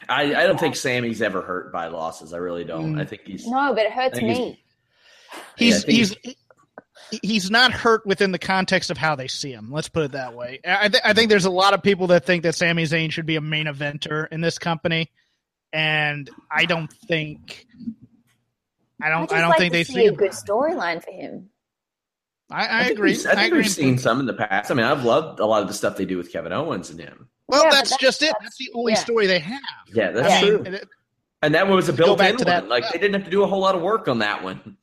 I, 0.08 0.34
I 0.34 0.46
don't 0.46 0.58
think 0.58 0.76
Sami's 0.76 1.20
ever 1.20 1.42
hurt 1.42 1.72
by 1.72 1.88
losses. 1.88 2.32
I 2.32 2.38
really 2.38 2.64
don't. 2.64 2.94
Mm. 2.94 3.00
I 3.00 3.04
think 3.04 3.22
he's 3.26 3.46
No, 3.46 3.74
but 3.74 3.84
it 3.84 3.92
hurts 3.92 4.20
me. 4.20 4.62
He's 5.56 5.74
Yeah, 5.74 5.76
I 5.76 5.80
think 5.80 5.98
he's 5.98 6.36
he's 7.22 7.50
not 7.50 7.72
hurt 7.72 8.06
within 8.06 8.32
the 8.32 8.38
context 8.38 8.90
of 8.90 8.96
how 8.98 9.14
they 9.16 9.28
see 9.28 9.52
him. 9.52 9.70
Let's 9.70 9.88
put 9.88 10.04
it 10.04 10.12
that 10.12 10.34
way. 10.34 10.60
I, 10.66 10.88
th- 10.88 11.02
I 11.04 11.12
think 11.12 11.30
there's 11.30 11.44
a 11.44 11.50
lot 11.50 11.74
of 11.74 11.82
people 11.82 12.08
that 12.08 12.24
think 12.24 12.42
that 12.44 12.54
Sami 12.54 12.84
Zayn 12.84 13.10
should 13.10 13.26
be 13.26 13.36
a 13.36 13.40
main 13.40 13.66
eventer 13.66 14.26
in 14.32 14.40
this 14.40 14.58
company, 14.58 15.10
and 15.72 16.28
I 16.50 16.64
don't 16.64 16.92
think. 16.92 17.66
I 19.02 19.06
I 19.06 19.10
don't. 19.10 19.22
just 19.22 19.32
I, 19.34 19.40
don't 19.40 19.50
like 19.50 19.58
think 19.58 19.72
to 19.72 19.78
they 19.78 19.84
see 19.84 19.92
see. 19.94 20.06
a 20.06 20.12
good 20.12 20.32
storyline 20.32 21.02
for 21.02 21.10
him. 21.10 21.50
I, 22.50 22.80
I, 22.80 22.84
think 22.84 22.98
agree. 22.98 23.10
we've- 23.12 23.26
I 23.28 23.34
think 23.34 23.46
agree. 23.46 23.58
we've 23.60 23.70
seen 23.70 23.96
some 23.98 24.20
in 24.20 24.26
the 24.26 24.34
past. 24.34 24.70
I 24.70 24.74
mean, 24.74 24.84
I've 24.86 25.04
loved 25.04 25.38
a 25.40 25.46
lot 25.46 25.62
of 25.62 25.68
the 25.68 25.74
stuff 25.74 25.96
they 25.96 26.04
do 26.04 26.16
with 26.18 26.32
Kevin 26.32 26.52
Owens 26.52 26.90
and 26.90 26.98
him. 27.00 27.28
Well, 27.48 27.62
Yeah, 27.64 27.70
that's, 27.70 27.90
that's- 27.90 28.00
just 28.00 28.22
it. 28.22 28.26
that's- 28.26 28.42
That's 28.42 28.56
the 28.58 28.70
only 28.74 28.92
yeah. 28.92 28.98
story 28.98 29.26
they 29.28 29.38
have. 29.38 29.60
Yeah, 29.92 30.10
that's 30.10 30.32
I 30.34 30.40
true. 30.40 30.62
and 30.66 30.80
And 31.42 31.54
that 31.54 31.66
one 31.68 31.76
was 31.76 31.88
a 31.88 31.92
built-in 31.92 32.36
one. 32.36 32.44
that- 32.46 32.68
Like 32.68 32.90
they 32.92 32.98
didn't 32.98 33.14
have 33.14 33.24
to 33.24 33.30
do 33.30 33.42
a 33.44 33.46
whole 33.46 33.60
lot 33.60 33.76
of 33.76 33.82
work 33.82 34.08
on 34.08 34.18
that 34.18 34.42
one. 34.42 34.76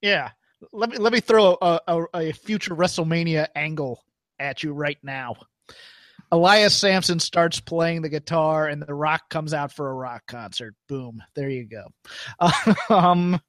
Yeah. 0.00 0.30
Let 0.72 0.90
me 0.90 0.98
let 0.98 1.12
me 1.12 1.20
throw 1.20 1.56
a, 1.60 1.80
a, 1.88 2.04
a 2.14 2.32
future 2.32 2.74
WrestleMania 2.74 3.48
angle 3.56 4.02
at 4.38 4.62
you 4.62 4.72
right 4.72 4.98
now. 5.02 5.34
Elias 6.30 6.74
Samson 6.74 7.18
starts 7.20 7.60
playing 7.60 8.02
the 8.02 8.08
guitar 8.08 8.66
and 8.68 8.80
The 8.82 8.94
Rock 8.94 9.28
comes 9.28 9.52
out 9.52 9.72
for 9.72 9.90
a 9.90 9.94
rock 9.94 10.22
concert. 10.26 10.74
Boom. 10.88 11.22
There 11.34 11.50
you 11.50 11.64
go. 11.66 11.86
um 12.88 13.40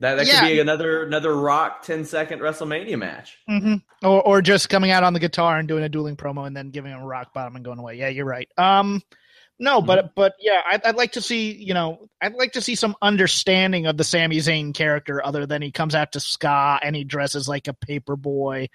That 0.00 0.16
that 0.16 0.26
Yeah. 0.26 0.40
could 0.40 0.46
be 0.48 0.60
another 0.60 1.04
another 1.04 1.34
Rock 1.34 1.82
10 1.82 2.04
second 2.04 2.40
WrestleMania 2.40 2.98
match. 2.98 3.38
mhm. 3.48 3.82
or 4.02 4.22
or 4.22 4.42
just 4.42 4.68
coming 4.68 4.90
out 4.90 5.02
on 5.02 5.12
the 5.12 5.20
guitar 5.20 5.58
and 5.58 5.66
doing 5.66 5.82
a 5.84 5.88
dueling 5.88 6.16
promo 6.16 6.46
and 6.46 6.56
then 6.56 6.70
giving 6.70 6.92
him 6.92 7.00
a 7.00 7.06
rock 7.06 7.32
bottom 7.34 7.56
and 7.56 7.64
going 7.64 7.78
away. 7.78 7.96
Yeah, 7.96 8.08
you're 8.08 8.24
right. 8.26 8.48
Um 8.58 9.02
no, 9.58 9.78
mm-hmm. 9.78 9.86
but 9.86 10.14
but 10.14 10.34
yeah, 10.40 10.62
I'd, 10.66 10.84
I'd 10.84 10.96
like 10.96 11.12
to 11.12 11.20
see 11.20 11.52
you 11.52 11.74
know 11.74 12.08
I'd 12.20 12.34
like 12.34 12.52
to 12.52 12.60
see 12.60 12.74
some 12.74 12.96
understanding 13.02 13.86
of 13.86 13.96
the 13.96 14.04
Sami 14.04 14.38
Zayn 14.38 14.74
character, 14.74 15.24
other 15.24 15.46
than 15.46 15.62
he 15.62 15.70
comes 15.70 15.94
out 15.94 16.12
to 16.12 16.20
ska 16.20 16.78
and 16.82 16.96
he 16.96 17.04
dresses 17.04 17.48
like 17.48 17.68
a 17.68 17.74
paper 17.74 18.16
boy, 18.16 18.68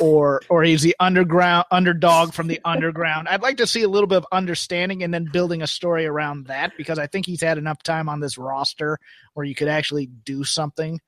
or 0.00 0.42
or 0.48 0.62
he's 0.62 0.82
the 0.82 0.96
underground 1.00 1.64
underdog 1.70 2.34
from 2.34 2.46
the 2.46 2.60
underground. 2.64 3.28
I'd 3.28 3.42
like 3.42 3.56
to 3.58 3.66
see 3.66 3.82
a 3.82 3.88
little 3.88 4.06
bit 4.06 4.18
of 4.18 4.26
understanding 4.32 5.02
and 5.02 5.12
then 5.14 5.28
building 5.32 5.62
a 5.62 5.66
story 5.66 6.06
around 6.06 6.46
that 6.46 6.72
because 6.76 6.98
I 6.98 7.06
think 7.06 7.26
he's 7.26 7.42
had 7.42 7.58
enough 7.58 7.82
time 7.82 8.08
on 8.08 8.20
this 8.20 8.36
roster 8.36 8.98
where 9.34 9.46
you 9.46 9.54
could 9.54 9.68
actually 9.68 10.06
do 10.06 10.44
something 10.44 11.00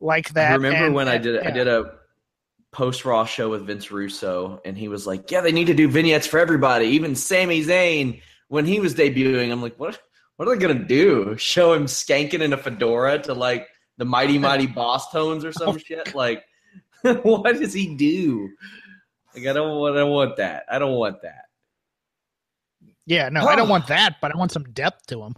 like 0.00 0.30
that. 0.30 0.52
Remember 0.52 0.86
And- 0.86 0.94
when 0.94 1.08
I 1.08 1.14
and- 1.14 1.24
did 1.24 1.46
I 1.46 1.50
did 1.50 1.68
a 1.68 1.92
post 2.72 3.04
Raw 3.04 3.24
show 3.24 3.50
with 3.50 3.66
Vince 3.66 3.90
Russo, 3.90 4.60
and 4.64 4.78
he 4.78 4.88
was 4.88 5.06
like, 5.06 5.30
"Yeah, 5.30 5.40
they 5.40 5.52
need 5.52 5.66
to 5.66 5.74
do 5.74 5.88
vignettes 5.88 6.26
for 6.26 6.38
everybody, 6.38 6.86
even 6.86 7.16
Sami 7.16 7.62
Zayn." 7.64 8.22
When 8.50 8.66
he 8.66 8.80
was 8.80 8.94
debuting, 8.94 9.52
I'm 9.52 9.62
like, 9.62 9.78
"What? 9.78 10.00
What 10.36 10.48
are 10.48 10.56
they 10.56 10.60
gonna 10.60 10.84
do? 10.84 11.36
Show 11.38 11.72
him 11.72 11.86
skanking 11.86 12.40
in 12.40 12.52
a 12.52 12.56
fedora 12.56 13.20
to 13.20 13.32
like 13.32 13.68
the 13.96 14.04
Mighty 14.04 14.38
Mighty 14.46 14.66
Bosstones 14.66 15.44
or 15.44 15.52
some 15.52 15.78
shit? 15.78 16.14
Like, 16.14 16.44
what 17.22 17.56
does 17.56 17.72
he 17.72 17.94
do? 17.94 18.50
Like, 19.34 19.46
I 19.46 19.52
don't 19.52 19.78
want. 19.78 19.96
I 19.96 20.00
don't 20.00 20.10
want 20.10 20.36
that. 20.38 20.64
I 20.68 20.80
don't 20.80 20.96
want 20.96 21.22
that." 21.22 21.44
Yeah, 23.06 23.28
no, 23.28 23.46
I 23.46 23.54
don't 23.54 23.68
want 23.68 23.86
that, 23.86 24.16
but 24.20 24.34
I 24.34 24.36
want 24.36 24.52
some 24.52 24.64
depth 24.64 25.06
to 25.06 25.22
him. 25.22 25.34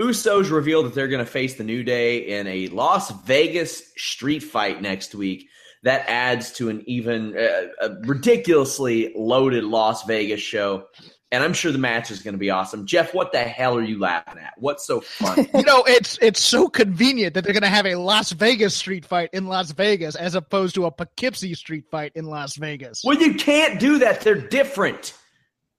Usos 0.00 0.50
revealed 0.50 0.86
that 0.86 0.94
they're 0.94 1.08
going 1.08 1.24
to 1.24 1.30
face 1.30 1.54
the 1.54 1.64
New 1.64 1.84
Day 1.84 2.38
in 2.38 2.46
a 2.46 2.68
Las 2.68 3.10
Vegas 3.24 3.82
street 3.96 4.42
fight 4.42 4.80
next 4.80 5.14
week. 5.14 5.48
That 5.82 6.08
adds 6.08 6.52
to 6.52 6.68
an 6.70 6.82
even 6.86 7.36
uh, 7.36 7.66
a 7.80 7.94
ridiculously 8.06 9.12
loaded 9.16 9.64
Las 9.64 10.04
Vegas 10.04 10.40
show. 10.40 10.84
And 11.32 11.44
I'm 11.44 11.52
sure 11.52 11.70
the 11.70 11.78
match 11.78 12.10
is 12.10 12.22
going 12.22 12.34
to 12.34 12.38
be 12.38 12.50
awesome. 12.50 12.86
Jeff, 12.86 13.14
what 13.14 13.30
the 13.30 13.38
hell 13.38 13.76
are 13.76 13.82
you 13.82 14.00
laughing 14.00 14.38
at? 14.42 14.54
What's 14.58 14.84
so 14.84 15.00
funny? 15.00 15.48
You 15.54 15.62
know, 15.62 15.84
it's 15.86 16.18
it's 16.20 16.42
so 16.42 16.68
convenient 16.68 17.34
that 17.34 17.44
they're 17.44 17.52
going 17.52 17.62
to 17.62 17.68
have 17.68 17.86
a 17.86 17.94
Las 17.94 18.32
Vegas 18.32 18.74
street 18.74 19.04
fight 19.04 19.30
in 19.32 19.46
Las 19.46 19.70
Vegas 19.70 20.16
as 20.16 20.34
opposed 20.34 20.74
to 20.74 20.86
a 20.86 20.90
Poughkeepsie 20.90 21.54
street 21.54 21.84
fight 21.88 22.12
in 22.16 22.24
Las 22.24 22.56
Vegas. 22.56 23.02
well, 23.04 23.16
you 23.16 23.34
can't 23.34 23.78
do 23.78 23.98
that. 24.00 24.22
They're 24.22 24.34
different. 24.34 25.14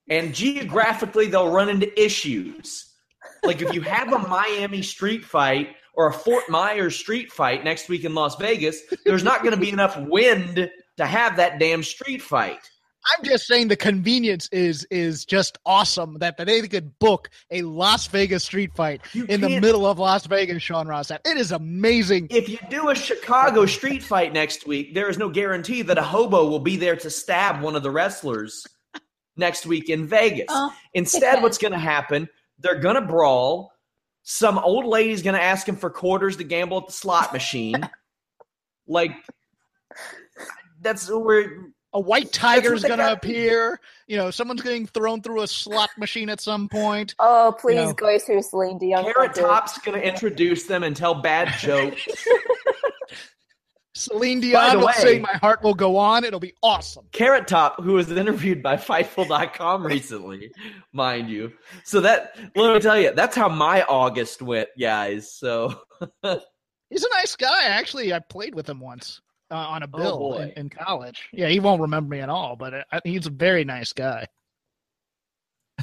And 0.10 0.34
geographically, 0.34 1.28
they'll 1.28 1.52
run 1.52 1.70
into 1.70 2.02
issues. 2.02 2.94
Like 3.44 3.62
if 3.62 3.74
you 3.74 3.82
have 3.82 4.14
a 4.14 4.20
Miami 4.20 4.82
street 4.82 5.26
fight 5.26 5.76
or 5.94 6.08
a 6.08 6.14
Fort 6.14 6.50
Myers 6.50 6.96
street 6.96 7.32
fight 7.32 7.64
next 7.64 7.90
week 7.90 8.06
in 8.06 8.14
Las 8.14 8.36
Vegas, 8.38 8.82
there's 9.06 9.24
not 9.24 9.42
going 9.42 9.54
to 9.54 9.60
be 9.60 9.70
enough 9.70 9.98
wind 9.98 10.70
to 10.98 11.06
have 11.06 11.38
that 11.38 11.60
damn 11.60 11.84
street 11.84 12.22
fight. 12.22 12.60
I'm 13.06 13.24
just 13.24 13.48
saying 13.48 13.68
the 13.70 13.76
convenience 13.76 14.48
is 14.52 14.86
is 14.92 15.26
just 15.26 15.58
awesome 15.66 16.18
that 16.20 16.38
they 16.38 16.62
could 16.68 16.98
book 17.00 17.30
a 17.50 17.64
Las 17.64 18.08
Vegas 18.08 18.44
street 18.44 18.76
fight 18.76 19.02
You 19.14 19.26
in 19.26 19.42
the 19.42 19.60
middle 19.60 19.86
of 19.86 19.98
Las 19.98 20.26
Vegas, 20.28 20.62
Sean 20.62 20.88
Ross. 20.88 21.12
It 21.12 21.38
is 21.38 21.52
amazing. 21.52 22.28
If 22.30 22.48
you 22.48 22.60
do 22.70 22.90
a 22.90 22.96
Chicago 22.96 23.66
street 23.66 24.04
fight 24.04 24.34
next 24.34 24.68
week, 24.68 24.94
there 24.94 25.10
is 25.10 25.18
no 25.18 25.30
guarantee 25.30 25.82
that 25.84 25.98
a 25.98 26.04
hobo 26.04 26.48
will 26.48 26.60
be 26.60 26.78
there 26.78 26.96
to 26.98 27.10
stab 27.10 27.62
one 27.62 27.76
of 27.76 27.84
the 27.84 27.92
wrestlers 27.92 28.68
next 29.36 29.66
week 29.66 29.90
in 29.90 30.06
Vegas. 30.06 30.46
Oh, 30.50 30.74
Instead, 30.94 31.42
what's 31.42 31.58
going 31.58 31.74
to 31.74 31.80
happen? 31.80 32.30
They're 32.60 32.80
going 32.80 32.96
to 32.96 33.02
brawl. 33.02 33.72
Some 34.24 34.60
old 34.60 34.86
lady's 34.86 35.24
going 35.24 35.36
to 35.36 35.42
ask 35.42 35.68
him 35.68 35.76
for 35.76 35.90
quarters 35.90 36.38
to 36.38 36.44
gamble 36.44 36.78
at 36.78 36.88
the 36.88 36.94
slot 36.94 37.34
machine. 37.34 37.90
like, 38.88 39.12
that's 40.80 41.10
where 41.10 41.72
A 41.94 42.00
white 42.00 42.32
tiger's 42.34 42.82
they 42.84 42.88
going 42.88 43.00
to 43.00 43.06
got- 43.06 43.14
appear. 43.18 43.80
You 44.08 44.18
know, 44.18 44.32
someone's 44.32 44.62
getting 44.62 44.86
thrown 44.88 45.22
through 45.22 45.42
a 45.42 45.48
slot 45.48 45.90
machine 45.98 46.30
at 46.30 46.42
some 46.42 46.68
point. 46.70 47.16
Oh, 47.20 47.56
please 47.60 47.76
know. 47.88 47.94
go 47.94 48.20
through 48.20 48.42
Celine 48.42 48.78
Dion. 48.78 49.04
Carrot. 49.06 49.34
Top's 49.36 49.78
going 49.80 50.00
to 50.00 50.06
introduce 50.08 50.64
them 50.66 50.84
and 50.84 50.96
tell 50.96 51.16
bad 51.16 51.54
jokes. 51.60 52.08
Celine 53.94 54.40
Dion 54.40 54.78
will 54.80 54.88
way- 54.88 54.94
sing 54.96 55.22
"My 55.22 55.34
Heart 55.34 55.64
Will 55.64 55.74
Go 55.74 55.98
On." 55.98 56.24
It'll 56.24 56.40
be 56.40 56.54
awesome. 56.64 57.06
Carrot 57.12 57.48
Top, 57.48 57.82
who 57.84 57.94
was 57.94 58.10
interviewed 58.10 58.64
by 58.64 58.78
Fightful.com 58.78 59.86
recently, 59.86 60.52
mind 60.94 61.30
you. 61.30 61.52
So 61.84 62.00
that 62.02 62.36
let 62.56 62.74
me 62.74 62.80
tell 62.80 62.98
you, 63.00 63.12
that's 63.14 63.36
how 63.36 63.50
my 63.50 63.84
August 63.84 64.42
went, 64.42 64.70
guys. 64.80 65.32
So 65.34 65.82
He's 66.90 67.04
a 67.04 67.10
nice 67.16 67.36
guy. 67.36 67.64
Actually, 67.66 68.14
I 68.14 68.20
played 68.20 68.56
with 68.56 68.68
him 68.70 68.80
once 68.80 69.22
uh, 69.52 69.56
on 69.56 69.84
a 69.84 69.88
Oh, 69.94 69.98
bill 69.98 70.18
boy. 70.18 70.52
in, 70.56 70.64
in 70.66 70.70
college. 70.70 71.28
Yeah, 71.34 71.48
he 71.50 71.60
won't 71.60 71.82
remember 71.82 72.10
me 72.16 72.22
at 72.22 72.30
all, 72.30 72.56
but 72.56 72.74
uh, 72.74 73.00
he's 73.04 73.28
a 73.28 73.32
very 73.32 73.64
nice 73.66 73.94
guy. 73.94 74.28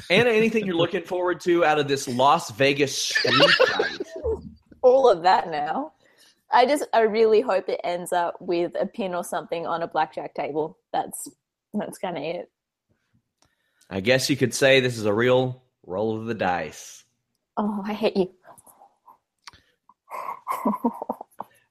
Anna, 0.09 0.29
anything 0.31 0.65
you're 0.65 0.75
looking 0.75 1.03
forward 1.03 1.39
to 1.41 1.63
out 1.65 1.77
of 1.79 1.87
this 1.87 2.07
Las 2.07 2.51
Vegas 2.51 2.97
street 2.97 3.33
fight? 3.67 4.01
all 4.81 5.09
of 5.09 5.23
that 5.23 5.49
now. 5.51 5.93
I 6.51 6.65
just, 6.65 6.85
I 6.93 7.01
really 7.01 7.41
hope 7.41 7.69
it 7.69 7.79
ends 7.83 8.11
up 8.13 8.35
with 8.39 8.71
a 8.79 8.85
pin 8.87 9.13
or 9.13 9.23
something 9.23 9.67
on 9.67 9.83
a 9.83 9.87
blackjack 9.87 10.33
table. 10.33 10.77
That's 10.93 11.27
that's 11.73 11.97
kind 11.99 12.17
of 12.17 12.23
it. 12.23 12.49
I 13.89 13.99
guess 13.99 14.29
you 14.29 14.37
could 14.37 14.53
say 14.53 14.79
this 14.79 14.97
is 14.97 15.05
a 15.05 15.13
real 15.13 15.61
roll 15.85 16.17
of 16.17 16.25
the 16.25 16.33
dice. 16.33 17.03
Oh, 17.57 17.81
I 17.85 17.93
hate 17.93 18.15
you. 18.17 18.31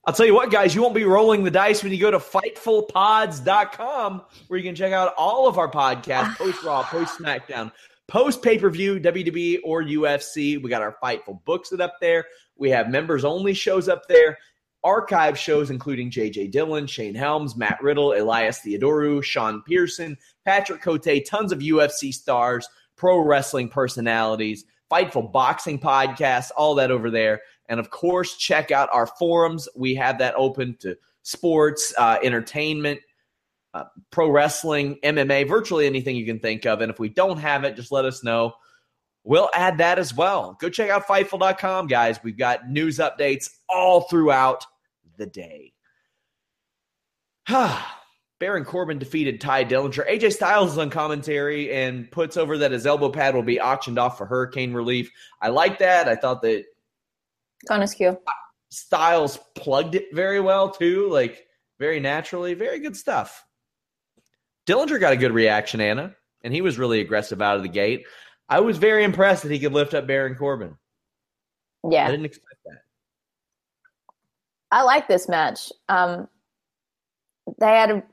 I'll 0.09 0.15
tell 0.15 0.25
you 0.25 0.33
what, 0.33 0.49
guys, 0.49 0.73
you 0.73 0.81
won't 0.81 0.95
be 0.95 1.03
rolling 1.03 1.43
the 1.43 1.51
dice 1.51 1.83
when 1.83 1.91
you 1.91 1.99
go 1.99 2.09
to 2.09 2.17
fightfulpods.com, 2.17 4.23
where 4.47 4.57
you 4.57 4.67
can 4.67 4.73
check 4.73 4.91
out 4.91 5.13
all 5.15 5.47
of 5.47 5.59
our 5.59 5.69
podcasts, 5.69 6.35
post 6.35 6.63
Raw, 6.63 6.81
post 6.81 7.19
SmackDown, 7.19 7.71
post 8.07 8.41
pay 8.41 8.57
per 8.57 8.71
view, 8.71 8.99
WWE 8.99 9.59
or 9.63 9.83
UFC. 9.83 10.59
We 10.59 10.67
got 10.67 10.81
our 10.81 10.97
Fightful 11.03 11.45
books 11.45 11.71
up 11.73 11.93
there. 12.01 12.25
We 12.57 12.71
have 12.71 12.89
members 12.89 13.23
only 13.23 13.53
shows 13.53 13.87
up 13.87 14.07
there. 14.07 14.39
archive 14.83 15.37
shows 15.37 15.69
including 15.69 16.09
J.J. 16.09 16.47
Dillon, 16.47 16.87
Shane 16.87 17.13
Helms, 17.13 17.55
Matt 17.55 17.77
Riddle, 17.79 18.13
Elias 18.13 18.61
Theodorou, 18.65 19.23
Sean 19.23 19.61
Pierson, 19.61 20.17
Patrick 20.43 20.81
Cote, 20.81 21.23
tons 21.23 21.51
of 21.51 21.59
UFC 21.59 22.11
stars, 22.11 22.67
pro 22.95 23.19
wrestling 23.19 23.69
personalities, 23.69 24.65
Fightful 24.91 25.31
boxing 25.31 25.77
podcast, 25.77 26.49
all 26.57 26.73
that 26.73 26.89
over 26.89 27.11
there. 27.11 27.41
And 27.69 27.79
of 27.79 27.91
course, 27.91 28.35
check 28.35 28.71
out 28.71 28.89
our 28.91 29.07
forums. 29.07 29.69
We 29.75 29.95
have 29.95 30.17
that 30.17 30.33
open 30.35 30.75
to 30.81 30.97
sports, 31.21 31.93
uh, 31.97 32.17
entertainment, 32.21 32.99
uh, 33.73 33.85
pro 34.09 34.29
wrestling, 34.29 34.97
MMA, 35.03 35.47
virtually 35.47 35.85
anything 35.85 36.15
you 36.15 36.25
can 36.25 36.39
think 36.39 36.65
of. 36.65 36.81
And 36.81 36.91
if 36.91 36.99
we 36.99 37.09
don't 37.09 37.37
have 37.37 37.63
it, 37.63 37.75
just 37.75 37.91
let 37.91 38.05
us 38.05 38.23
know. 38.23 38.53
We'll 39.23 39.49
add 39.53 39.77
that 39.77 39.99
as 39.99 40.13
well. 40.13 40.57
Go 40.59 40.69
check 40.69 40.89
out 40.89 41.05
Fightful.com, 41.05 41.87
guys. 41.87 42.19
We've 42.23 42.37
got 42.37 42.67
news 42.67 42.97
updates 42.97 43.49
all 43.69 44.01
throughout 44.01 44.65
the 45.17 45.27
day. 45.27 45.73
Baron 48.39 48.63
Corbin 48.63 48.97
defeated 48.97 49.41
Tye 49.41 49.65
Dillinger. 49.65 50.09
AJ 50.09 50.33
Styles 50.33 50.71
is 50.71 50.77
on 50.77 50.89
commentary 50.89 51.71
and 51.73 52.09
puts 52.09 52.37
over 52.37 52.57
that 52.59 52.71
his 52.71 52.87
elbow 52.87 53.09
pad 53.09 53.35
will 53.35 53.43
be 53.43 53.59
auctioned 53.59 53.99
off 53.99 54.17
for 54.17 54.25
hurricane 54.25 54.73
relief. 54.73 55.11
I 55.41 55.49
like 55.49 55.79
that. 55.79 56.07
I 56.07 56.15
thought 56.15 56.41
that 56.43 56.63
Of. 58.09 58.19
Styles 58.71 59.39
plugged 59.55 59.95
it 59.95 60.07
very 60.13 60.39
well 60.39 60.71
too, 60.71 61.09
like 61.09 61.45
very 61.79 61.99
naturally. 61.99 62.53
Very 62.53 62.79
good 62.79 62.95
stuff. 62.95 63.43
Dillinger 64.67 64.99
got 64.99 65.13
a 65.13 65.17
good 65.17 65.31
reaction, 65.31 65.81
Anna, 65.81 66.15
and 66.43 66.53
he 66.53 66.61
was 66.61 66.77
really 66.77 67.01
aggressive 67.01 67.41
out 67.41 67.57
of 67.57 67.63
the 67.63 67.69
gate. 67.69 68.05
I 68.47 68.59
was 68.59 68.77
very 68.77 69.03
impressed 69.03 69.43
that 69.43 69.51
he 69.51 69.59
could 69.59 69.73
lift 69.73 69.93
up 69.93 70.07
Baron 70.07 70.35
Corbin. 70.35 70.75
Yeah, 71.89 72.05
I 72.07 72.11
didn't 72.11 72.25
expect 72.25 72.57
that. 72.65 72.81
I 74.71 74.83
like 74.83 75.07
this 75.07 75.27
match. 75.27 75.71
Um, 75.87 76.27
they 77.59 77.67
had 77.67 77.91
a, 77.91 78.03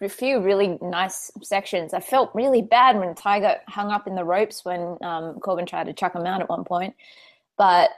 a, 0.00 0.08
few 0.08 0.40
really 0.40 0.78
nice 0.80 1.30
sections. 1.42 1.92
I 1.92 2.00
felt 2.00 2.34
really 2.34 2.62
bad 2.62 2.98
when 2.98 3.14
got 3.14 3.58
hung 3.68 3.90
up 3.90 4.06
in 4.06 4.14
the 4.14 4.24
ropes 4.24 4.64
when 4.64 4.96
um, 5.02 5.38
Corbin 5.40 5.66
tried 5.66 5.84
to 5.84 5.92
chuck 5.92 6.14
him 6.14 6.24
out 6.24 6.40
at 6.40 6.48
one 6.48 6.64
point. 6.64 6.94
But 7.58 7.90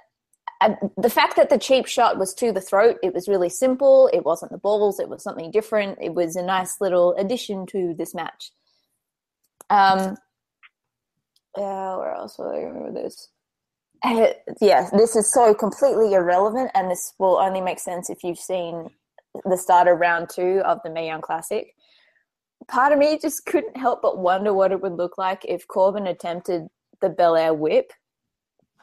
The 0.96 1.10
fact 1.10 1.36
that 1.36 1.50
the 1.50 1.58
cheap 1.58 1.86
shot 1.86 2.18
was 2.18 2.34
to 2.34 2.52
the 2.52 2.60
throat, 2.60 2.96
it 3.02 3.12
was 3.12 3.28
really 3.28 3.48
simple. 3.48 4.08
It 4.12 4.24
wasn't 4.24 4.52
the 4.52 4.58
balls. 4.58 5.00
It 5.00 5.08
was 5.08 5.22
something 5.22 5.50
different. 5.50 5.98
It 6.00 6.14
was 6.14 6.36
a 6.36 6.42
nice 6.42 6.80
little 6.80 7.14
addition 7.14 7.66
to 7.66 7.94
this 7.96 8.14
match. 8.14 8.50
Um, 9.70 10.16
uh, 11.56 11.96
where 11.96 12.14
else 12.14 12.38
will 12.38 12.50
I 12.50 12.58
remember 12.58 12.92
this? 12.92 13.28
Uh, 14.02 14.28
yeah, 14.60 14.88
this 14.92 15.16
is 15.16 15.32
so 15.32 15.54
completely 15.54 16.12
irrelevant, 16.12 16.70
and 16.74 16.90
this 16.90 17.14
will 17.18 17.38
only 17.38 17.60
make 17.60 17.78
sense 17.78 18.10
if 18.10 18.22
you've 18.22 18.38
seen 18.38 18.90
the 19.44 19.56
start 19.56 19.88
of 19.88 19.98
round 19.98 20.28
two 20.28 20.60
of 20.64 20.78
the 20.84 20.90
Mae 20.90 21.06
Young 21.06 21.22
Classic. 21.22 21.74
Part 22.68 22.92
of 22.92 22.98
me 22.98 23.18
just 23.18 23.46
couldn't 23.46 23.76
help 23.76 24.02
but 24.02 24.18
wonder 24.18 24.52
what 24.52 24.72
it 24.72 24.80
would 24.80 24.92
look 24.94 25.18
like 25.18 25.44
if 25.44 25.66
Corbin 25.66 26.06
attempted 26.06 26.68
the 27.00 27.08
Belair 27.08 27.52
whip. 27.54 27.92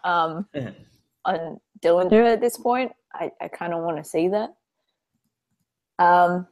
Um, 0.04 0.48
on 1.26 1.60
Dillinger 1.82 2.34
at 2.34 2.42
this 2.42 2.58
point. 2.58 2.92
I, 3.14 3.32
I 3.42 3.48
kind 3.48 3.74
of 3.74 3.84
want 3.84 3.98
to 3.98 4.04
see 4.04 4.30
that. 4.30 4.50
Um, 6.00 6.48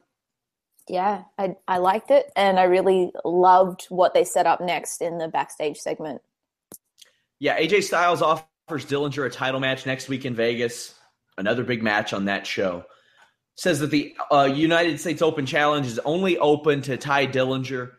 yeah, 0.88 1.22
I, 1.38 1.56
I 1.68 1.78
liked 1.78 2.10
it, 2.10 2.26
and 2.36 2.58
I 2.58 2.64
really 2.64 3.12
loved 3.24 3.86
what 3.88 4.14
they 4.14 4.24
set 4.24 4.46
up 4.46 4.60
next 4.60 5.00
in 5.02 5.18
the 5.18 5.28
backstage 5.28 5.78
segment. 5.78 6.20
Yeah, 7.38 7.58
AJ 7.58 7.84
Styles 7.84 8.22
offers 8.22 8.84
Dillinger 8.86 9.26
a 9.26 9.30
title 9.30 9.60
match 9.60 9.86
next 9.86 10.08
week 10.08 10.24
in 10.24 10.34
Vegas. 10.34 10.94
Another 11.38 11.64
big 11.64 11.82
match 11.82 12.12
on 12.12 12.26
that 12.26 12.46
show. 12.46 12.84
Says 13.56 13.80
that 13.80 13.90
the 13.90 14.14
uh, 14.30 14.50
United 14.52 15.00
States 15.00 15.22
Open 15.22 15.46
Challenge 15.46 15.86
is 15.86 15.98
only 16.00 16.38
open 16.38 16.82
to 16.82 16.96
Tye 16.96 17.26
Dillinger 17.26 17.92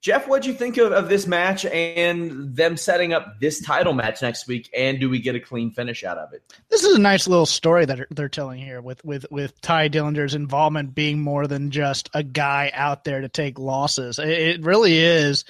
Jeff, 0.00 0.26
what'd 0.26 0.46
you 0.46 0.54
think 0.54 0.78
of, 0.78 0.92
of 0.92 1.10
this 1.10 1.26
match 1.26 1.66
and 1.66 2.56
them 2.56 2.78
setting 2.78 3.12
up 3.12 3.38
this 3.38 3.60
title 3.60 3.92
match 3.92 4.22
next 4.22 4.46
week? 4.46 4.70
And 4.74 4.98
do 4.98 5.10
we 5.10 5.20
get 5.20 5.34
a 5.34 5.40
clean 5.40 5.72
finish 5.72 6.04
out 6.04 6.16
of 6.16 6.32
it? 6.32 6.42
This 6.70 6.84
is 6.84 6.96
a 6.96 7.00
nice 7.00 7.28
little 7.28 7.44
story 7.44 7.84
that 7.84 8.06
they're 8.10 8.28
telling 8.28 8.60
here 8.60 8.80
with 8.80 9.04
with 9.04 9.26
with 9.30 9.60
Tye 9.60 9.90
Dillinger's 9.90 10.34
involvement 10.34 10.94
being 10.94 11.20
more 11.20 11.46
than 11.46 11.70
just 11.70 12.08
a 12.14 12.22
guy 12.22 12.70
out 12.72 13.04
there 13.04 13.20
to 13.20 13.28
take 13.28 13.58
losses. 13.58 14.18
It 14.18 14.64
really 14.64 14.98
is 14.98 15.44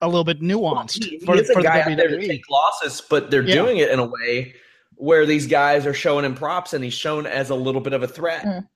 a 0.00 0.06
little 0.06 0.24
bit 0.24 0.40
nuanced. 0.40 1.00
Well, 1.00 1.10
he, 1.10 1.18
for, 1.18 1.34
he 1.34 1.40
is 1.40 1.50
a 1.50 1.62
guy 1.62 1.82
the 1.82 1.90
out 1.90 1.96
there 1.96 2.08
to 2.08 2.28
take 2.28 2.48
losses, 2.48 3.00
but 3.00 3.30
they're 3.32 3.42
yeah. 3.42 3.54
doing 3.54 3.78
it 3.78 3.90
in 3.90 3.98
a 3.98 4.06
way 4.06 4.54
where 4.94 5.26
these 5.26 5.48
guys 5.48 5.84
are 5.86 5.94
showing 5.94 6.24
him 6.24 6.36
props, 6.36 6.74
and 6.74 6.84
he's 6.84 6.94
shown 6.94 7.26
as 7.26 7.50
a 7.50 7.56
little 7.56 7.80
bit 7.80 7.92
of 7.92 8.04
a 8.04 8.08
threat. 8.08 8.44
Mm. 8.44 8.68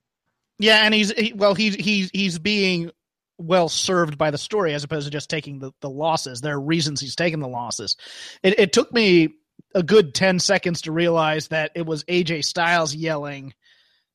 Yeah, 0.58 0.82
and 0.82 0.92
he's 0.92 1.12
he, 1.12 1.32
well, 1.34 1.54
he's 1.54 1.76
he's 1.76 2.10
he's 2.12 2.40
being 2.40 2.90
well 3.38 3.68
served 3.68 4.18
by 4.18 4.30
the 4.30 4.38
story 4.38 4.74
as 4.74 4.84
opposed 4.84 5.06
to 5.06 5.10
just 5.10 5.30
taking 5.30 5.60
the, 5.60 5.72
the 5.80 5.90
losses. 5.90 6.40
There 6.40 6.56
are 6.56 6.60
reasons 6.60 7.00
he's 7.00 7.16
taking 7.16 7.40
the 7.40 7.48
losses. 7.48 7.96
It, 8.42 8.58
it 8.58 8.72
took 8.72 8.92
me 8.92 9.36
a 9.74 9.82
good 9.82 10.14
10 10.14 10.40
seconds 10.40 10.82
to 10.82 10.92
realize 10.92 11.48
that 11.48 11.72
it 11.74 11.86
was 11.86 12.04
AJ 12.04 12.44
Styles 12.44 12.94
yelling 12.94 13.54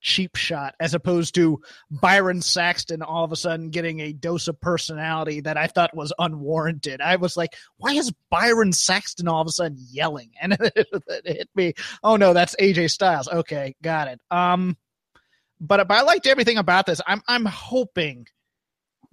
cheap 0.01 0.35
shot 0.35 0.75
as 0.81 0.93
opposed 0.93 1.33
to 1.33 1.61
Byron 1.89 2.41
Saxton 2.41 3.01
all 3.01 3.23
of 3.23 3.31
a 3.31 3.37
sudden 3.37 3.69
getting 3.69 4.01
a 4.01 4.11
dose 4.11 4.49
of 4.49 4.59
personality 4.59 5.39
that 5.41 5.55
I 5.55 5.67
thought 5.67 5.95
was 5.95 6.11
unwarranted. 6.19 6.99
I 6.99 7.15
was 7.15 7.37
like, 7.37 7.55
why 7.77 7.93
is 7.93 8.11
Byron 8.29 8.73
Saxton 8.73 9.29
all 9.29 9.41
of 9.41 9.47
a 9.47 9.51
sudden 9.51 9.77
yelling? 9.89 10.31
And 10.41 10.57
it, 10.59 10.87
hit 11.25 11.49
me. 11.55 11.73
Oh 12.03 12.17
no, 12.17 12.33
that's 12.33 12.55
AJ 12.57 12.91
Styles. 12.91 13.29
Okay, 13.29 13.75
got 13.81 14.09
it. 14.09 14.19
Um, 14.29 14.75
but, 15.61 15.87
but 15.87 15.97
I 15.97 16.01
liked 16.01 16.27
everything 16.27 16.57
about 16.57 16.85
this. 16.85 16.99
I'm 17.07 17.21
I'm 17.27 17.45
hoping 17.45 18.27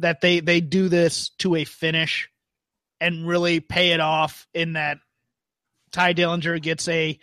that 0.01 0.21
they 0.21 0.41
they 0.41 0.61
do 0.61 0.89
this 0.89 1.31
to 1.39 1.55
a 1.57 1.65
finish 1.65 2.29
and 3.01 3.27
really 3.27 3.61
pay 3.61 3.93
it 3.93 4.01
off 4.01 4.47
in 4.53 4.75
that 4.75 4.99
Tye 5.93 6.15
Dillinger 6.15 6.61
gets 6.61 6.87
a 6.89 7.19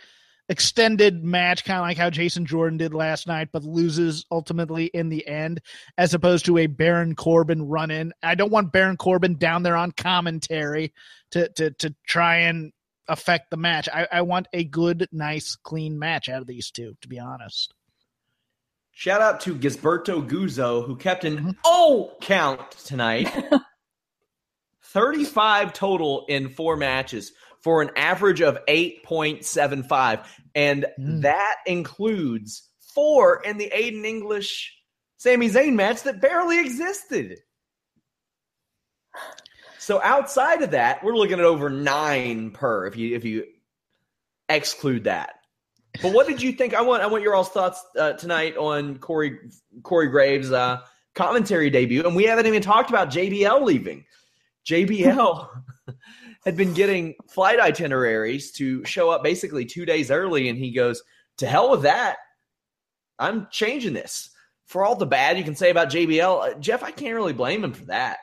extended 0.49 1.23
match, 1.23 1.65
kind 1.65 1.79
of 1.79 1.83
like 1.83 1.97
how 1.97 2.09
Jason 2.09 2.45
Jordan 2.45 2.77
did 2.77 2.93
last 2.93 3.27
night, 3.27 3.49
but 3.51 3.63
loses 3.63 4.25
ultimately 4.31 4.85
in 4.85 5.09
the 5.09 5.27
end, 5.27 5.61
as 5.97 6.13
opposed 6.13 6.45
to 6.45 6.57
a 6.57 6.67
Baron 6.67 7.15
Corbin 7.15 7.67
run 7.67 7.91
in. 7.91 8.13
I 8.23 8.35
don't 8.35 8.51
want 8.51 8.71
Baron 8.71 8.97
Corbin 8.97 9.35
down 9.35 9.63
there 9.63 9.75
on 9.75 9.91
commentary 9.91 10.93
to 11.31 11.49
to 11.49 11.71
to 11.71 11.95
try 12.05 12.37
and 12.37 12.71
affect 13.07 13.51
the 13.51 13.57
match. 13.57 13.87
I, 13.93 14.07
I 14.11 14.21
want 14.21 14.47
a 14.53 14.63
good, 14.63 15.07
nice, 15.11 15.55
clean 15.55 15.97
match 15.97 16.29
out 16.29 16.41
of 16.41 16.47
these 16.47 16.71
two, 16.71 16.95
to 17.01 17.07
be 17.07 17.19
honest. 17.19 17.73
Shout 18.97 19.21
out 19.21 19.41
to 19.41 19.53
Gisberto 19.53 20.27
Guzzo, 20.27 20.83
who 20.83 20.95
kept 20.95 21.23
an 21.23 21.53
mm-hmm. 21.53 22.13
Count 22.19 22.71
tonight. 22.71 23.31
35 24.81 25.71
total 25.71 26.25
in 26.27 26.49
four 26.49 26.75
matches 26.75 27.31
for 27.61 27.83
an 27.83 27.91
average 27.95 28.41
of 28.41 28.57
8.75. 28.67 30.25
And 30.55 30.87
mm. 30.99 31.21
that 31.21 31.57
includes 31.67 32.67
four 32.95 33.39
in 33.43 33.59
the 33.59 33.71
Aiden 33.71 34.03
English 34.03 34.75
Sami 35.17 35.47
Zayn 35.47 35.75
match 35.75 36.01
that 36.01 36.19
barely 36.19 36.59
existed. 36.59 37.37
So 39.77 40.01
outside 40.01 40.63
of 40.63 40.71
that, 40.71 41.03
we're 41.03 41.15
looking 41.15 41.37
at 41.37 41.45
over 41.45 41.69
nine 41.69 42.49
per 42.49 42.87
if 42.87 42.97
you 42.97 43.15
if 43.15 43.25
you 43.25 43.45
exclude 44.49 45.03
that. 45.03 45.36
But 46.01 46.13
what 46.13 46.27
did 46.27 46.41
you 46.41 46.51
think? 46.51 46.73
I 46.73 46.81
want 46.81 47.03
I 47.03 47.07
want 47.07 47.23
your 47.23 47.35
all's 47.35 47.49
thoughts 47.49 47.83
uh, 47.97 48.13
tonight 48.13 48.55
on 48.57 48.97
Corey 48.99 49.39
Corey 49.83 50.07
Graves' 50.07 50.51
uh, 50.51 50.81
commentary 51.15 51.69
debut, 51.69 52.05
and 52.05 52.15
we 52.15 52.23
haven't 52.23 52.45
even 52.45 52.61
talked 52.61 52.89
about 52.89 53.09
JBL 53.09 53.63
leaving. 53.63 54.05
JBL 54.65 55.47
had 56.45 56.55
been 56.55 56.73
getting 56.73 57.15
flight 57.27 57.59
itineraries 57.59 58.51
to 58.53 58.83
show 58.85 59.09
up 59.09 59.23
basically 59.23 59.65
two 59.65 59.85
days 59.85 60.11
early, 60.11 60.49
and 60.49 60.57
he 60.57 60.71
goes, 60.71 61.01
"To 61.37 61.47
hell 61.47 61.71
with 61.71 61.81
that! 61.83 62.17
I'm 63.19 63.47
changing 63.51 63.93
this." 63.93 64.29
For 64.65 64.83
all 64.83 64.95
the 64.95 65.05
bad 65.05 65.37
you 65.37 65.45
can 65.45 65.55
say 65.55 65.69
about 65.69 65.89
JBL, 65.89 66.41
uh, 66.41 66.59
Jeff, 66.59 66.83
I 66.83 66.91
can't 66.91 67.15
really 67.15 67.31
blame 67.31 67.63
him 67.63 67.71
for 67.71 67.85
that. 67.85 68.17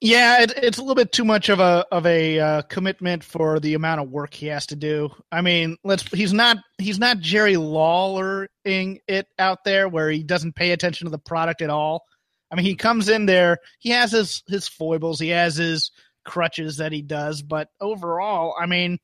Yeah, 0.00 0.42
it, 0.42 0.52
it's 0.56 0.78
a 0.78 0.80
little 0.80 0.94
bit 0.94 1.10
too 1.10 1.24
much 1.24 1.48
of 1.48 1.58
a 1.58 1.84
of 1.90 2.06
a 2.06 2.38
uh, 2.38 2.62
commitment 2.62 3.24
for 3.24 3.58
the 3.58 3.74
amount 3.74 4.00
of 4.00 4.10
work 4.10 4.32
he 4.32 4.46
has 4.46 4.66
to 4.66 4.76
do. 4.76 5.10
I 5.32 5.40
mean, 5.40 5.76
let's 5.82 6.06
he's 6.12 6.32
not 6.32 6.58
he's 6.78 7.00
not 7.00 7.18
Jerry 7.18 7.56
Lawlering 7.56 9.00
it 9.08 9.26
out 9.40 9.64
there 9.64 9.88
where 9.88 10.08
he 10.10 10.22
doesn't 10.22 10.54
pay 10.54 10.70
attention 10.70 11.06
to 11.06 11.10
the 11.10 11.18
product 11.18 11.62
at 11.62 11.70
all. 11.70 12.04
I 12.50 12.54
mean, 12.54 12.64
he 12.64 12.76
comes 12.76 13.08
in 13.08 13.26
there, 13.26 13.58
he 13.80 13.90
has 13.90 14.12
his 14.12 14.44
his 14.46 14.68
foibles, 14.68 15.18
he 15.18 15.30
has 15.30 15.56
his 15.56 15.90
crutches 16.24 16.76
that 16.76 16.92
he 16.92 17.02
does, 17.02 17.42
but 17.42 17.68
overall, 17.80 18.54
I 18.58 18.66
mean, 18.66 18.98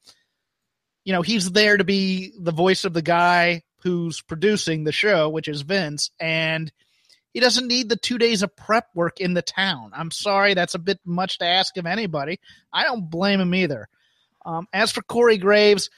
you 1.05 1.13
know, 1.13 1.23
he's 1.23 1.51
there 1.51 1.77
to 1.77 1.85
be 1.85 2.33
the 2.39 2.53
voice 2.53 2.85
of 2.85 2.93
the 2.93 3.03
guy 3.03 3.63
who's 3.83 4.23
producing 4.23 4.85
the 4.85 4.93
show, 4.93 5.29
which 5.29 5.49
is 5.49 5.63
Vince, 5.63 6.11
and 6.21 6.71
he 7.35 7.41
doesn't 7.41 7.67
need 7.67 7.89
the 7.89 7.97
two 7.97 8.17
days 8.17 8.43
of 8.43 8.57
prep 8.57 8.87
work 8.95 9.21
in 9.21 9.35
the 9.35 9.43
town. 9.43 9.91
I'm 9.93 10.13
sorry, 10.13 10.55
that's 10.55 10.77
a 10.77 10.79
bit 10.79 11.01
much 11.05 11.39
to 11.39 11.45
ask 11.45 11.77
of 11.77 11.85
anybody. 11.85 12.39
I 12.73 12.85
don't 12.85 13.11
blame 13.11 13.41
him 13.41 13.55
either. 13.55 13.89
Um, 14.47 14.69
as 14.73 14.93
for 14.93 15.03
Corey 15.03 15.37
Graves, 15.37 15.91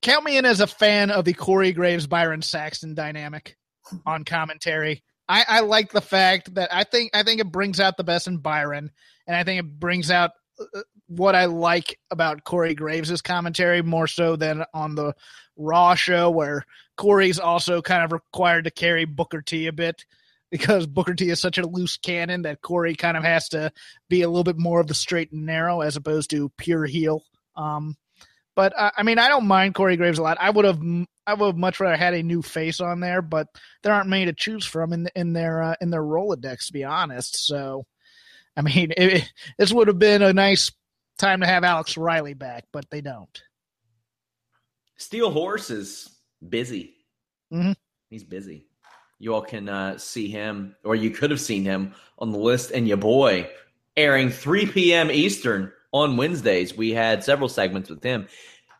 count 0.00 0.24
me 0.24 0.38
in 0.38 0.46
as 0.46 0.60
a 0.60 0.66
fan 0.66 1.10
of 1.10 1.26
the 1.26 1.34
Corey 1.34 1.72
Graves 1.72 2.06
Byron 2.06 2.40
Saxton 2.40 2.94
dynamic 2.94 3.58
on 4.06 4.24
commentary. 4.24 5.02
I, 5.28 5.44
I 5.46 5.60
like 5.60 5.92
the 5.92 6.00
fact 6.00 6.54
that 6.54 6.72
I 6.72 6.84
think 6.84 7.10
I 7.14 7.22
think 7.22 7.40
it 7.40 7.52
brings 7.52 7.78
out 7.78 7.96
the 7.96 8.04
best 8.04 8.26
in 8.26 8.38
Byron, 8.38 8.90
and 9.26 9.36
I 9.36 9.44
think 9.44 9.60
it 9.60 9.78
brings 9.78 10.10
out 10.10 10.30
uh, 10.58 10.82
what 11.08 11.34
I 11.34 11.44
like 11.46 11.98
about 12.10 12.44
Corey 12.44 12.74
Graves' 12.74 13.20
commentary 13.22 13.82
more 13.82 14.06
so 14.06 14.36
than 14.36 14.64
on 14.72 14.94
the 14.94 15.14
Raw 15.56 15.94
show, 15.94 16.30
where 16.30 16.64
Corey's 16.96 17.38
also 17.38 17.82
kind 17.82 18.04
of 18.04 18.12
required 18.12 18.64
to 18.64 18.70
carry 18.70 19.04
Booker 19.04 19.42
T 19.42 19.66
a 19.66 19.72
bit 19.72 20.04
because 20.50 20.86
Booker 20.86 21.14
T 21.14 21.30
is 21.30 21.40
such 21.40 21.58
a 21.58 21.66
loose 21.66 21.96
cannon 21.96 22.42
that 22.42 22.62
Corey 22.62 22.94
kind 22.94 23.16
of 23.16 23.24
has 23.24 23.48
to 23.50 23.72
be 24.08 24.22
a 24.22 24.28
little 24.28 24.44
bit 24.44 24.58
more 24.58 24.80
of 24.80 24.86
the 24.86 24.94
straight 24.94 25.32
and 25.32 25.46
narrow 25.46 25.80
as 25.80 25.96
opposed 25.96 26.30
to 26.30 26.50
pure 26.56 26.86
heel. 26.86 27.22
Um, 27.56 27.96
but 28.54 28.72
uh, 28.76 28.90
I 28.96 29.02
mean, 29.02 29.18
I 29.18 29.28
don't 29.28 29.46
mind 29.46 29.74
Corey 29.74 29.96
Graves 29.96 30.18
a 30.18 30.22
lot. 30.22 30.38
I 30.40 30.48
would 30.48 30.64
have, 30.64 30.80
I 31.26 31.34
would 31.34 31.46
have 31.46 31.56
much 31.56 31.78
rather 31.78 31.96
had 31.96 32.14
a 32.14 32.22
new 32.22 32.40
face 32.40 32.80
on 32.80 33.00
there, 33.00 33.20
but 33.20 33.48
there 33.82 33.92
aren't 33.92 34.08
many 34.08 34.26
to 34.26 34.32
choose 34.32 34.64
from 34.64 34.92
in 34.92 35.08
in 35.14 35.34
their 35.34 35.62
uh, 35.62 35.74
in 35.80 35.90
their 35.90 36.02
Rolodex, 36.02 36.68
to 36.68 36.72
be 36.72 36.84
honest. 36.84 37.46
So, 37.46 37.84
I 38.56 38.62
mean, 38.62 38.92
it, 38.96 39.30
this 39.58 39.72
would 39.72 39.88
have 39.88 39.98
been 39.98 40.22
a 40.22 40.32
nice 40.32 40.72
time 41.18 41.40
to 41.40 41.46
have 41.46 41.64
Alex 41.64 41.96
Riley 41.98 42.34
back, 42.34 42.64
but 42.72 42.88
they 42.90 43.02
don't. 43.02 43.42
Steel 44.96 45.30
Horse 45.30 45.68
is 45.68 46.15
busy. 46.50 46.94
Mm-hmm. 47.52 47.72
He's 48.10 48.24
busy. 48.24 48.66
You 49.18 49.34
all 49.34 49.42
can 49.42 49.68
uh, 49.68 49.98
see 49.98 50.28
him, 50.28 50.76
or 50.84 50.94
you 50.94 51.10
could 51.10 51.30
have 51.30 51.40
seen 51.40 51.64
him 51.64 51.94
on 52.18 52.32
the 52.32 52.38
list. 52.38 52.70
And 52.70 52.86
your 52.86 52.98
boy, 52.98 53.50
airing 53.96 54.30
3 54.30 54.66
p.m. 54.66 55.10
Eastern 55.10 55.72
on 55.92 56.16
Wednesdays. 56.16 56.76
We 56.76 56.90
had 56.90 57.24
several 57.24 57.48
segments 57.48 57.88
with 57.88 58.02
him. 58.02 58.28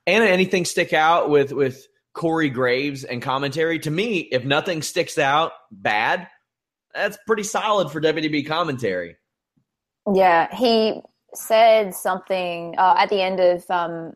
And 0.07 0.23
anything 0.25 0.64
stick 0.64 0.93
out 0.93 1.31
with 1.31 1.53
with 1.53 1.87
Corey 2.12 2.51
Graves 2.51 3.05
and 3.05 3.21
commentary? 3.21 3.79
To 3.81 3.91
me, 3.91 4.19
if 4.19 4.45
nothing 4.45 4.83
sticks 4.83 5.19
out 5.19 5.53
bad, 5.71 6.29
that's 6.95 7.19
pretty 7.27 7.43
solid 7.43 7.91
for 7.91 8.01
WWE 8.01 8.47
commentary. 8.47 9.17
Yeah, 10.12 10.55
he 10.55 11.01
said 11.35 11.95
something 11.95 12.75
uh, 12.79 12.95
at 12.99 13.11
the 13.11 13.21
end 13.21 13.41
of 13.41 13.69
um, 13.71 14.12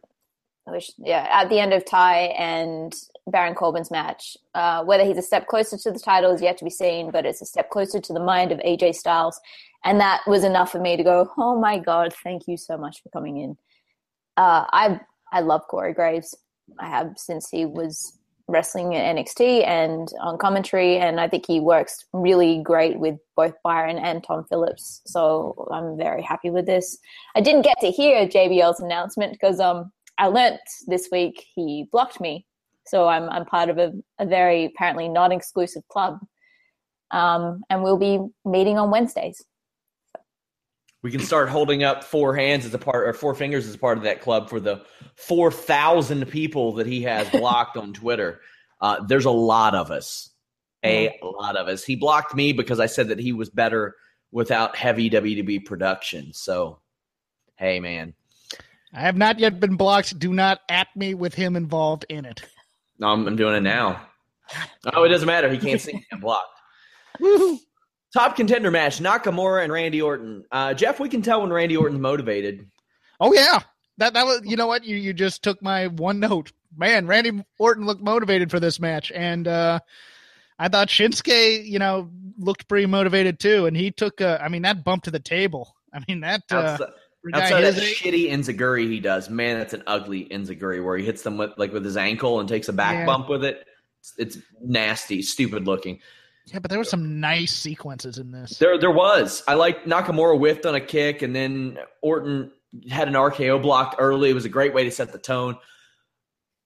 I 0.66 0.72
wish, 0.72 0.92
yeah, 0.98 1.26
at 1.32 1.48
the 1.48 1.58
end 1.58 1.72
of 1.72 1.84
Tye 1.84 2.32
and 2.38 2.94
Baron 3.26 3.54
Corbin's 3.54 3.90
match. 3.90 4.36
Uh, 4.54 4.84
whether 4.84 5.04
he's 5.04 5.18
a 5.18 5.22
step 5.22 5.46
closer 5.46 5.76
to 5.76 5.90
the 5.90 5.98
title 5.98 6.32
is 6.32 6.42
yet 6.42 6.58
to 6.58 6.64
be 6.64 6.70
seen, 6.70 7.10
but 7.10 7.26
it's 7.26 7.42
a 7.42 7.46
step 7.46 7.70
closer 7.70 8.00
to 8.00 8.12
the 8.12 8.20
mind 8.20 8.52
of 8.52 8.58
AJ 8.60 8.94
Styles, 8.94 9.40
and 9.84 10.00
that 10.00 10.20
was 10.26 10.44
enough 10.44 10.70
for 10.72 10.80
me 10.80 10.96
to 10.96 11.02
go, 11.02 11.30
"Oh 11.38 11.58
my 11.58 11.78
god, 11.78 12.14
thank 12.22 12.46
you 12.46 12.56
so 12.56 12.76
much 12.76 13.02
for 13.02 13.08
coming 13.10 13.38
in." 13.38 13.56
Uh, 14.36 14.66
I 14.72 15.00
I 15.32 15.40
love 15.40 15.62
Corey 15.68 15.92
Graves. 15.94 16.36
I 16.78 16.88
have 16.88 17.14
since 17.16 17.48
he 17.50 17.66
was 17.66 18.18
wrestling 18.50 18.94
at 18.94 19.16
NXT 19.16 19.66
and 19.66 20.08
on 20.20 20.36
commentary, 20.38 20.98
and 20.98 21.20
I 21.20 21.28
think 21.28 21.46
he 21.46 21.60
works 21.60 22.04
really 22.12 22.62
great 22.62 22.98
with 22.98 23.16
both 23.36 23.54
Byron 23.62 23.98
and 23.98 24.22
Tom 24.22 24.44
Phillips. 24.48 25.02
So 25.06 25.68
I'm 25.72 25.96
very 25.96 26.22
happy 26.22 26.50
with 26.50 26.66
this. 26.66 26.98
I 27.34 27.40
didn't 27.40 27.62
get 27.62 27.78
to 27.80 27.90
hear 27.90 28.26
JBL's 28.26 28.80
announcement 28.80 29.32
because 29.32 29.60
um 29.60 29.92
I 30.18 30.26
learnt 30.26 30.60
this 30.86 31.08
week 31.10 31.46
he 31.54 31.86
blocked 31.90 32.20
me. 32.20 32.46
So 32.86 33.06
I'm 33.08 33.28
I'm 33.30 33.44
part 33.44 33.68
of 33.68 33.78
a, 33.78 33.92
a 34.18 34.26
very 34.26 34.66
apparently 34.66 35.08
not 35.08 35.32
exclusive 35.32 35.82
club. 35.88 36.18
Um, 37.10 37.62
and 37.68 37.82
we'll 37.82 37.98
be 37.98 38.20
meeting 38.44 38.78
on 38.78 38.90
Wednesdays. 38.90 39.42
We 41.02 41.10
can 41.10 41.20
start 41.20 41.48
holding 41.48 41.82
up 41.82 42.04
four 42.04 42.36
hands 42.36 42.66
as 42.66 42.74
a 42.74 42.78
part 42.78 43.08
or 43.08 43.12
four 43.12 43.34
fingers 43.34 43.66
as 43.66 43.74
a 43.74 43.78
part 43.78 43.96
of 43.96 44.04
that 44.04 44.20
club 44.20 44.50
for 44.50 44.60
the 44.60 44.84
four 45.16 45.50
thousand 45.50 46.26
people 46.26 46.74
that 46.74 46.86
he 46.86 47.02
has 47.02 47.28
blocked 47.30 47.76
on 47.76 47.92
Twitter. 47.92 48.40
Uh, 48.80 49.02
there's 49.06 49.24
a 49.24 49.30
lot 49.30 49.74
of 49.74 49.90
us. 49.90 50.30
A 50.82 51.18
lot 51.22 51.56
of 51.56 51.68
us. 51.68 51.84
He 51.84 51.96
blocked 51.96 52.34
me 52.34 52.52
because 52.52 52.80
I 52.80 52.86
said 52.86 53.08
that 53.08 53.18
he 53.18 53.32
was 53.32 53.50
better 53.50 53.96
without 54.32 54.76
heavy 54.76 55.10
WWE 55.10 55.64
production. 55.64 56.32
So, 56.32 56.78
hey, 57.56 57.80
man, 57.80 58.14
I 58.92 59.00
have 59.00 59.16
not 59.16 59.38
yet 59.38 59.60
been 59.60 59.76
blocked. 59.76 60.18
Do 60.18 60.32
not 60.32 60.60
at 60.68 60.88
me 60.96 61.14
with 61.14 61.34
him 61.34 61.56
involved 61.56 62.06
in 62.08 62.24
it. 62.24 62.42
No, 63.00 63.08
I'm, 63.08 63.26
I'm 63.26 63.36
doing 63.36 63.56
it 63.56 63.62
now. 63.62 64.06
Oh, 64.94 65.04
it 65.04 65.08
doesn't 65.08 65.26
matter. 65.26 65.50
He 65.50 65.58
can't 65.58 65.80
see 65.80 65.94
me. 65.94 66.06
I'm 66.12 66.20
blocked. 66.20 66.48
Top 68.12 68.36
contender 68.36 68.70
match: 68.70 68.98
Nakamura 68.98 69.62
and 69.64 69.72
Randy 69.72 70.02
Orton. 70.02 70.44
Uh, 70.50 70.74
Jeff, 70.74 71.00
we 71.00 71.08
can 71.08 71.22
tell 71.22 71.40
when 71.40 71.52
Randy 71.52 71.76
Orton's 71.76 72.00
motivated. 72.00 72.68
Oh 73.20 73.32
yeah, 73.32 73.60
that 73.98 74.14
that 74.14 74.26
was. 74.26 74.42
You 74.44 74.56
know 74.56 74.66
what? 74.66 74.84
You 74.84 74.96
you 74.96 75.12
just 75.12 75.42
took 75.42 75.62
my 75.62 75.86
one 75.86 76.20
note. 76.20 76.52
Man, 76.76 77.06
Randy 77.06 77.44
Orton 77.58 77.86
looked 77.86 78.02
motivated 78.02 78.50
for 78.50 78.60
this 78.60 78.80
match, 78.80 79.12
and 79.12 79.46
uh, 79.46 79.80
I 80.58 80.68
thought 80.68 80.88
Shinsuke, 80.88 81.64
you 81.64 81.78
know, 81.78 82.10
looked 82.38 82.68
pretty 82.68 82.86
motivated 82.86 83.38
too. 83.38 83.66
And 83.66 83.76
he 83.76 83.92
took. 83.92 84.20
A, 84.20 84.42
I 84.42 84.48
mean, 84.48 84.62
that 84.62 84.84
bump 84.84 85.04
to 85.04 85.10
the 85.10 85.20
table. 85.20 85.74
I 85.94 86.02
mean, 86.08 86.20
that. 86.20 86.42
Uh, 86.50 86.78
Outside, 87.34 87.62
that 87.62 87.74
shitty 87.74 88.30
enziguri 88.30 88.88
he 88.88 88.98
does, 89.00 89.28
man, 89.28 89.58
that's 89.58 89.74
an 89.74 89.82
ugly 89.86 90.26
enziguri 90.30 90.82
where 90.84 90.96
he 90.96 91.04
hits 91.04 91.22
them 91.22 91.36
with 91.36 91.50
like 91.58 91.72
with 91.72 91.84
his 91.84 91.96
ankle 91.96 92.40
and 92.40 92.48
takes 92.48 92.68
a 92.68 92.72
back 92.72 92.94
Yeah. 92.94 93.06
bump 93.06 93.28
with 93.28 93.44
it. 93.44 93.66
It's, 94.00 94.14
it's 94.16 94.38
nasty, 94.62 95.20
stupid 95.20 95.66
looking. 95.66 96.00
Yeah, 96.46 96.58
but 96.58 96.70
there 96.70 96.78
were 96.78 96.84
some 96.84 97.20
nice 97.20 97.54
sequences 97.54 98.16
in 98.18 98.30
this. 98.32 98.58
There, 98.58 98.78
there 98.78 98.90
was. 98.90 99.42
I 99.46 99.54
like 99.54 99.84
Nakamura 99.84 100.38
whiffed 100.38 100.64
on 100.64 100.74
a 100.74 100.80
kick, 100.80 101.20
and 101.22 101.36
then 101.36 101.78
Orton 102.00 102.50
had 102.90 103.08
an 103.08 103.14
RKO 103.14 103.60
blocked 103.60 103.96
early. 103.98 104.30
It 104.30 104.34
was 104.34 104.46
a 104.46 104.48
great 104.50 104.72
way 104.72 104.84
to 104.84 104.90
set 104.90 105.12
the 105.12 105.18
tone. 105.18 105.58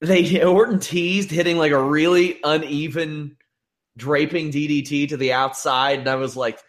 They 0.00 0.42
Orton 0.44 0.78
teased 0.78 1.30
hitting 1.30 1.58
like 1.58 1.72
a 1.72 1.82
really 1.82 2.38
uneven 2.44 3.36
draping 3.96 4.50
DDT 4.52 5.08
to 5.08 5.16
the 5.16 5.32
outside, 5.32 5.98
and 5.98 6.08
I 6.08 6.14
was 6.16 6.36
like, 6.36 6.60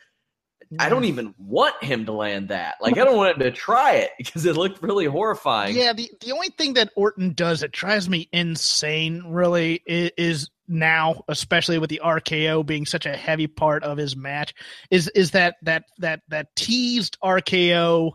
I 0.80 0.90
don't 0.90 1.06
even 1.06 1.34
want 1.38 1.82
him 1.84 2.06
to 2.06 2.12
land 2.12 2.50
that. 2.50 2.76
Like, 2.82 2.98
I 2.98 3.04
don't 3.04 3.16
want 3.16 3.36
him 3.36 3.44
to 3.44 3.52
try 3.52 3.94
it 3.96 4.12
because 4.18 4.46
it 4.46 4.56
looked 4.56 4.82
really 4.82 5.06
horrifying. 5.06 5.76
Yeah, 5.76 5.94
the, 5.94 6.10
the 6.22 6.32
only 6.32 6.50
thing 6.50 6.74
that 6.74 6.92
Orton 6.96 7.34
does 7.34 7.62
that 7.62 7.72
drives 7.72 8.10
me 8.10 8.30
insane 8.32 9.24
really 9.28 9.82
is, 9.86 10.12
is 10.18 10.50
now, 10.68 11.24
especially 11.28 11.78
with 11.78 11.90
the 11.90 12.02
RKO 12.04 12.66
being 12.66 12.86
such 12.86 13.06
a 13.06 13.16
heavy 13.16 13.48
part 13.48 13.84
of 13.84 13.98
his 13.98 14.16
match, 14.16 14.54
is 14.90 15.08
is 15.10 15.32
that 15.32 15.56
that 15.62 15.86
that 16.00 16.22
that 16.30 16.56
teased 16.56 17.18
RKO 17.24 18.14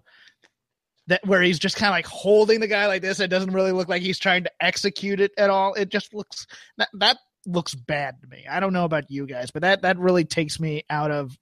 that 1.07 1.27
where 1.27 1.43
he's 1.43 1.59
just 1.59 1.77
kind 1.77 1.91
of 1.91 1.95
like 1.95 2.07
holding 2.07 2.61
the 2.61 2.67
guy 2.67 2.87
like 2.87 3.03
this. 3.03 3.21
It 3.21 3.29
doesn't 3.29 3.53
really 3.53 3.73
look 3.73 3.89
like 3.89 4.03
he's 4.03 4.19
trying 4.19 4.45
to 4.45 4.53
execute 4.61 5.21
it 5.21 5.33
at 5.37 5.51
all. 5.51 5.75
It 5.75 5.91
just 5.91 6.15
looks 6.15 6.47
that 6.79 6.89
that 6.95 7.19
looks 7.47 7.75
bad 7.75 8.21
to 8.23 8.29
me. 8.29 8.47
I 8.49 8.61
don't 8.61 8.73
know 8.73 8.85
about 8.85 9.11
you 9.11 9.27
guys, 9.27 9.51
but 9.51 9.63
that 9.63 9.83
that 9.83 9.99
really 9.99 10.25
takes 10.25 10.59
me 10.59 10.85
out 10.91 11.11
of 11.11 11.37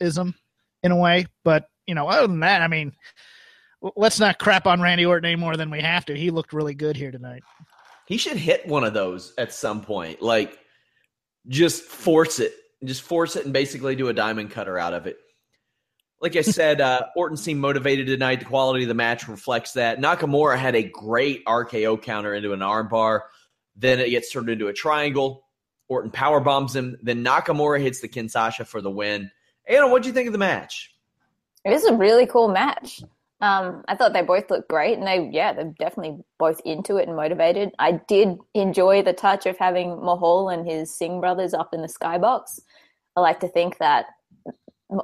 realism 0.00 0.30
in 0.82 0.92
a 0.92 0.96
way. 0.96 1.26
But 1.44 1.68
you 1.86 1.94
know, 1.94 2.08
other 2.08 2.26
than 2.26 2.40
that, 2.40 2.62
I 2.62 2.68
mean, 2.68 2.92
let's 3.96 4.20
not 4.20 4.38
crap 4.38 4.66
on 4.66 4.80
Randy 4.80 5.04
Orton 5.04 5.26
any 5.26 5.36
more 5.36 5.56
than 5.56 5.70
we 5.70 5.80
have 5.80 6.04
to. 6.06 6.16
He 6.16 6.30
looked 6.30 6.52
really 6.52 6.74
good 6.74 6.96
here 6.96 7.10
tonight. 7.10 7.42
He 8.06 8.16
should 8.16 8.36
hit 8.36 8.66
one 8.66 8.84
of 8.84 8.94
those 8.94 9.32
at 9.38 9.52
some 9.52 9.82
point. 9.82 10.20
Like, 10.20 10.58
just 11.48 11.84
force 11.84 12.38
it. 12.38 12.54
Just 12.84 13.02
force 13.02 13.36
it 13.36 13.44
and 13.44 13.52
basically 13.52 13.96
do 13.96 14.08
a 14.08 14.12
diamond 14.12 14.50
cutter 14.50 14.78
out 14.78 14.92
of 14.92 15.06
it. 15.06 15.16
Like 16.20 16.36
I 16.36 16.40
said, 16.42 16.80
uh, 16.80 17.06
Orton 17.16 17.36
seemed 17.36 17.60
motivated 17.60 18.06
tonight. 18.06 18.40
The 18.40 18.46
quality 18.46 18.84
of 18.84 18.88
the 18.88 18.94
match 18.94 19.28
reflects 19.28 19.72
that. 19.72 20.00
Nakamura 20.00 20.58
had 20.58 20.76
a 20.76 20.82
great 20.82 21.44
RKO 21.46 22.00
counter 22.00 22.34
into 22.34 22.52
an 22.52 22.60
armbar. 22.60 23.20
Then 23.76 24.00
it 24.00 24.10
gets 24.10 24.30
turned 24.30 24.50
into 24.50 24.68
a 24.68 24.72
triangle. 24.72 25.44
Orton 25.88 26.10
power 26.10 26.40
bombs 26.40 26.74
him. 26.74 26.96
Then 27.02 27.24
Nakamura 27.24 27.80
hits 27.80 28.00
the 28.00 28.08
Kinshasa 28.08 28.66
for 28.66 28.80
the 28.80 28.90
win. 28.90 29.30
Anna, 29.66 29.88
what 29.88 30.02
do 30.02 30.08
you 30.08 30.14
think 30.14 30.26
of 30.26 30.32
the 30.32 30.38
match? 30.38 30.94
It 31.64 31.70
was 31.70 31.84
a 31.84 31.94
really 31.94 32.26
cool 32.26 32.48
match. 32.48 33.02
Um, 33.40 33.84
I 33.88 33.96
thought 33.96 34.12
they 34.12 34.22
both 34.22 34.50
looked 34.50 34.68
great, 34.68 34.96
and 34.96 35.06
they, 35.06 35.28
yeah, 35.32 35.52
they're 35.52 35.74
definitely 35.78 36.18
both 36.38 36.60
into 36.64 36.96
it 36.96 37.08
and 37.08 37.16
motivated. 37.16 37.72
I 37.78 38.00
did 38.06 38.38
enjoy 38.54 39.02
the 39.02 39.12
touch 39.12 39.46
of 39.46 39.58
having 39.58 40.02
Mahal 40.02 40.48
and 40.48 40.66
his 40.66 40.96
Singh 40.96 41.20
brothers 41.20 41.52
up 41.52 41.74
in 41.74 41.82
the 41.82 41.88
skybox. 41.88 42.60
I 43.16 43.20
like 43.20 43.40
to 43.40 43.48
think 43.48 43.78
that 43.78 44.06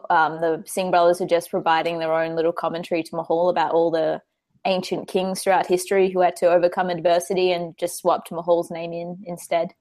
um, 0.09 0.41
the 0.41 0.63
Singh 0.67 0.91
brothers 0.91 1.21
are 1.21 1.27
just 1.27 1.51
providing 1.51 1.99
their 1.99 2.13
own 2.13 2.37
little 2.37 2.53
commentary 2.53 3.03
to 3.03 3.17
Mahal 3.17 3.49
about 3.49 3.73
all 3.73 3.91
the 3.91 4.23
ancient 4.67 5.09
kings 5.09 5.43
throughout 5.43 5.67
history 5.67 6.11
who 6.11 6.21
had 6.21 6.37
to 6.37 6.51
overcome 6.51 6.91
adversity 6.91 7.53
and 7.53 7.77
just 7.79 7.99
swapped 7.99 8.31
Mahal's 8.31 8.71
name 8.71 8.93
in 8.93 9.23
instead. 9.25 9.73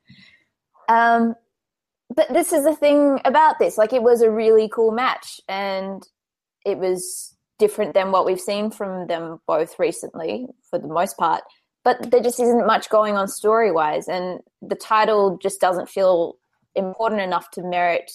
Um, 0.87 1.35
but 2.15 2.27
this 2.33 2.51
is 2.51 2.63
the 2.63 2.75
thing 2.75 3.19
about 3.25 3.59
this 3.59 3.77
like 3.77 3.93
it 3.93 4.03
was 4.03 4.21
a 4.21 4.29
really 4.29 4.69
cool 4.73 4.91
match 4.91 5.39
and 5.47 6.03
it 6.65 6.77
was 6.77 7.35
different 7.57 7.93
than 7.93 8.11
what 8.11 8.25
we've 8.25 8.39
seen 8.39 8.71
from 8.71 9.07
them 9.07 9.39
both 9.47 9.77
recently 9.79 10.47
for 10.69 10.79
the 10.79 10.87
most 10.87 11.17
part 11.17 11.41
but 11.83 12.11
there 12.11 12.21
just 12.21 12.39
isn't 12.39 12.67
much 12.67 12.89
going 12.89 13.15
on 13.15 13.27
story 13.27 13.71
wise 13.71 14.07
and 14.07 14.39
the 14.61 14.75
title 14.75 15.37
just 15.41 15.59
doesn't 15.59 15.89
feel 15.89 16.35
important 16.75 17.21
enough 17.21 17.49
to 17.51 17.61
merit 17.63 18.11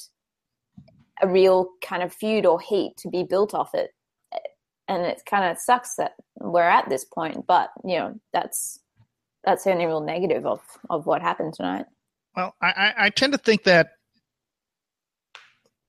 a 1.22 1.28
real 1.28 1.68
kind 1.82 2.02
of 2.02 2.12
feud 2.12 2.46
or 2.46 2.60
heat 2.60 2.96
to 2.96 3.08
be 3.08 3.22
built 3.22 3.54
off 3.54 3.74
it 3.74 3.90
and 4.88 5.04
it 5.04 5.22
kind 5.28 5.44
of 5.44 5.58
sucks 5.58 5.96
that 5.96 6.12
we're 6.40 6.62
at 6.62 6.88
this 6.88 7.04
point 7.04 7.46
but 7.46 7.70
you 7.84 7.98
know 7.98 8.14
that's 8.32 8.80
that's 9.44 9.64
the 9.64 9.72
only 9.72 9.86
real 9.86 10.00
negative 10.00 10.46
of 10.46 10.60
of 10.90 11.06
what 11.06 11.22
happened 11.22 11.54
tonight. 11.54 11.84
Well, 12.36 12.54
I, 12.60 12.92
I, 12.96 13.10
tend 13.10 13.32
to 13.32 13.38
think 13.38 13.64
that 13.64 13.90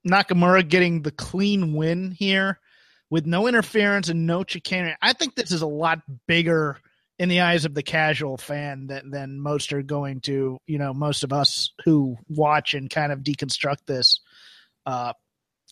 Nakamura 0.08 0.68
getting 0.68 1.02
the 1.02 1.12
clean 1.12 1.74
win 1.74 2.12
here 2.12 2.60
with 3.10 3.26
no 3.26 3.48
interference 3.48 4.10
and 4.10 4.28
no 4.28 4.44
chicanery. 4.48 4.96
I 5.02 5.14
think 5.14 5.36
this 5.36 5.52
is 5.52 5.64
a 5.64 5.68
lot 5.68 6.02
bigger 6.28 6.78
in 7.18 7.30
the 7.30 7.42
eyes 7.42 7.66
of 7.66 7.74
the 7.74 7.82
casual 7.82 8.38
fan 8.38 8.88
than, 8.88 9.10
than 9.10 9.40
most 9.40 9.74
are 9.74 9.82
going 9.82 10.22
to, 10.22 10.60
you 10.68 10.78
know, 10.78 10.94
most 10.94 11.24
of 11.24 11.34
us 11.34 11.72
who 11.84 12.18
watch 12.28 12.74
and 12.74 12.90
kind 12.90 13.12
of 13.12 13.20
deconstruct 13.20 13.86
this 13.88 14.20
uh, 14.86 15.14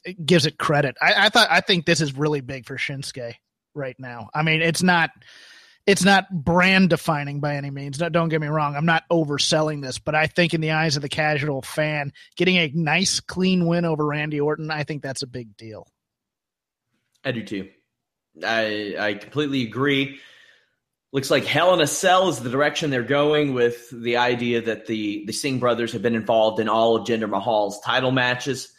it 0.04 0.26
gives 0.26 0.46
it 0.46 0.58
credit. 0.58 0.96
I, 1.02 1.26
I 1.26 1.30
thought 1.30 1.48
I 1.50 1.62
think 1.62 1.86
this 1.86 2.02
is 2.02 2.18
really 2.18 2.42
big 2.42 2.66
for 2.66 2.78
Shinsuke 2.78 3.36
right 3.74 3.96
now. 4.00 4.30
I 4.34 4.44
mean, 4.44 4.62
it's 4.62 4.84
not 4.84 5.12
it's 5.86 6.04
not 6.04 6.30
brand 6.32 6.90
defining 6.90 7.40
by 7.40 7.56
any 7.56 7.70
means. 7.70 7.98
Don't 7.98 8.30
get 8.30 8.40
me 8.40 8.48
wrong. 8.48 8.76
I'm 8.76 8.86
not 8.86 9.04
overselling 9.12 9.82
this, 9.82 10.00
but 10.00 10.16
I 10.16 10.28
think 10.28 10.54
in 10.54 10.62
the 10.62 10.72
eyes 10.72 10.96
of 10.96 11.02
the 11.02 11.10
casual 11.10 11.62
fan, 11.62 12.14
getting 12.38 12.56
a 12.56 12.72
nice 12.74 13.20
clean 13.20 13.68
win 13.68 13.84
over 13.84 14.06
Randy 14.06 14.40
Orton, 14.40 14.72
I 14.72 14.84
think 14.84 15.04
that's 15.04 15.24
a 15.24 15.28
big 15.28 15.58
deal. 15.58 15.88
I 17.26 17.32
do 17.32 17.44
too. 17.44 17.70
I 18.44 18.96
I 18.98 19.14
completely 19.16 19.64
agree. 19.64 20.20
Looks 21.12 21.30
like 21.30 21.46
Hell 21.46 21.74
in 21.74 21.82
a 21.82 21.88
Cell 21.88 22.30
is 22.30 22.40
the 22.40 22.50
direction 22.50 22.90
they're 22.90 23.04
going 23.04 23.54
with 23.54 23.90
the 23.92 24.18
idea 24.18 24.62
that 24.62 24.88
the 24.88 25.26
the 25.26 25.34
Singh 25.34 25.60
brothers 25.60 25.92
have 25.94 26.02
been 26.02 26.16
involved 26.16 26.60
in 26.60 26.70
all 26.70 26.96
of 26.96 27.06
Jinder 27.06 27.30
Mahal's 27.30 27.80
title 27.82 28.12
matches. 28.12 28.74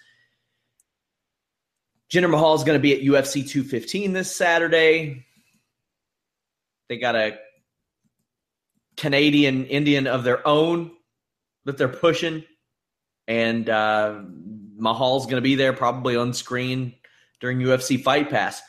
Jinder 2.13 2.31
Mahal 2.31 2.55
is 2.55 2.65
going 2.65 2.79
to 2.79 2.83
be 2.83 2.93
at 2.93 3.01
UFC 3.01 3.47
215 3.49 4.13
this 4.13 4.35
Saturday. 4.35 5.27
They 6.89 6.99
got 6.99 7.17
a 7.17 7.39
Canadian 8.97 9.67
Indian 9.67 10.07
of 10.07 10.25
their 10.25 10.47
own 10.47 10.91
that 11.65 11.79
they're 11.79 11.89
pushing, 11.89 12.45
and 13.27 13.69
uh, 13.69 14.21
Mahal's 14.77 15.27
going 15.27 15.37
to 15.37 15.43
be 15.43 15.55
there 15.55 15.73
probably 15.73 16.17
on 16.17 16.33
screen 16.33 16.95
during 17.41 17.59
UFC 17.59 18.03
Fight 18.03 18.31
Pass. 18.31 18.61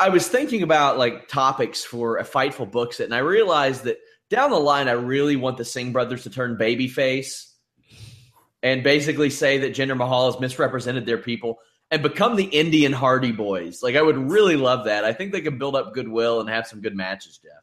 I 0.00 0.10
was 0.10 0.28
thinking 0.28 0.62
about 0.62 0.98
like 0.98 1.28
topics 1.28 1.84
for 1.84 2.18
a 2.18 2.24
Fightful 2.24 2.70
Books 2.70 3.00
it, 3.00 3.04
and 3.04 3.14
I 3.14 3.18
realized 3.18 3.84
that 3.84 3.98
down 4.30 4.50
the 4.50 4.58
line, 4.58 4.88
I 4.88 4.92
really 4.92 5.36
want 5.36 5.58
the 5.58 5.64
Singh 5.64 5.92
brothers 5.92 6.22
to 6.22 6.30
turn 6.30 6.56
babyface 6.56 7.52
and 8.62 8.82
basically 8.82 9.28
say 9.28 9.58
that 9.58 9.74
Jinder 9.74 9.96
Mahal 9.96 10.30
has 10.30 10.40
misrepresented 10.40 11.04
their 11.04 11.18
people 11.18 11.58
and 11.92 12.02
become 12.02 12.36
the 12.36 12.44
Indian 12.44 12.92
Hardy 12.92 13.32
Boys. 13.32 13.82
Like 13.82 13.96
I 13.96 14.02
would 14.02 14.16
really 14.16 14.56
love 14.56 14.86
that. 14.86 15.04
I 15.04 15.12
think 15.12 15.30
they 15.30 15.42
could 15.42 15.58
build 15.58 15.76
up 15.76 15.92
goodwill 15.92 16.40
and 16.40 16.48
have 16.48 16.66
some 16.66 16.80
good 16.80 16.96
matches, 16.96 17.38
Jeff. 17.38 17.61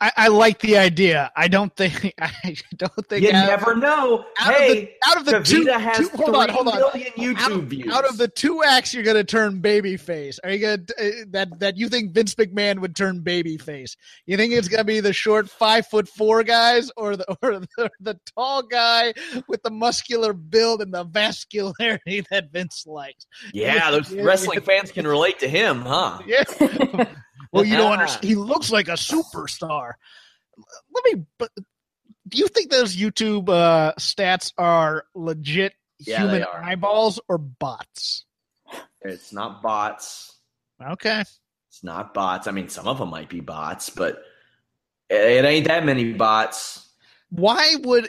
I, 0.00 0.12
I, 0.16 0.28
like 0.28 0.60
the 0.60 0.78
idea. 0.78 1.30
I 1.36 1.48
don't 1.48 1.74
think. 1.76 2.14
I 2.20 2.56
don't 2.76 3.06
think. 3.08 3.22
You 3.24 3.32
never 3.32 3.76
know. 3.76 4.24
Out 4.38 4.54
hey, 4.54 4.70
of 4.70 4.76
the, 4.76 4.90
out 5.06 5.16
of 5.18 5.24
the 5.26 5.40
two, 5.40 5.66
has 5.66 6.08
two, 6.08 6.16
hold 6.16 6.36
on, 6.36 6.48
hold 6.48 6.68
on. 6.68 6.80
YouTube 7.18 7.36
out, 7.38 7.64
views. 7.64 7.92
Out 7.92 8.08
of 8.08 8.16
the 8.16 8.28
two 8.28 8.62
acts, 8.62 8.94
you're 8.94 9.02
going 9.02 9.16
to 9.16 9.24
turn 9.24 9.60
babyface. 9.60 10.38
Are 10.42 10.50
you 10.50 10.58
going 10.58 10.86
uh, 10.98 11.10
that 11.28 11.48
that 11.60 11.76
you 11.76 11.88
think 11.88 12.12
Vince 12.12 12.34
McMahon 12.34 12.80
would 12.80 12.96
turn 12.96 13.22
babyface? 13.22 13.96
You 14.26 14.36
think 14.36 14.52
it's 14.52 14.68
going 14.68 14.78
to 14.78 14.84
be 14.84 15.00
the 15.00 15.12
short 15.12 15.50
five 15.50 15.86
foot 15.86 16.08
four 16.08 16.42
guys, 16.44 16.90
or 16.96 17.16
the 17.16 17.36
or 17.42 17.60
the, 17.60 17.90
the 18.00 18.18
tall 18.34 18.62
guy 18.62 19.12
with 19.48 19.62
the 19.62 19.70
muscular 19.70 20.32
build 20.32 20.80
and 20.80 20.94
the 20.94 21.04
vascularity 21.04 22.24
that 22.30 22.50
Vince 22.52 22.86
likes? 22.86 23.26
Yeah, 23.52 23.90
those 23.90 24.10
wrestling 24.12 24.62
fans 24.62 24.92
can 24.92 25.06
relate 25.06 25.38
to 25.40 25.48
him, 25.48 25.82
huh? 25.82 26.20
Yeah. 26.26 26.44
Well, 27.52 27.64
you 27.64 27.76
don't 27.76 27.92
understand. 27.92 28.24
He 28.24 28.34
looks 28.34 28.70
like 28.70 28.88
a 28.88 28.92
superstar. 28.92 29.92
Let 30.94 31.04
me. 31.04 31.24
But 31.38 31.50
do 32.28 32.38
you 32.38 32.48
think 32.48 32.70
those 32.70 32.96
YouTube 32.96 33.48
uh, 33.48 33.94
stats 33.98 34.52
are 34.56 35.04
legit 35.14 35.74
yeah, 35.98 36.20
human 36.20 36.44
eyeballs 36.44 37.20
or 37.28 37.38
bots? 37.38 38.24
It's 39.02 39.32
not 39.32 39.62
bots. 39.62 40.38
Okay. 40.80 41.20
It's 41.20 41.84
not 41.84 42.14
bots. 42.14 42.46
I 42.46 42.52
mean, 42.52 42.68
some 42.68 42.86
of 42.86 42.98
them 42.98 43.10
might 43.10 43.28
be 43.28 43.40
bots, 43.40 43.90
but 43.90 44.22
it 45.08 45.44
ain't 45.44 45.66
that 45.68 45.84
many 45.84 46.12
bots. 46.12 46.88
Why 47.30 47.76
would 47.84 48.08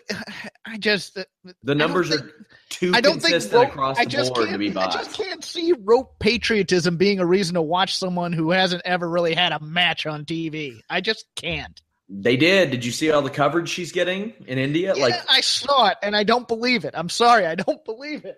I 0.66 0.78
just 0.78 1.18
the 1.64 1.76
numbers 1.76 2.10
think, 2.10 2.22
are 2.22 2.48
too 2.70 2.92
I 2.94 3.02
don't 3.02 3.20
consistent 3.20 3.52
think 3.52 3.64
rope, 3.64 3.70
across 3.70 4.00
I 4.00 4.06
the 4.06 4.10
just 4.10 4.34
board 4.34 4.48
can't, 4.48 4.54
to 4.56 4.60
be 4.60 4.70
bots. 4.72 4.96
I 4.96 5.00
just 5.00 5.16
can't 5.16 5.44
see 5.44 5.74
rope 5.80 6.18
patriotism 6.20 6.98
being 6.98 7.20
a 7.20 7.26
reason 7.26 7.54
to 7.56 7.62
watch 7.62 7.96
someone 7.96 8.34
who 8.34 8.52
hasn't 8.52 8.82
ever 8.84 9.08
really 9.08 9.36
had 9.36 9.52
a 9.52 9.60
match 9.60 10.06
on 10.06 10.26
TV. 10.26 10.80
I 10.90 11.02
just 11.02 11.26
can't. 11.36 11.80
They 12.10 12.36
did. 12.36 12.72
Did 12.72 12.84
you 12.84 12.92
see 12.92 13.10
all 13.12 13.22
the 13.22 13.30
coverage 13.30 13.70
she's 13.70 13.92
getting 13.92 14.34
in 14.46 14.58
India? 14.58 14.94
Yeah, 14.96 15.04
like 15.04 15.22
I 15.30 15.42
saw 15.42 15.88
it, 15.88 15.98
and 16.04 16.16
I 16.16 16.24
don't 16.24 16.48
believe 16.48 16.84
it. 16.84 16.94
I'm 16.98 17.10
sorry, 17.10 17.46
I 17.46 17.56
don't 17.56 17.84
believe 17.86 18.26
it. 18.26 18.38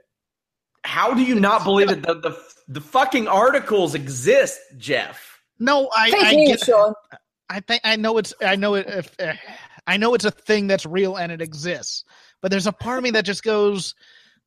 How 0.84 1.14
do 1.14 1.24
you 1.24 1.36
not 1.36 1.64
believe 1.64 1.90
it? 1.90 2.04
The, 2.04 2.16
the 2.16 2.38
the 2.68 2.82
fucking 2.82 3.28
articles 3.28 3.96
exist, 3.96 4.60
Jeff. 4.78 5.42
No, 5.60 5.90
I 5.96 6.12
Thank 6.12 6.24
I 6.26 6.32
you, 6.32 6.48
get. 6.48 6.60
Sean. 6.60 6.94
I 7.50 7.60
think 7.62 7.82
I 7.84 7.96
know 7.96 8.18
it's. 8.18 8.34
I 8.42 8.56
know 8.56 8.76
it. 8.76 8.88
If, 8.88 9.16
uh, 9.20 9.34
I 9.86 9.98
know 9.98 10.14
it's 10.14 10.26
a 10.26 10.32
thing 10.32 10.68
that's 10.68 10.86
real 10.86 11.16
and 11.18 11.32
it 11.32 11.42
exists, 11.42 12.04
but 12.42 12.52
there's 12.52 12.68
a 12.68 12.72
part 12.72 12.98
of 12.98 13.04
me 13.04 13.12
that 13.12 13.26
just 13.26 13.44
goes, 13.44 13.96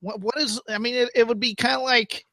"What? 0.01 0.21
What 0.21 0.39
is? 0.39 0.61
I 0.69 0.79
mean, 0.79 0.95
it, 0.95 1.11
it 1.15 1.29
would 1.29 1.41
be 1.41 1.55
kind 1.55 1.77
of 1.77 1.83
like." 1.83 2.25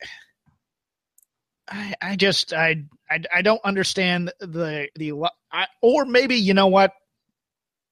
I, 1.66 1.93
I 2.01 2.16
just 2.18 2.54
I, 2.54 2.84
I 3.10 3.20
I 3.34 3.41
don't 3.41 3.62
understand 3.64 4.34
the 4.39 4.89
the 4.95 5.14
I, 5.51 5.68
or 5.82 6.04
maybe 6.04 6.36
you 6.36 6.54
know 6.54 6.68
what 6.68 6.91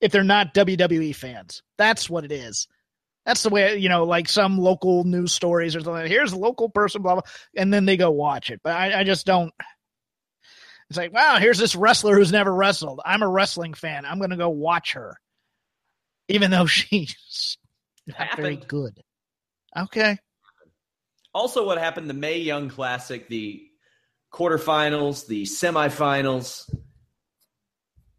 if 0.02 0.12
they're 0.12 0.24
not 0.24 0.54
WWE 0.54 1.16
fans 1.16 1.64
that's 1.78 2.10
what 2.10 2.26
it 2.26 2.34
is 2.34 2.68
that's 3.26 3.44
the 3.44 3.50
way 3.50 3.78
you 3.78 3.88
know 3.88 4.04
like 4.04 4.28
some 4.28 4.58
local 4.58 5.04
news 5.04 5.32
stories 5.32 5.76
or 5.76 5.82
something 5.82 6.08
here's 6.08 6.34
a 6.34 6.38
local 6.38 6.70
person 6.70 7.02
blah 7.02 7.14
blah 7.14 7.24
and 7.56 7.74
then 7.74 7.86
they 7.86 7.98
go 7.98 8.12
watch 8.12 8.50
it 8.50 8.60
but 8.64 8.76
I, 8.76 9.00
I 9.00 9.04
just 9.04 9.26
don't 9.26 9.54
it's 10.92 10.98
like 10.98 11.14
wow 11.14 11.38
here's 11.40 11.58
this 11.58 11.76
wrestler 11.76 12.16
who's 12.16 12.32
never 12.32 12.54
wrestled 12.54 13.00
I'm 13.06 13.24
a 13.24 13.30
wrestling 13.30 13.74
fan 13.74 14.06
I'm 14.06 14.20
gonna 14.20 14.38
go 14.38 14.50
watch 14.50 14.94
her 14.94 15.18
even 16.28 16.52
though 16.52 16.66
she's 16.68 17.58
not 18.06 18.36
very 18.36 18.58
good 18.58 19.00
okay 19.78 20.18
Also, 21.34 21.66
what 21.66 21.78
happened 21.78 22.10
the 22.10 22.14
Mae 22.14 22.40
Young 22.40 22.70
Classic, 22.70 23.28
the 23.30 23.64
quarterfinals, 24.34 25.28
the 25.28 25.44
semifinals. 25.44 26.70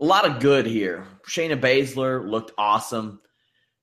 A 0.01 0.05
lot 0.05 0.25
of 0.25 0.41
good 0.41 0.67
here. 0.67 1.07
Shayna 1.29 1.61
Baszler 1.61 2.27
looked 2.29 2.53
awesome. 2.59 3.21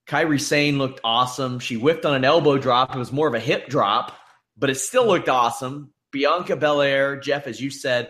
Kairi 0.08 0.42
Sane 0.42 0.80
looked 0.80 1.00
awesome. 1.04 1.60
She 1.60 1.78
whipped 1.78 2.06
on 2.06 2.16
an 2.16 2.26
elbow 2.26 2.58
drop. 2.58 2.96
It 2.96 3.00
was 3.00 3.12
more 3.12 3.28
of 3.28 3.36
a 3.36 3.40
hip 3.40 3.68
drop, 3.68 4.14
but 4.58 4.70
it 4.70 4.76
still 4.76 5.06
looked 5.06 5.30
awesome. 5.30 5.94
Bianca 6.12 6.56
Belair, 6.56 7.20
Jeff, 7.20 7.46
as 7.46 7.62
you 7.62 7.70
said, 7.70 8.10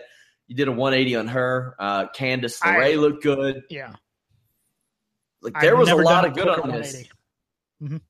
you 0.50 0.56
did 0.56 0.66
a 0.66 0.72
180 0.72 1.14
on 1.14 1.28
her. 1.28 1.76
Uh, 1.78 2.06
Candice 2.08 2.60
LeRae 2.60 2.92
I- 2.92 2.96
looked 2.96 3.22
good. 3.22 3.62
yeah 3.70 3.92
Like 5.40 5.54
I've 5.56 5.62
there 5.62 5.76
was 5.76 5.88
a 5.88 5.94
lot 5.94 6.24
of 6.24 6.34
good 6.34 6.48
on 6.48 6.68
this. 6.72 7.04
180. 7.78 8.04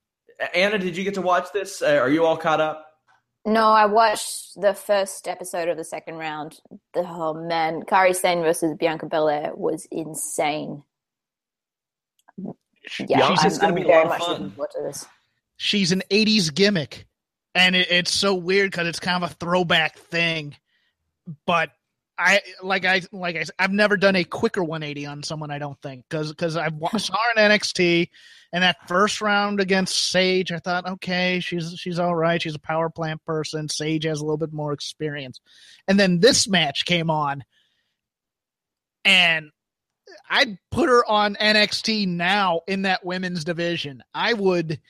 Anna, 0.55 0.79
did 0.79 0.97
you 0.97 1.05
get 1.05 1.15
to 1.15 1.21
watch 1.23 1.53
this? 1.53 1.83
Uh, 1.83 1.99
are 2.01 2.09
you 2.09 2.25
all 2.25 2.39
caught 2.39 2.63
up? 2.63 2.87
No, 3.45 3.69
I 3.69 3.85
watched 3.87 4.59
the 4.59 4.73
first 4.73 5.29
episode 5.29 5.69
of 5.69 5.77
the 5.77 5.85
second 5.85 6.15
round. 6.15 6.59
The, 6.95 7.01
oh 7.07 7.35
man, 7.35 7.83
Kairi 7.83 8.17
Sane 8.17 8.41
versus 8.41 8.75
Bianca 8.79 9.05
Belair 9.07 9.53
was 9.55 9.87
insane. 9.91 10.83
Yeah, 12.39 13.19
Bianca's 13.19 13.59
I'm, 13.63 13.75
gonna 13.75 13.81
I'm 13.81 13.87
be 13.87 13.93
a 13.93 13.95
lot 14.05 14.07
of 14.21 14.27
fun. 14.27 14.53
looking 14.57 14.85
this. 14.85 15.05
she's 15.59 15.93
an 15.93 16.03
80s 16.11 16.55
gimmick 16.55 17.07
and 17.55 17.77
it, 17.77 17.91
it's 17.91 18.11
so 18.11 18.35
weird 18.35 18.71
because 18.71 18.87
it's 18.87 19.01
kind 19.01 19.23
of 19.23 19.31
a 19.31 19.35
throwback 19.35 19.99
thing 19.99 20.57
but 21.47 21.71
i 22.21 22.41
like 22.63 22.85
i 22.85 23.03
like 23.13 23.37
i 23.37 23.45
i've 23.59 23.73
never 23.73 23.97
done 23.97 24.17
a 24.17 24.25
quicker 24.25 24.63
180 24.63 25.07
on 25.07 25.23
someone 25.23 25.51
i 25.51 25.59
don't 25.59 25.81
think 25.81 26.05
because 26.09 26.31
because 26.31 26.57
i 26.57 26.69
hmm. 26.69 26.97
saw 26.99 27.15
her 27.15 27.43
in 27.43 27.51
nxt 27.51 28.09
and 28.53 28.63
that 28.63 28.77
first 28.87 29.21
round 29.21 29.61
against 29.61 30.11
sage 30.11 30.53
i 30.53 30.59
thought 30.59 30.87
okay 30.87 31.41
she's 31.41 31.75
she's 31.79 31.99
all 31.99 32.15
right 32.15 32.43
she's 32.43 32.55
a 32.55 32.61
power 32.61 32.91
plant 32.91 33.25
person 33.25 33.69
sage 33.69 34.05
has 34.05 34.21
a 34.21 34.25
little 34.25 34.37
bit 34.37 34.53
more 34.53 34.73
experience 34.73 35.41
and 35.89 35.99
then 35.99 36.21
this 36.21 36.47
match 36.47 36.85
came 36.85 37.11
on 37.11 37.43
and 39.05 39.51
I'd 40.29 40.59
put 40.71 40.89
her 40.89 41.05
on 41.09 41.37
NXT 41.37 42.07
now 42.09 42.61
in 42.67 42.83
that 42.83 43.05
women's 43.05 43.45
division. 43.45 44.03
I 44.13 44.33
would 44.33 44.81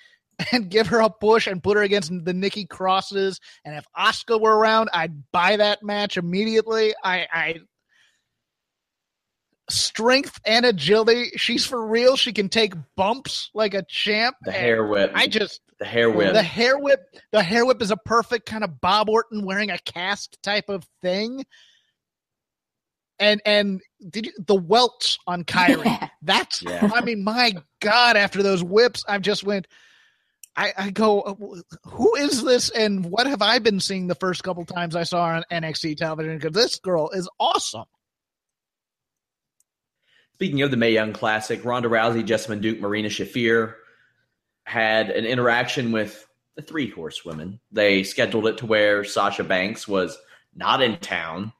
and 0.52 0.70
give 0.70 0.88
her 0.88 1.00
a 1.00 1.10
push 1.10 1.46
and 1.46 1.62
put 1.62 1.76
her 1.76 1.82
against 1.82 2.12
the 2.24 2.32
Nikki 2.34 2.64
Crosses. 2.66 3.40
And 3.64 3.74
if 3.74 3.84
Oscar 3.94 4.38
were 4.38 4.56
around, 4.56 4.90
I'd 4.92 5.30
buy 5.32 5.56
that 5.56 5.82
match 5.82 6.16
immediately. 6.16 6.94
I, 7.02 7.26
I 7.32 7.60
strength 9.68 10.40
and 10.44 10.64
agility. 10.64 11.30
She's 11.36 11.64
for 11.64 11.86
real. 11.86 12.16
She 12.16 12.32
can 12.32 12.48
take 12.48 12.74
bumps 12.96 13.50
like 13.54 13.74
a 13.74 13.84
champ. 13.88 14.36
The 14.44 14.52
hair 14.52 14.86
whip. 14.86 15.12
I 15.14 15.26
just 15.26 15.60
the 15.78 15.84
hair 15.84 16.10
whip. 16.10 16.32
the 16.32 16.42
hair 16.42 16.78
whip. 16.78 17.00
The 17.32 17.42
hair 17.42 17.64
whip 17.64 17.80
is 17.82 17.90
a 17.90 17.96
perfect 17.96 18.46
kind 18.46 18.64
of 18.64 18.80
Bob 18.80 19.08
Orton 19.08 19.44
wearing 19.44 19.70
a 19.70 19.78
cast 19.78 20.38
type 20.42 20.68
of 20.68 20.86
thing. 21.02 21.44
and 23.18 23.40
and 23.44 23.80
did 24.08 24.26
you 24.26 24.32
the 24.46 24.54
welts 24.54 25.18
on 25.26 25.44
Kairi? 25.44 25.84
Yeah. 25.84 26.08
That's 26.22 26.62
Yeah. 26.62 26.90
I 26.94 27.00
mean, 27.02 27.24
my 27.24 27.54
God! 27.80 28.16
After 28.16 28.42
those 28.42 28.62
whips, 28.62 29.02
I 29.08 29.18
just 29.18 29.44
went. 29.44 29.66
I, 30.56 30.72
I 30.76 30.90
go, 30.90 31.20
uh, 31.20 31.34
who 31.84 32.16
is 32.16 32.42
this, 32.42 32.70
and 32.70 33.04
what 33.06 33.26
have 33.26 33.40
I 33.40 33.58
been 33.60 33.80
seeing 33.80 34.06
the 34.08 34.14
first 34.14 34.42
couple 34.42 34.64
times 34.64 34.96
I 34.96 35.04
saw 35.04 35.28
her 35.28 35.34
on 35.34 35.44
NXT 35.50 35.96
television? 35.96 36.38
Because 36.38 36.54
this 36.54 36.78
girl 36.78 37.10
is 37.10 37.28
awesome. 37.38 37.84
Speaking 40.34 40.62
of 40.62 40.70
the 40.70 40.76
Mae 40.76 40.92
Young 40.92 41.12
Classic, 41.12 41.64
Ronda 41.64 41.88
Rousey, 41.88 42.26
Jessamyn 42.26 42.60
Duke, 42.60 42.80
Marina 42.80 43.08
Shafir 43.08 43.74
had 44.64 45.10
an 45.10 45.24
interaction 45.24 45.92
with 45.92 46.26
the 46.56 46.62
three 46.62 46.88
horsewomen. 46.88 47.60
They 47.70 48.02
scheduled 48.02 48.46
it 48.46 48.58
to 48.58 48.66
where 48.66 49.04
Sasha 49.04 49.44
Banks 49.44 49.86
was 49.86 50.18
not 50.54 50.82
in 50.82 50.96
town. 50.98 51.52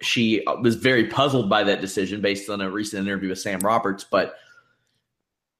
She 0.00 0.44
uh, 0.44 0.56
was 0.56 0.74
very 0.76 1.06
puzzled 1.06 1.48
by 1.48 1.64
that 1.64 1.80
decision 1.80 2.20
based 2.20 2.50
on 2.50 2.60
a 2.60 2.70
recent 2.70 3.06
interview 3.06 3.30
with 3.30 3.40
Sam 3.40 3.60
Roberts, 3.60 4.04
but 4.04 4.34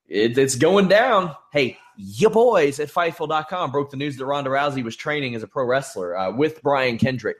it, 0.09 0.36
it's 0.38 0.55
going 0.57 0.88
down. 0.88 1.34
Hey, 1.53 1.78
your 1.96 2.30
boys 2.30 2.80
at 2.80 2.88
Fightful.com 2.88 3.70
broke 3.70 3.90
the 3.90 3.96
news 3.96 4.16
that 4.16 4.26
Ronda 4.26 4.50
Rousey 4.50 4.82
was 4.82 4.96
training 4.96 5.34
as 5.34 5.42
a 5.42 5.46
pro 5.46 5.64
wrestler 5.64 6.16
uh, 6.16 6.32
with 6.32 6.62
Brian 6.62 6.98
Kendrick. 6.98 7.36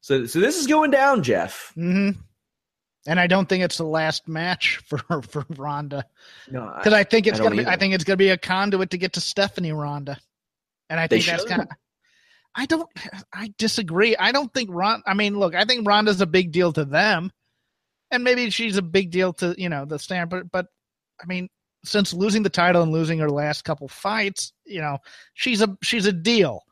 So, 0.00 0.26
so 0.26 0.40
this 0.40 0.58
is 0.58 0.66
going 0.66 0.90
down, 0.90 1.22
Jeff. 1.22 1.72
hmm 1.74 2.10
And 3.06 3.20
I 3.20 3.26
don't 3.26 3.48
think 3.48 3.64
it's 3.64 3.78
the 3.78 3.84
last 3.84 4.28
match 4.28 4.78
for 4.86 5.22
for 5.22 5.44
Ronda 5.56 6.04
No, 6.50 6.72
because 6.76 6.92
I 6.92 7.04
think 7.04 7.26
it's 7.26 7.40
I 7.40 7.42
gonna 7.42 7.56
be. 7.56 7.66
I 7.66 7.76
think 7.76 7.94
it's 7.94 8.04
gonna 8.04 8.16
be 8.16 8.30
a 8.30 8.38
conduit 8.38 8.90
to 8.90 8.98
get 8.98 9.14
to 9.14 9.20
Stephanie 9.20 9.72
Ronda, 9.72 10.18
and 10.88 10.98
I 11.00 11.06
They 11.06 11.20
think 11.20 11.26
that's 11.26 11.44
kind 11.44 11.62
of. 11.62 11.68
I 12.54 12.66
don't. 12.66 12.88
I 13.32 13.52
disagree. 13.58 14.16
I 14.16 14.32
don't 14.32 14.52
think 14.52 14.70
Ron. 14.72 15.02
I 15.06 15.14
mean, 15.14 15.38
look, 15.38 15.54
I 15.54 15.64
think 15.64 15.86
Ronda's 15.86 16.20
a 16.20 16.26
big 16.26 16.52
deal 16.52 16.72
to 16.72 16.84
them, 16.84 17.30
and 18.10 18.24
maybe 18.24 18.50
she's 18.50 18.76
a 18.76 18.82
big 18.82 19.10
deal 19.10 19.32
to 19.34 19.54
you 19.58 19.68
know 19.68 19.84
the 19.84 19.98
stand. 19.98 20.30
But 20.30 20.50
but 20.50 20.66
I 21.20 21.26
mean, 21.26 21.48
since 21.84 22.12
losing 22.12 22.42
the 22.42 22.50
title 22.50 22.82
and 22.82 22.92
losing 22.92 23.18
her 23.18 23.30
last 23.30 23.64
couple 23.64 23.88
fights, 23.88 24.52
you 24.64 24.80
know, 24.80 24.98
she's 25.34 25.62
a 25.62 25.76
she's 25.82 26.06
a 26.06 26.12
deal. 26.12 26.62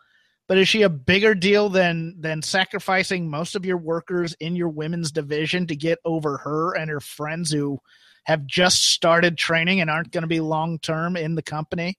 But 0.48 0.58
is 0.58 0.68
she 0.68 0.82
a 0.82 0.88
bigger 0.88 1.34
deal 1.34 1.68
than 1.68 2.20
than 2.20 2.42
sacrificing 2.42 3.28
most 3.28 3.56
of 3.56 3.66
your 3.66 3.78
workers 3.78 4.34
in 4.38 4.54
your 4.56 4.68
women's 4.68 5.10
division 5.10 5.66
to 5.66 5.76
get 5.76 5.98
over 6.04 6.38
her 6.38 6.76
and 6.76 6.90
her 6.90 7.00
friends 7.00 7.50
who 7.50 7.80
have 8.24 8.46
just 8.46 8.90
started 8.90 9.36
training 9.38 9.80
and 9.80 9.90
aren't 9.90 10.12
going 10.12 10.22
to 10.22 10.28
be 10.28 10.40
long 10.40 10.78
term 10.78 11.16
in 11.16 11.34
the 11.34 11.42
company? 11.42 11.96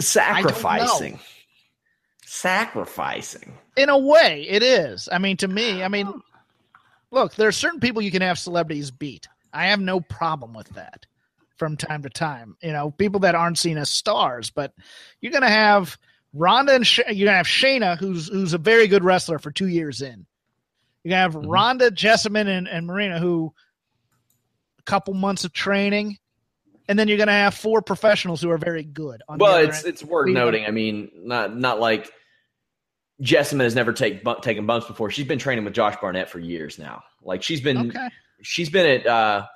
sacrificing 0.00 1.20
sacrificing 2.24 3.58
In 3.76 3.88
a 3.88 3.98
way, 3.98 4.46
it 4.48 4.62
is. 4.62 5.08
I 5.12 5.18
mean, 5.18 5.36
to 5.38 5.48
me, 5.48 5.82
I 5.82 5.88
mean, 5.88 6.10
look, 7.10 7.34
there 7.34 7.48
are 7.48 7.52
certain 7.52 7.80
people 7.80 8.02
you 8.02 8.10
can 8.10 8.22
have 8.22 8.38
celebrities 8.38 8.90
beat. 8.90 9.28
I 9.52 9.66
have 9.66 9.80
no 9.80 10.00
problem 10.00 10.54
with 10.54 10.68
that 10.70 11.06
from 11.62 11.76
time 11.76 12.02
to 12.02 12.10
time. 12.10 12.56
You 12.60 12.72
know, 12.72 12.90
people 12.90 13.20
that 13.20 13.36
aren't 13.36 13.56
seen 13.56 13.78
as 13.78 13.88
stars, 13.88 14.50
but 14.50 14.72
you're 15.20 15.30
going 15.30 15.42
to 15.44 15.48
have 15.48 15.96
Ronda 16.32 16.74
and 16.74 16.84
Sh- 16.84 16.98
you're 17.06 17.26
going 17.26 17.26
to 17.26 17.32
have 17.34 17.46
Shayna, 17.46 17.96
who's 17.96 18.26
who's 18.26 18.52
a 18.52 18.58
very 18.58 18.88
good 18.88 19.04
wrestler 19.04 19.38
for 19.38 19.52
two 19.52 19.68
years 19.68 20.02
in. 20.02 20.26
You're 21.04 21.12
to 21.12 21.16
have 21.18 21.34
Mhm. 21.34 21.44
Ronda, 21.46 21.92
Jessamyn, 21.92 22.48
and, 22.48 22.66
and 22.66 22.84
Marina, 22.84 23.20
who 23.20 23.54
a 24.80 24.82
couple 24.82 25.14
months 25.14 25.44
of 25.44 25.52
training, 25.52 26.18
and 26.88 26.98
then 26.98 27.06
you're 27.06 27.16
going 27.16 27.28
to 27.28 27.32
have 27.32 27.54
four 27.54 27.80
professionals 27.80 28.42
who 28.42 28.50
are 28.50 28.58
very 28.58 28.82
good. 28.82 29.22
On 29.28 29.38
well 29.38 29.58
it's 29.58 29.84
end. 29.84 29.86
it's 29.86 30.02
worth 30.02 30.28
noting 30.30 30.66
i 30.66 30.72
mean 30.72 31.12
not 31.14 31.56
not 31.56 31.78
like 31.78 32.10
jessamyn 33.22 33.60
has 33.60 33.76
never 33.76 33.92
take, 33.92 34.24
bu- 34.24 34.40
taken 34.42 34.66
bumps 34.66 34.88
before 34.88 35.12
she's 35.12 35.26
been 35.28 35.38
training 35.38 35.64
with 35.64 35.74
josh 35.74 35.94
barnett 36.00 36.28
for 36.28 36.40
years 36.40 36.76
now 36.76 37.04
like 37.22 37.40
she's 37.44 37.60
been 37.60 37.90
okay. 37.90 38.08
she's 38.42 38.68
been 38.68 39.00
at 39.00 39.06
uh 39.06 39.46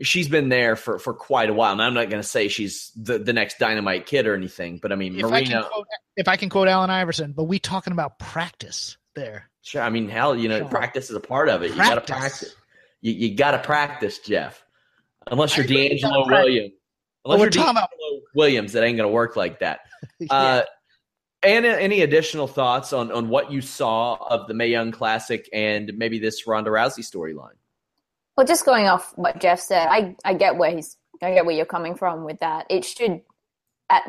she's 0.00 0.28
been 0.28 0.48
there 0.48 0.76
for 0.76 0.98
for 0.98 1.12
quite 1.14 1.50
a 1.50 1.52
while 1.54 1.72
and 1.72 1.82
i'm 1.82 1.94
not 1.94 2.08
going 2.10 2.22
to 2.22 2.28
say 2.28 2.48
she's 2.48 2.90
the 2.96 3.18
the 3.18 3.32
next 3.32 3.58
dynamite 3.58 4.06
kid 4.06 4.26
or 4.26 4.34
anything 4.34 4.78
but 4.80 4.92
i 4.92 4.94
mean 4.94 5.16
If 5.18 5.24
I, 5.24 5.28
marina 5.30 5.46
can 5.46 5.62
quote, 5.64 5.86
if 6.16 6.28
I 6.28 6.36
can 6.36 6.48
quote 6.48 6.66
Allen 6.68 6.90
Iverson, 6.90 7.32
but 7.32 7.44
we 7.44 7.58
talking 7.60 7.92
about 7.92 8.18
practice 8.18 8.96
there. 9.14 9.48
Sure. 9.62 9.82
I 9.82 9.88
mean, 9.90 10.08
hell, 10.08 10.34
you 10.34 10.48
know, 10.48 10.58
Sure. 10.58 10.68
practice 10.68 11.10
is 11.10 11.16
a 11.16 11.20
part 11.20 11.48
of 11.48 11.62
it. 11.62 11.70
You 11.70 11.76
got 11.76 11.94
to 11.94 12.00
Practice. 12.00 12.16
practice. 12.16 12.54
You, 13.02 13.12
you 13.12 13.34
got 13.36 13.52
to 13.52 13.58
practice, 13.58 14.18
Jeff. 14.18 14.64
Unless 15.28 15.56
you're 15.56 15.64
I 15.64 15.68
DeAngelo. 15.68 16.26
Williams. 16.26 16.72
Unless 17.24 17.38
we're 17.38 17.44
you're 17.44 17.50
talking 17.50 17.70
about- 17.70 17.90
Williams, 18.34 18.72
that 18.72 18.82
ain't 18.82 18.96
going 18.96 19.08
to 19.08 19.12
work 19.12 19.36
like 19.36 19.60
that. 19.60 19.80
Yeah. 20.18 20.32
Uh, 20.32 20.64
and 21.44 21.64
any 21.64 22.00
additional 22.02 22.48
thoughts 22.48 22.92
on, 22.92 23.12
on 23.12 23.28
what 23.28 23.52
you 23.52 23.60
saw 23.60 24.14
of 24.16 24.48
the 24.48 24.54
Mae 24.54 24.68
Young 24.68 24.90
Classic 24.90 25.48
and 25.52 25.92
maybe 25.96 26.18
this 26.18 26.46
Ronda 26.48 26.70
Rousey 26.70 27.00
storyline? 27.08 27.54
Well, 28.38 28.46
just 28.46 28.64
going 28.64 28.86
off 28.86 29.12
what 29.16 29.40
Jeff 29.40 29.58
said, 29.58 29.88
I, 29.90 30.14
I 30.24 30.32
get 30.32 30.58
where 30.58 30.70
he's 30.70 30.96
I 31.20 31.34
get 31.34 31.44
where 31.44 31.56
you're 31.56 31.66
coming 31.66 31.96
from 31.96 32.22
with 32.22 32.38
that. 32.38 32.66
It 32.70 32.84
should 32.84 33.22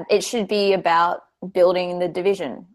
it 0.07 0.23
should 0.23 0.47
be 0.47 0.73
about 0.73 1.21
building 1.51 1.97
the 1.97 2.07
division. 2.07 2.67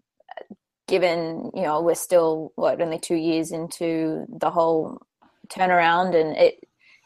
Given 0.88 1.52
you 1.54 1.62
know 1.62 1.80
we're 1.80 1.94
still 1.94 2.50
what 2.56 2.82
only 2.82 2.98
two 2.98 3.14
years 3.14 3.52
into 3.52 4.26
the 4.28 4.50
whole 4.50 5.00
turnaround, 5.48 6.20
and 6.20 6.36
it 6.36 6.56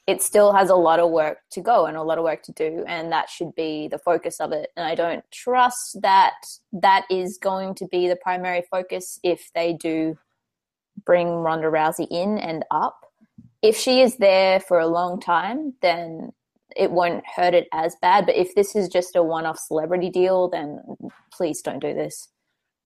it 0.07 0.23
still 0.23 0.55
has 0.55 0.71
a 0.71 0.77
lot 0.77 0.99
of 0.99 1.11
work 1.11 1.41
to 1.53 1.61
go 1.61 1.85
and 1.85 1.99
a 1.99 2.03
lot 2.03 2.17
of 2.17 2.25
work 2.25 2.43
to 2.45 2.53
do, 2.53 2.85
and 2.89 3.13
that 3.13 3.29
should 3.29 3.55
be 3.55 3.87
the 3.87 3.99
focus 3.99 4.41
of 4.41 4.53
it. 4.53 4.71
And 4.79 4.87
I 4.87 4.95
don't 4.95 5.31
trust 5.31 6.01
that 6.01 6.33
that 6.73 7.05
is 7.11 7.37
going 7.37 7.75
to 7.75 7.87
be 7.87 8.09
the 8.09 8.17
primary 8.17 8.63
focus 8.71 9.21
if 9.23 9.51
they 9.55 9.75
do 9.75 10.17
bring 11.05 11.29
Ronda 11.29 11.67
Rousey 11.67 12.07
in 12.11 12.39
and 12.39 12.65
up 12.71 13.08
if 13.63 13.77
she 13.77 14.01
is 14.01 14.17
there 14.17 14.61
for 14.61 14.79
a 14.79 14.87
long 14.87 15.21
time, 15.21 15.75
then 15.83 16.33
it 16.77 16.91
won't 16.91 17.25
hurt 17.27 17.55
it 17.55 17.69
as 17.73 17.97
bad. 18.01 18.27
But 18.27 18.37
if 18.37 18.55
this 18.55 18.77
is 18.77 18.89
just 18.89 19.17
a 19.17 19.23
one 19.23 19.47
off 19.47 19.59
celebrity 19.59 20.11
deal, 20.11 20.49
then 20.49 20.81
please 21.33 21.61
don't 21.63 21.81
do 21.81 21.95
this. 21.95 22.29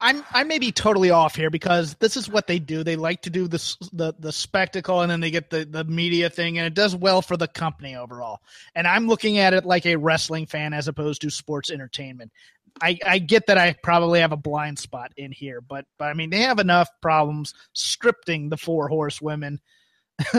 I'm 0.01 0.25
I 0.33 0.43
may 0.43 0.59
be 0.59 0.73
totally 0.73 1.11
off 1.11 1.37
here 1.37 1.49
because 1.49 1.95
this 2.01 2.16
is 2.16 2.29
what 2.29 2.49
they 2.49 2.59
do. 2.59 2.83
They 2.83 2.97
like 2.97 3.23
to 3.23 3.31
do 3.31 3.47
the 3.47 4.14
the 4.18 4.33
spectacle 4.33 5.01
and 5.01 5.11
then 5.11 5.20
they 5.20 5.31
get 5.31 5.49
the 5.49 5.64
the 5.64 5.85
media 5.85 6.29
thing 6.29 6.59
and 6.59 6.66
it 6.66 6.75
does 6.75 6.97
well 6.97 7.23
for 7.23 7.37
the 7.37 7.47
company 7.47 7.95
overall. 7.95 8.41
And 8.75 8.87
I'm 8.87 9.07
looking 9.07 9.39
at 9.39 9.55
it 9.55 9.64
like 9.64 9.87
a 9.87 9.97
wrestling 9.97 10.47
fan 10.47 10.73
as 10.73 10.89
opposed 10.89 11.20
to 11.23 11.31
sports 11.31 11.70
entertainment. 11.70 12.33
I, 12.81 12.99
I 13.07 13.18
get 13.18 13.47
that 13.47 13.59
I 13.59 13.77
probably 13.83 14.20
have 14.20 14.33
a 14.33 14.37
blind 14.37 14.79
spot 14.79 15.12
in 15.16 15.31
here, 15.31 15.61
but 15.61 15.85
but 15.99 16.07
I 16.07 16.14
mean 16.14 16.31
they 16.31 16.41
have 16.41 16.59
enough 16.59 16.89
problems 17.01 17.55
scripting 17.77 18.51
the 18.51 18.57
four 18.57 18.89
horsewomen 18.89 19.61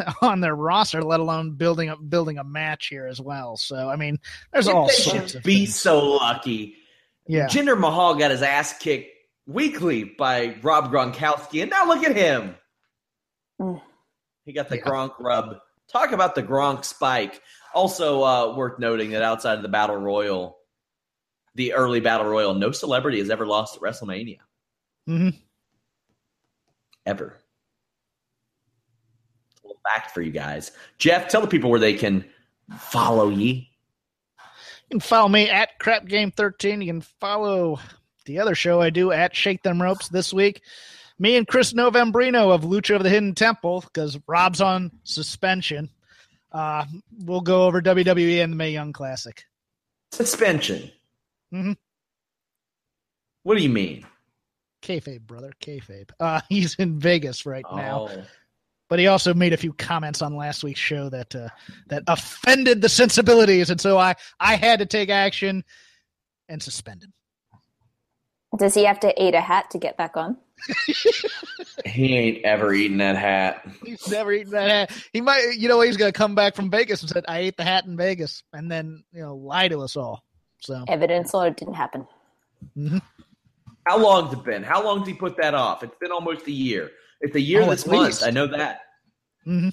on 0.22 0.42
their 0.42 0.56
roster, 0.56 1.02
let 1.04 1.20
alone 1.20 1.52
building 1.56 1.90
a 1.90 1.98
building 1.98 2.38
a 2.38 2.44
match 2.44 2.88
here 2.88 3.06
as 3.08 3.20
well. 3.22 3.58
So 3.58 3.90
I 3.90 3.96
mean, 3.96 4.20
there's 4.52 4.68
all 4.68 4.88
they 4.88 4.94
sorts 4.94 5.32
should 5.32 5.36
of 5.40 5.44
be 5.44 5.60
things. 5.66 5.76
so 5.76 6.12
lucky. 6.14 6.76
yeah. 7.28 7.48
Jinder 7.48 7.78
Mahal 7.80 8.16
got 8.16 8.32
his 8.32 8.42
ass 8.42 8.78
kicked 8.78 9.10
weekly 9.46 10.04
by 10.04 10.56
Rob 10.62 10.92
Gronkowski, 10.92 11.62
and 11.62 11.72
now 11.72 11.88
look 11.88 12.04
at 12.04 12.16
him. 12.16 12.56
Mm. 13.62 13.82
He 14.46 14.54
got 14.54 14.70
the 14.70 14.78
Yeah. 14.78 14.84
Gronk 14.84 15.14
rub. 15.20 15.58
Talk 15.92 16.12
about 16.12 16.36
the 16.36 16.44
Gronk 16.44 16.86
spike. 16.86 17.42
Also 17.74 18.24
uh, 18.24 18.56
worth 18.56 18.80
noting 18.80 19.12
that 19.12 19.22
outside 19.24 19.56
of 19.58 19.62
the 19.64 19.68
Battle 19.70 19.96
Royal, 19.98 20.58
the 21.56 21.74
early 21.74 22.00
Battle 22.00 22.28
Royal, 22.28 22.54
no 22.54 22.72
celebrity 22.72 23.20
has 23.20 23.30
ever 23.30 23.46
lost 23.46 23.76
at 23.76 23.82
WrestleMania. 23.82 24.38
Mhm. 25.08 25.40
Ever. 27.06 27.38
Fact 29.92 30.12
for 30.12 30.22
you 30.22 30.32
guys. 30.32 30.72
Jeff, 30.98 31.28
tell 31.28 31.42
the 31.42 31.48
people 31.48 31.70
where 31.70 31.80
they 31.80 31.94
can 31.94 32.26
follow 32.78 33.30
ye. 33.30 33.70
You 34.38 34.90
can 34.92 35.00
follow 35.00 35.28
me 35.28 35.50
at 35.50 35.78
Crap 35.80 36.06
Game 36.08 36.32
13. 36.32 36.82
You 36.82 36.88
can 36.88 37.02
follow 37.02 37.80
the 38.26 38.40
other 38.40 38.56
show 38.56 38.82
I 38.82 38.90
do 38.90 39.12
at 39.12 39.36
Shake 39.36 39.64
Them 39.64 39.82
Ropes 39.82 40.08
this 40.10 40.34
week. 40.34 40.62
Me 41.20 41.36
and 41.36 41.48
Chris 41.48 41.74
Novembrino 41.74 42.54
of 42.54 42.62
Lucha 42.64 42.96
of 42.96 43.04
the 43.04 43.10
Hidden 43.10 43.36
Temple, 43.36 43.82
because 43.82 44.18
Rob's 44.28 44.62
on 44.62 44.92
suspension. 45.04 45.90
Uh, 46.52 46.86
we'll 47.26 47.42
go 47.42 47.66
over 47.66 47.82
WWE 47.82 48.44
and 48.44 48.54
the 48.54 48.58
Mae 48.58 48.72
Young 48.72 48.94
Classic. 48.94 49.44
Suspension. 50.12 50.92
Mhm. 51.54 51.76
What 53.44 53.58
do 53.58 53.64
you 53.64 53.70
mean? 53.70 54.06
Kayfabe, 54.82 55.22
brother, 55.22 55.52
kayfabe. 55.62 56.12
Uh, 56.20 56.42
he's 56.50 56.76
in 56.76 57.00
Vegas 57.00 57.46
right 57.46 57.66
now, 57.74 58.08
Oh. 58.10 58.24
But 58.94 59.00
he 59.00 59.08
also 59.08 59.34
made 59.34 59.54
a 59.54 59.58
few 59.58 59.74
comments 59.74 60.22
on 60.22 60.36
last 60.36 60.64
week's 60.64 60.80
show 60.80 61.10
that 61.10 61.34
uh, 61.34 61.50
that 61.88 62.04
offended 62.06 62.80
the 62.80 62.88
sensibilities, 62.88 63.72
and 63.72 63.82
so 63.82 63.98
I 63.98 64.14
I 64.40 64.54
had 64.54 64.78
to 64.78 64.86
take 64.86 65.10
action 65.10 65.64
and 66.48 66.62
suspend 66.62 67.02
him. 67.02 67.12
Does 68.56 68.76
he 68.76 68.86
have 68.86 69.00
to 69.00 69.12
eat 69.20 69.34
a 69.34 69.42
hat 69.42 69.72
to 69.72 69.80
get 69.80 69.98
back 69.98 70.16
on? 70.16 70.38
He 71.86 72.16
ain't 72.16 72.46
ever 72.46 72.72
eaten 72.72 72.98
that 72.98 73.16
hat. 73.16 73.68
He's 73.84 74.08
never 74.10 74.32
eaten 74.32 74.52
that 74.52 74.70
hat. 74.70 75.08
He 75.12 75.22
might, 75.22 75.56
you 75.58 75.68
know, 75.68 75.82
he's 75.82 75.98
going 75.98 76.12
to 76.12 76.18
come 76.18 76.36
back 76.36 76.56
from 76.56 76.70
Vegas 76.70 77.02
and 77.02 77.10
said, 77.10 77.26
"I 77.28 77.40
ate 77.40 77.58
the 77.58 77.64
hat 77.64 77.86
in 77.86 77.98
Vegas," 77.98 78.44
and 78.54 78.70
then 78.70 79.04
you 79.12 79.22
know 79.22 79.36
lie 79.36 79.70
to 79.70 79.82
us 79.82 79.96
all. 79.96 80.24
So 80.60 80.86
Evidence 80.88 81.34
or 81.34 81.48
it 81.48 81.58
didn't 81.58 81.74
happen. 81.74 82.08
How 83.88 83.98
long's 83.98 84.34
it 84.34 84.44
been? 84.44 84.62
How 84.62 84.84
long 84.84 85.00
did 85.00 85.08
he 85.08 85.14
put 85.16 85.36
that 85.38 85.56
off? 85.56 85.82
It's 85.82 85.98
been 86.00 86.12
almost 86.12 86.46
a 86.46 86.52
year. 86.52 86.92
It's 87.24 87.36
a 87.36 87.42
year 87.42 87.62
Oh, 87.62 87.70
this 87.70 87.86
at 87.86 87.92
month. 87.92 88.24
I 88.24 88.32
know 88.32 88.48
that. 88.48 88.82
Hmm 89.44 89.70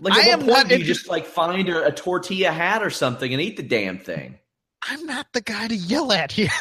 Like, 0.00 0.14
at 0.14 0.24
I 0.24 0.28
what 0.28 0.40
am 0.40 0.46
point 0.46 0.68
do 0.68 0.78
you 0.78 0.84
just 0.84 1.08
like 1.08 1.26
find 1.26 1.68
a, 1.68 1.86
a 1.86 1.92
tortilla 1.92 2.50
hat 2.52 2.82
or 2.82 2.90
something 2.90 3.32
and 3.32 3.42
eat 3.42 3.56
the 3.56 3.62
damn 3.62 3.98
thing? 3.98 4.38
I'm 4.82 5.04
not 5.06 5.26
the 5.32 5.40
guy 5.40 5.68
to 5.68 5.74
yell 5.74 6.12
at 6.12 6.30
here. 6.32 6.48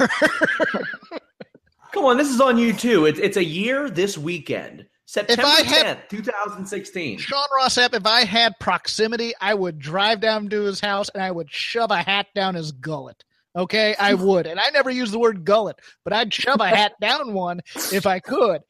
Come 1.94 2.06
on, 2.06 2.18
this 2.18 2.30
is 2.30 2.42
on 2.42 2.58
you 2.58 2.74
too. 2.74 3.06
It's 3.06 3.20
it's 3.20 3.38
a 3.38 3.44
year 3.44 3.90
this 3.90 4.18
weekend, 4.18 4.86
September 5.06 5.48
had- 5.48 5.66
tenth, 5.66 6.00
two 6.10 6.22
thousand 6.22 6.66
sixteen. 6.66 7.18
Sean 7.18 7.48
Ross 7.56 7.78
Sapp, 7.78 7.94
if 7.94 8.06
I 8.06 8.24
had 8.26 8.54
proximity, 8.60 9.34
I 9.40 9.54
would 9.54 9.80
drive 9.80 10.20
down 10.20 10.50
to 10.50 10.62
his 10.64 10.80
house 10.80 11.10
and 11.14 11.24
I 11.24 11.32
would 11.32 11.50
shove 11.52 11.92
a 11.92 11.98
hat 11.98 12.28
down 12.36 12.56
his 12.56 12.72
gullet. 12.72 13.24
Okay, 13.56 13.96
I 13.98 14.14
would. 14.14 14.46
And 14.46 14.60
I 14.60 14.70
never 14.70 14.92
use 14.92 15.10
the 15.10 15.18
word 15.18 15.44
gullet, 15.44 15.80
but 16.04 16.14
I'd 16.14 16.32
shove 16.32 16.60
a 16.60 16.68
hat 16.68 16.94
down 17.02 17.34
one 17.34 17.62
if 17.92 18.06
I 18.06 18.20
could. 18.20 18.62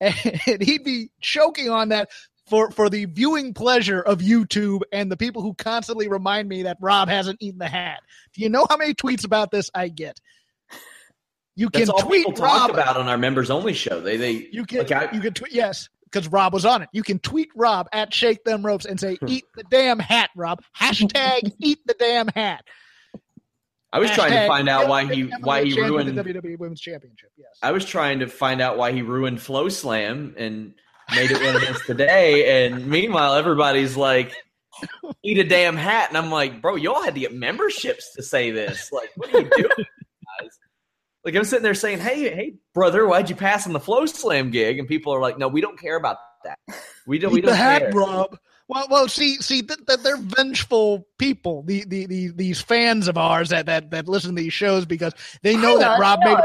And 0.46 0.62
he'd 0.62 0.84
be 0.84 1.10
choking 1.20 1.70
on 1.70 1.88
that 1.88 2.10
for, 2.46 2.70
for 2.70 2.88
the 2.88 3.06
viewing 3.06 3.54
pleasure 3.54 4.00
of 4.00 4.18
YouTube 4.18 4.82
and 4.92 5.10
the 5.10 5.16
people 5.16 5.42
who 5.42 5.54
constantly 5.54 6.08
remind 6.08 6.48
me 6.48 6.64
that 6.64 6.76
Rob 6.80 7.08
hasn't 7.08 7.38
eaten 7.40 7.58
the 7.58 7.68
hat. 7.68 8.00
Do 8.34 8.42
you 8.42 8.48
know 8.48 8.66
how 8.68 8.76
many 8.76 8.94
tweets 8.94 9.24
about 9.24 9.50
this 9.50 9.70
I 9.74 9.88
get? 9.88 10.20
You 11.56 11.70
can 11.70 11.86
tweet 11.86 12.26
people 12.26 12.32
talk 12.34 12.68
Rob 12.68 12.70
about 12.70 12.96
on 12.98 13.08
our 13.08 13.16
members 13.16 13.50
only 13.50 13.72
show. 13.72 14.00
They 14.00 14.18
they 14.18 14.46
you 14.52 14.66
can 14.66 14.78
like 14.78 14.92
I, 14.92 15.10
you 15.12 15.20
can 15.20 15.32
tweet 15.32 15.52
yes, 15.52 15.88
because 16.04 16.28
Rob 16.28 16.52
was 16.52 16.66
on 16.66 16.82
it. 16.82 16.90
You 16.92 17.02
can 17.02 17.18
tweet 17.18 17.48
Rob 17.56 17.88
at 17.92 18.12
Shake 18.12 18.44
Them 18.44 18.64
Ropes 18.64 18.84
and 18.84 19.00
say, 19.00 19.16
hmm. 19.16 19.26
"Eat 19.28 19.44
the 19.54 19.64
damn 19.70 19.98
hat, 19.98 20.28
Rob." 20.36 20.62
Hashtag 20.78 21.54
Eat 21.58 21.78
the 21.86 21.94
damn 21.98 22.28
hat. 22.28 22.64
I 23.92 23.98
was 23.98 24.10
trying 24.10 24.32
to 24.32 24.46
find 24.46 24.68
out 24.68 24.88
why 24.88 25.04
he 25.04 25.22
why 25.40 25.64
he 25.64 25.80
ruined 25.80 26.16
the 26.16 26.22
WWE 26.22 26.58
Women's 26.58 26.80
Championship. 26.80 27.30
Yes, 27.36 27.48
I 27.62 27.72
was 27.72 27.84
trying 27.84 28.18
to 28.20 28.26
find 28.26 28.60
out 28.60 28.76
why 28.76 28.92
he 28.92 29.02
ruined 29.02 29.38
FloSlam 29.38 30.34
and 30.36 30.74
made 31.14 31.30
it 31.30 31.40
what 31.40 31.62
it 31.62 31.70
is 31.70 31.80
today. 31.86 32.66
And 32.66 32.88
meanwhile, 32.88 33.34
everybody's 33.34 33.96
like, 33.96 34.34
"Eat 35.22 35.38
a 35.38 35.44
damn 35.44 35.76
hat," 35.76 36.08
and 36.08 36.18
I'm 36.18 36.30
like, 36.30 36.60
"Bro, 36.60 36.76
y'all 36.76 37.02
had 37.02 37.14
to 37.14 37.20
get 37.20 37.32
memberships 37.32 38.12
to 38.14 38.22
say 38.22 38.50
this. 38.50 38.90
Like, 38.92 39.10
what 39.16 39.32
are 39.32 39.40
you 39.40 39.50
doing, 39.56 39.68
guys?" 40.40 40.58
Like, 41.24 41.34
I'm 41.34 41.44
sitting 41.44 41.62
there 41.62 41.74
saying, 41.74 42.00
"Hey, 42.00 42.34
hey, 42.34 42.54
brother, 42.74 43.06
why'd 43.06 43.30
you 43.30 43.36
pass 43.36 43.66
on 43.66 43.72
the 43.72 43.80
FloSlam 43.80 44.52
gig?" 44.52 44.78
And 44.78 44.88
people 44.88 45.14
are 45.14 45.20
like, 45.20 45.38
"No, 45.38 45.48
we 45.48 45.60
don't 45.60 45.78
care 45.78 45.96
about 45.96 46.18
that. 46.44 46.58
We 47.06 47.18
don't. 47.18 47.32
we 47.32 47.40
don't 47.40 47.50
the 47.50 47.56
hat, 47.56 47.82
care." 47.82 47.92
Rob. 47.92 48.38
Well, 48.68 48.86
well, 48.90 49.08
see, 49.08 49.36
see, 49.36 49.62
th- 49.62 49.86
th- 49.86 50.00
they're 50.00 50.16
vengeful 50.16 51.06
people. 51.18 51.62
The, 51.62 51.84
the, 51.86 52.06
the, 52.06 52.28
these 52.28 52.60
fans 52.60 53.06
of 53.06 53.16
ours 53.16 53.50
that, 53.50 53.66
that, 53.66 53.90
that 53.92 54.08
listen 54.08 54.34
to 54.34 54.42
these 54.42 54.52
shows 54.52 54.84
because 54.86 55.14
they 55.42 55.54
know 55.56 55.70
Hang 55.70 55.78
that 55.80 55.90
on, 55.92 56.00
Rob 56.00 56.20
no. 56.24 56.34
made 56.34 56.44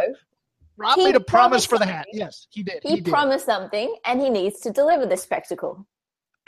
Rob 0.77 0.95
He 0.97 1.05
made 1.05 1.15
a 1.15 1.19
promise 1.19 1.65
for 1.65 1.77
the 1.77 1.85
hat. 1.85 2.05
something. 2.07 2.19
Yes, 2.19 2.47
he 2.51 2.63
did. 2.63 2.79
He, 2.83 2.89
He, 2.89 2.95
did. 3.01 3.11
promised 3.11 3.45
something, 3.45 3.95
and 4.05 4.21
he 4.21 4.29
needs 4.29 4.59
to 4.61 4.71
deliver 4.71 5.05
the 5.05 5.17
spectacle. 5.17 5.85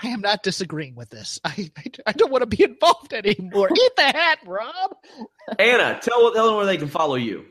I 0.01 0.07
am 0.07 0.21
not 0.21 0.43
disagreeing 0.43 0.95
with 0.95 1.09
this. 1.09 1.39
I, 1.43 1.71
I, 1.78 1.84
I 2.07 2.11
don't 2.13 2.32
want 2.32 2.41
to 2.41 2.47
be 2.47 2.63
involved 2.63 3.13
anymore. 3.13 3.69
Eat 3.76 3.91
the 3.95 4.03
hat, 4.03 4.39
Rob. 4.45 4.95
Anna, 5.59 5.99
tell 6.01 6.32
tell 6.34 6.47
them 6.47 6.55
where 6.55 6.65
they 6.65 6.78
can 6.78 6.88
follow 6.88 7.15
you. 7.15 7.45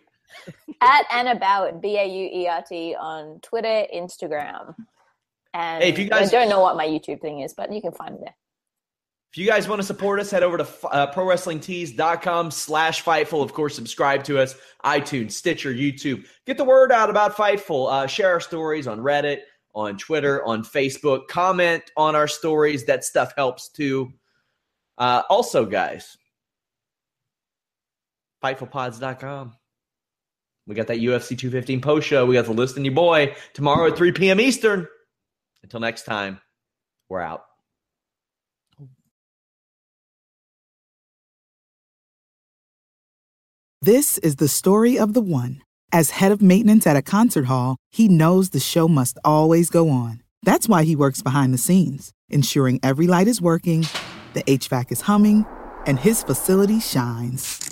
At 0.80 1.04
Anna 1.12 1.38
Bauert, 1.38 1.80
B 1.80 1.96
A 1.98 2.04
U 2.04 2.30
E 2.42 2.46
R 2.48 2.62
T, 2.68 2.96
on 2.98 3.38
Twitter, 3.42 3.84
Instagram. 3.94 4.74
And 5.54 5.82
Hey, 5.82 5.90
if 5.90 5.98
you 5.98 6.08
guys- 6.08 6.32
I 6.32 6.38
don't 6.40 6.48
know 6.48 6.60
what 6.60 6.76
my 6.76 6.86
YouTube 6.86 7.20
thing 7.20 7.40
is, 7.40 7.54
but 7.54 7.72
you 7.72 7.80
can 7.80 7.92
find 7.92 8.14
me 8.14 8.20
there. 8.22 8.34
If 9.32 9.38
you 9.38 9.46
guys 9.46 9.66
want 9.66 9.80
to 9.80 9.86
support 9.86 10.20
us, 10.20 10.30
head 10.30 10.42
over 10.42 10.58
to 10.58 10.64
uh, 10.88 11.10
prowrestlingtees.com 11.12 12.50
slash 12.50 13.02
Fightful. 13.02 13.42
Of 13.42 13.54
course, 13.54 13.74
subscribe 13.74 14.24
to 14.24 14.38
us, 14.38 14.54
iTunes, 14.84 15.32
Stitcher, 15.32 15.72
YouTube. 15.72 16.26
Get 16.46 16.58
the 16.58 16.64
word 16.64 16.92
out 16.92 17.08
about 17.08 17.34
Fightful. 17.34 17.90
Uh, 17.90 18.06
share 18.06 18.28
our 18.30 18.40
stories 18.40 18.86
on 18.86 18.98
Reddit, 19.00 19.38
on 19.74 19.96
Twitter, 19.96 20.44
on 20.44 20.62
Facebook. 20.62 21.28
Comment 21.28 21.82
on 21.96 22.14
our 22.14 22.28
stories. 22.28 22.84
That 22.84 23.04
stuff 23.04 23.32
helps 23.34 23.70
too. 23.70 24.12
Uh, 24.98 25.22
also, 25.30 25.64
guys, 25.64 26.14
FightfulPods.com. 28.44 29.54
We 30.66 30.74
got 30.74 30.86
that 30.88 30.98
UFC 30.98 31.36
215 31.38 31.80
post 31.80 32.06
show. 32.06 32.26
We 32.26 32.34
got 32.34 32.44
the 32.44 32.52
list 32.52 32.76
in 32.76 32.84
your 32.84 32.94
boy 32.94 33.34
tomorrow 33.54 33.88
at 33.90 33.96
3 33.96 34.12
p.m. 34.12 34.40
Eastern. 34.40 34.86
Until 35.62 35.80
next 35.80 36.04
time, 36.04 36.40
we're 37.08 37.20
out. 37.20 37.44
This 43.80 44.18
is 44.18 44.36
the 44.36 44.46
story 44.46 44.96
of 44.96 45.12
the 45.12 45.20
one. 45.20 45.60
As 45.90 46.10
head 46.10 46.30
of 46.30 46.40
maintenance 46.40 46.86
at 46.86 46.96
a 46.96 47.02
concert 47.02 47.46
hall, 47.46 47.76
he 47.90 48.06
knows 48.06 48.50
the 48.50 48.60
show 48.60 48.86
must 48.86 49.18
always 49.24 49.70
go 49.70 49.90
on. 49.90 50.22
That's 50.44 50.68
why 50.68 50.84
he 50.84 50.94
works 50.94 51.20
behind 51.20 51.52
the 51.52 51.58
scenes, 51.58 52.12
ensuring 52.28 52.78
every 52.82 53.06
light 53.06 53.26
is 53.26 53.40
working, 53.40 53.86
the 54.34 54.44
HVAC 54.44 54.92
is 54.92 55.00
humming, 55.02 55.46
and 55.84 55.98
his 55.98 56.22
facility 56.22 56.80
shines. 56.80 57.71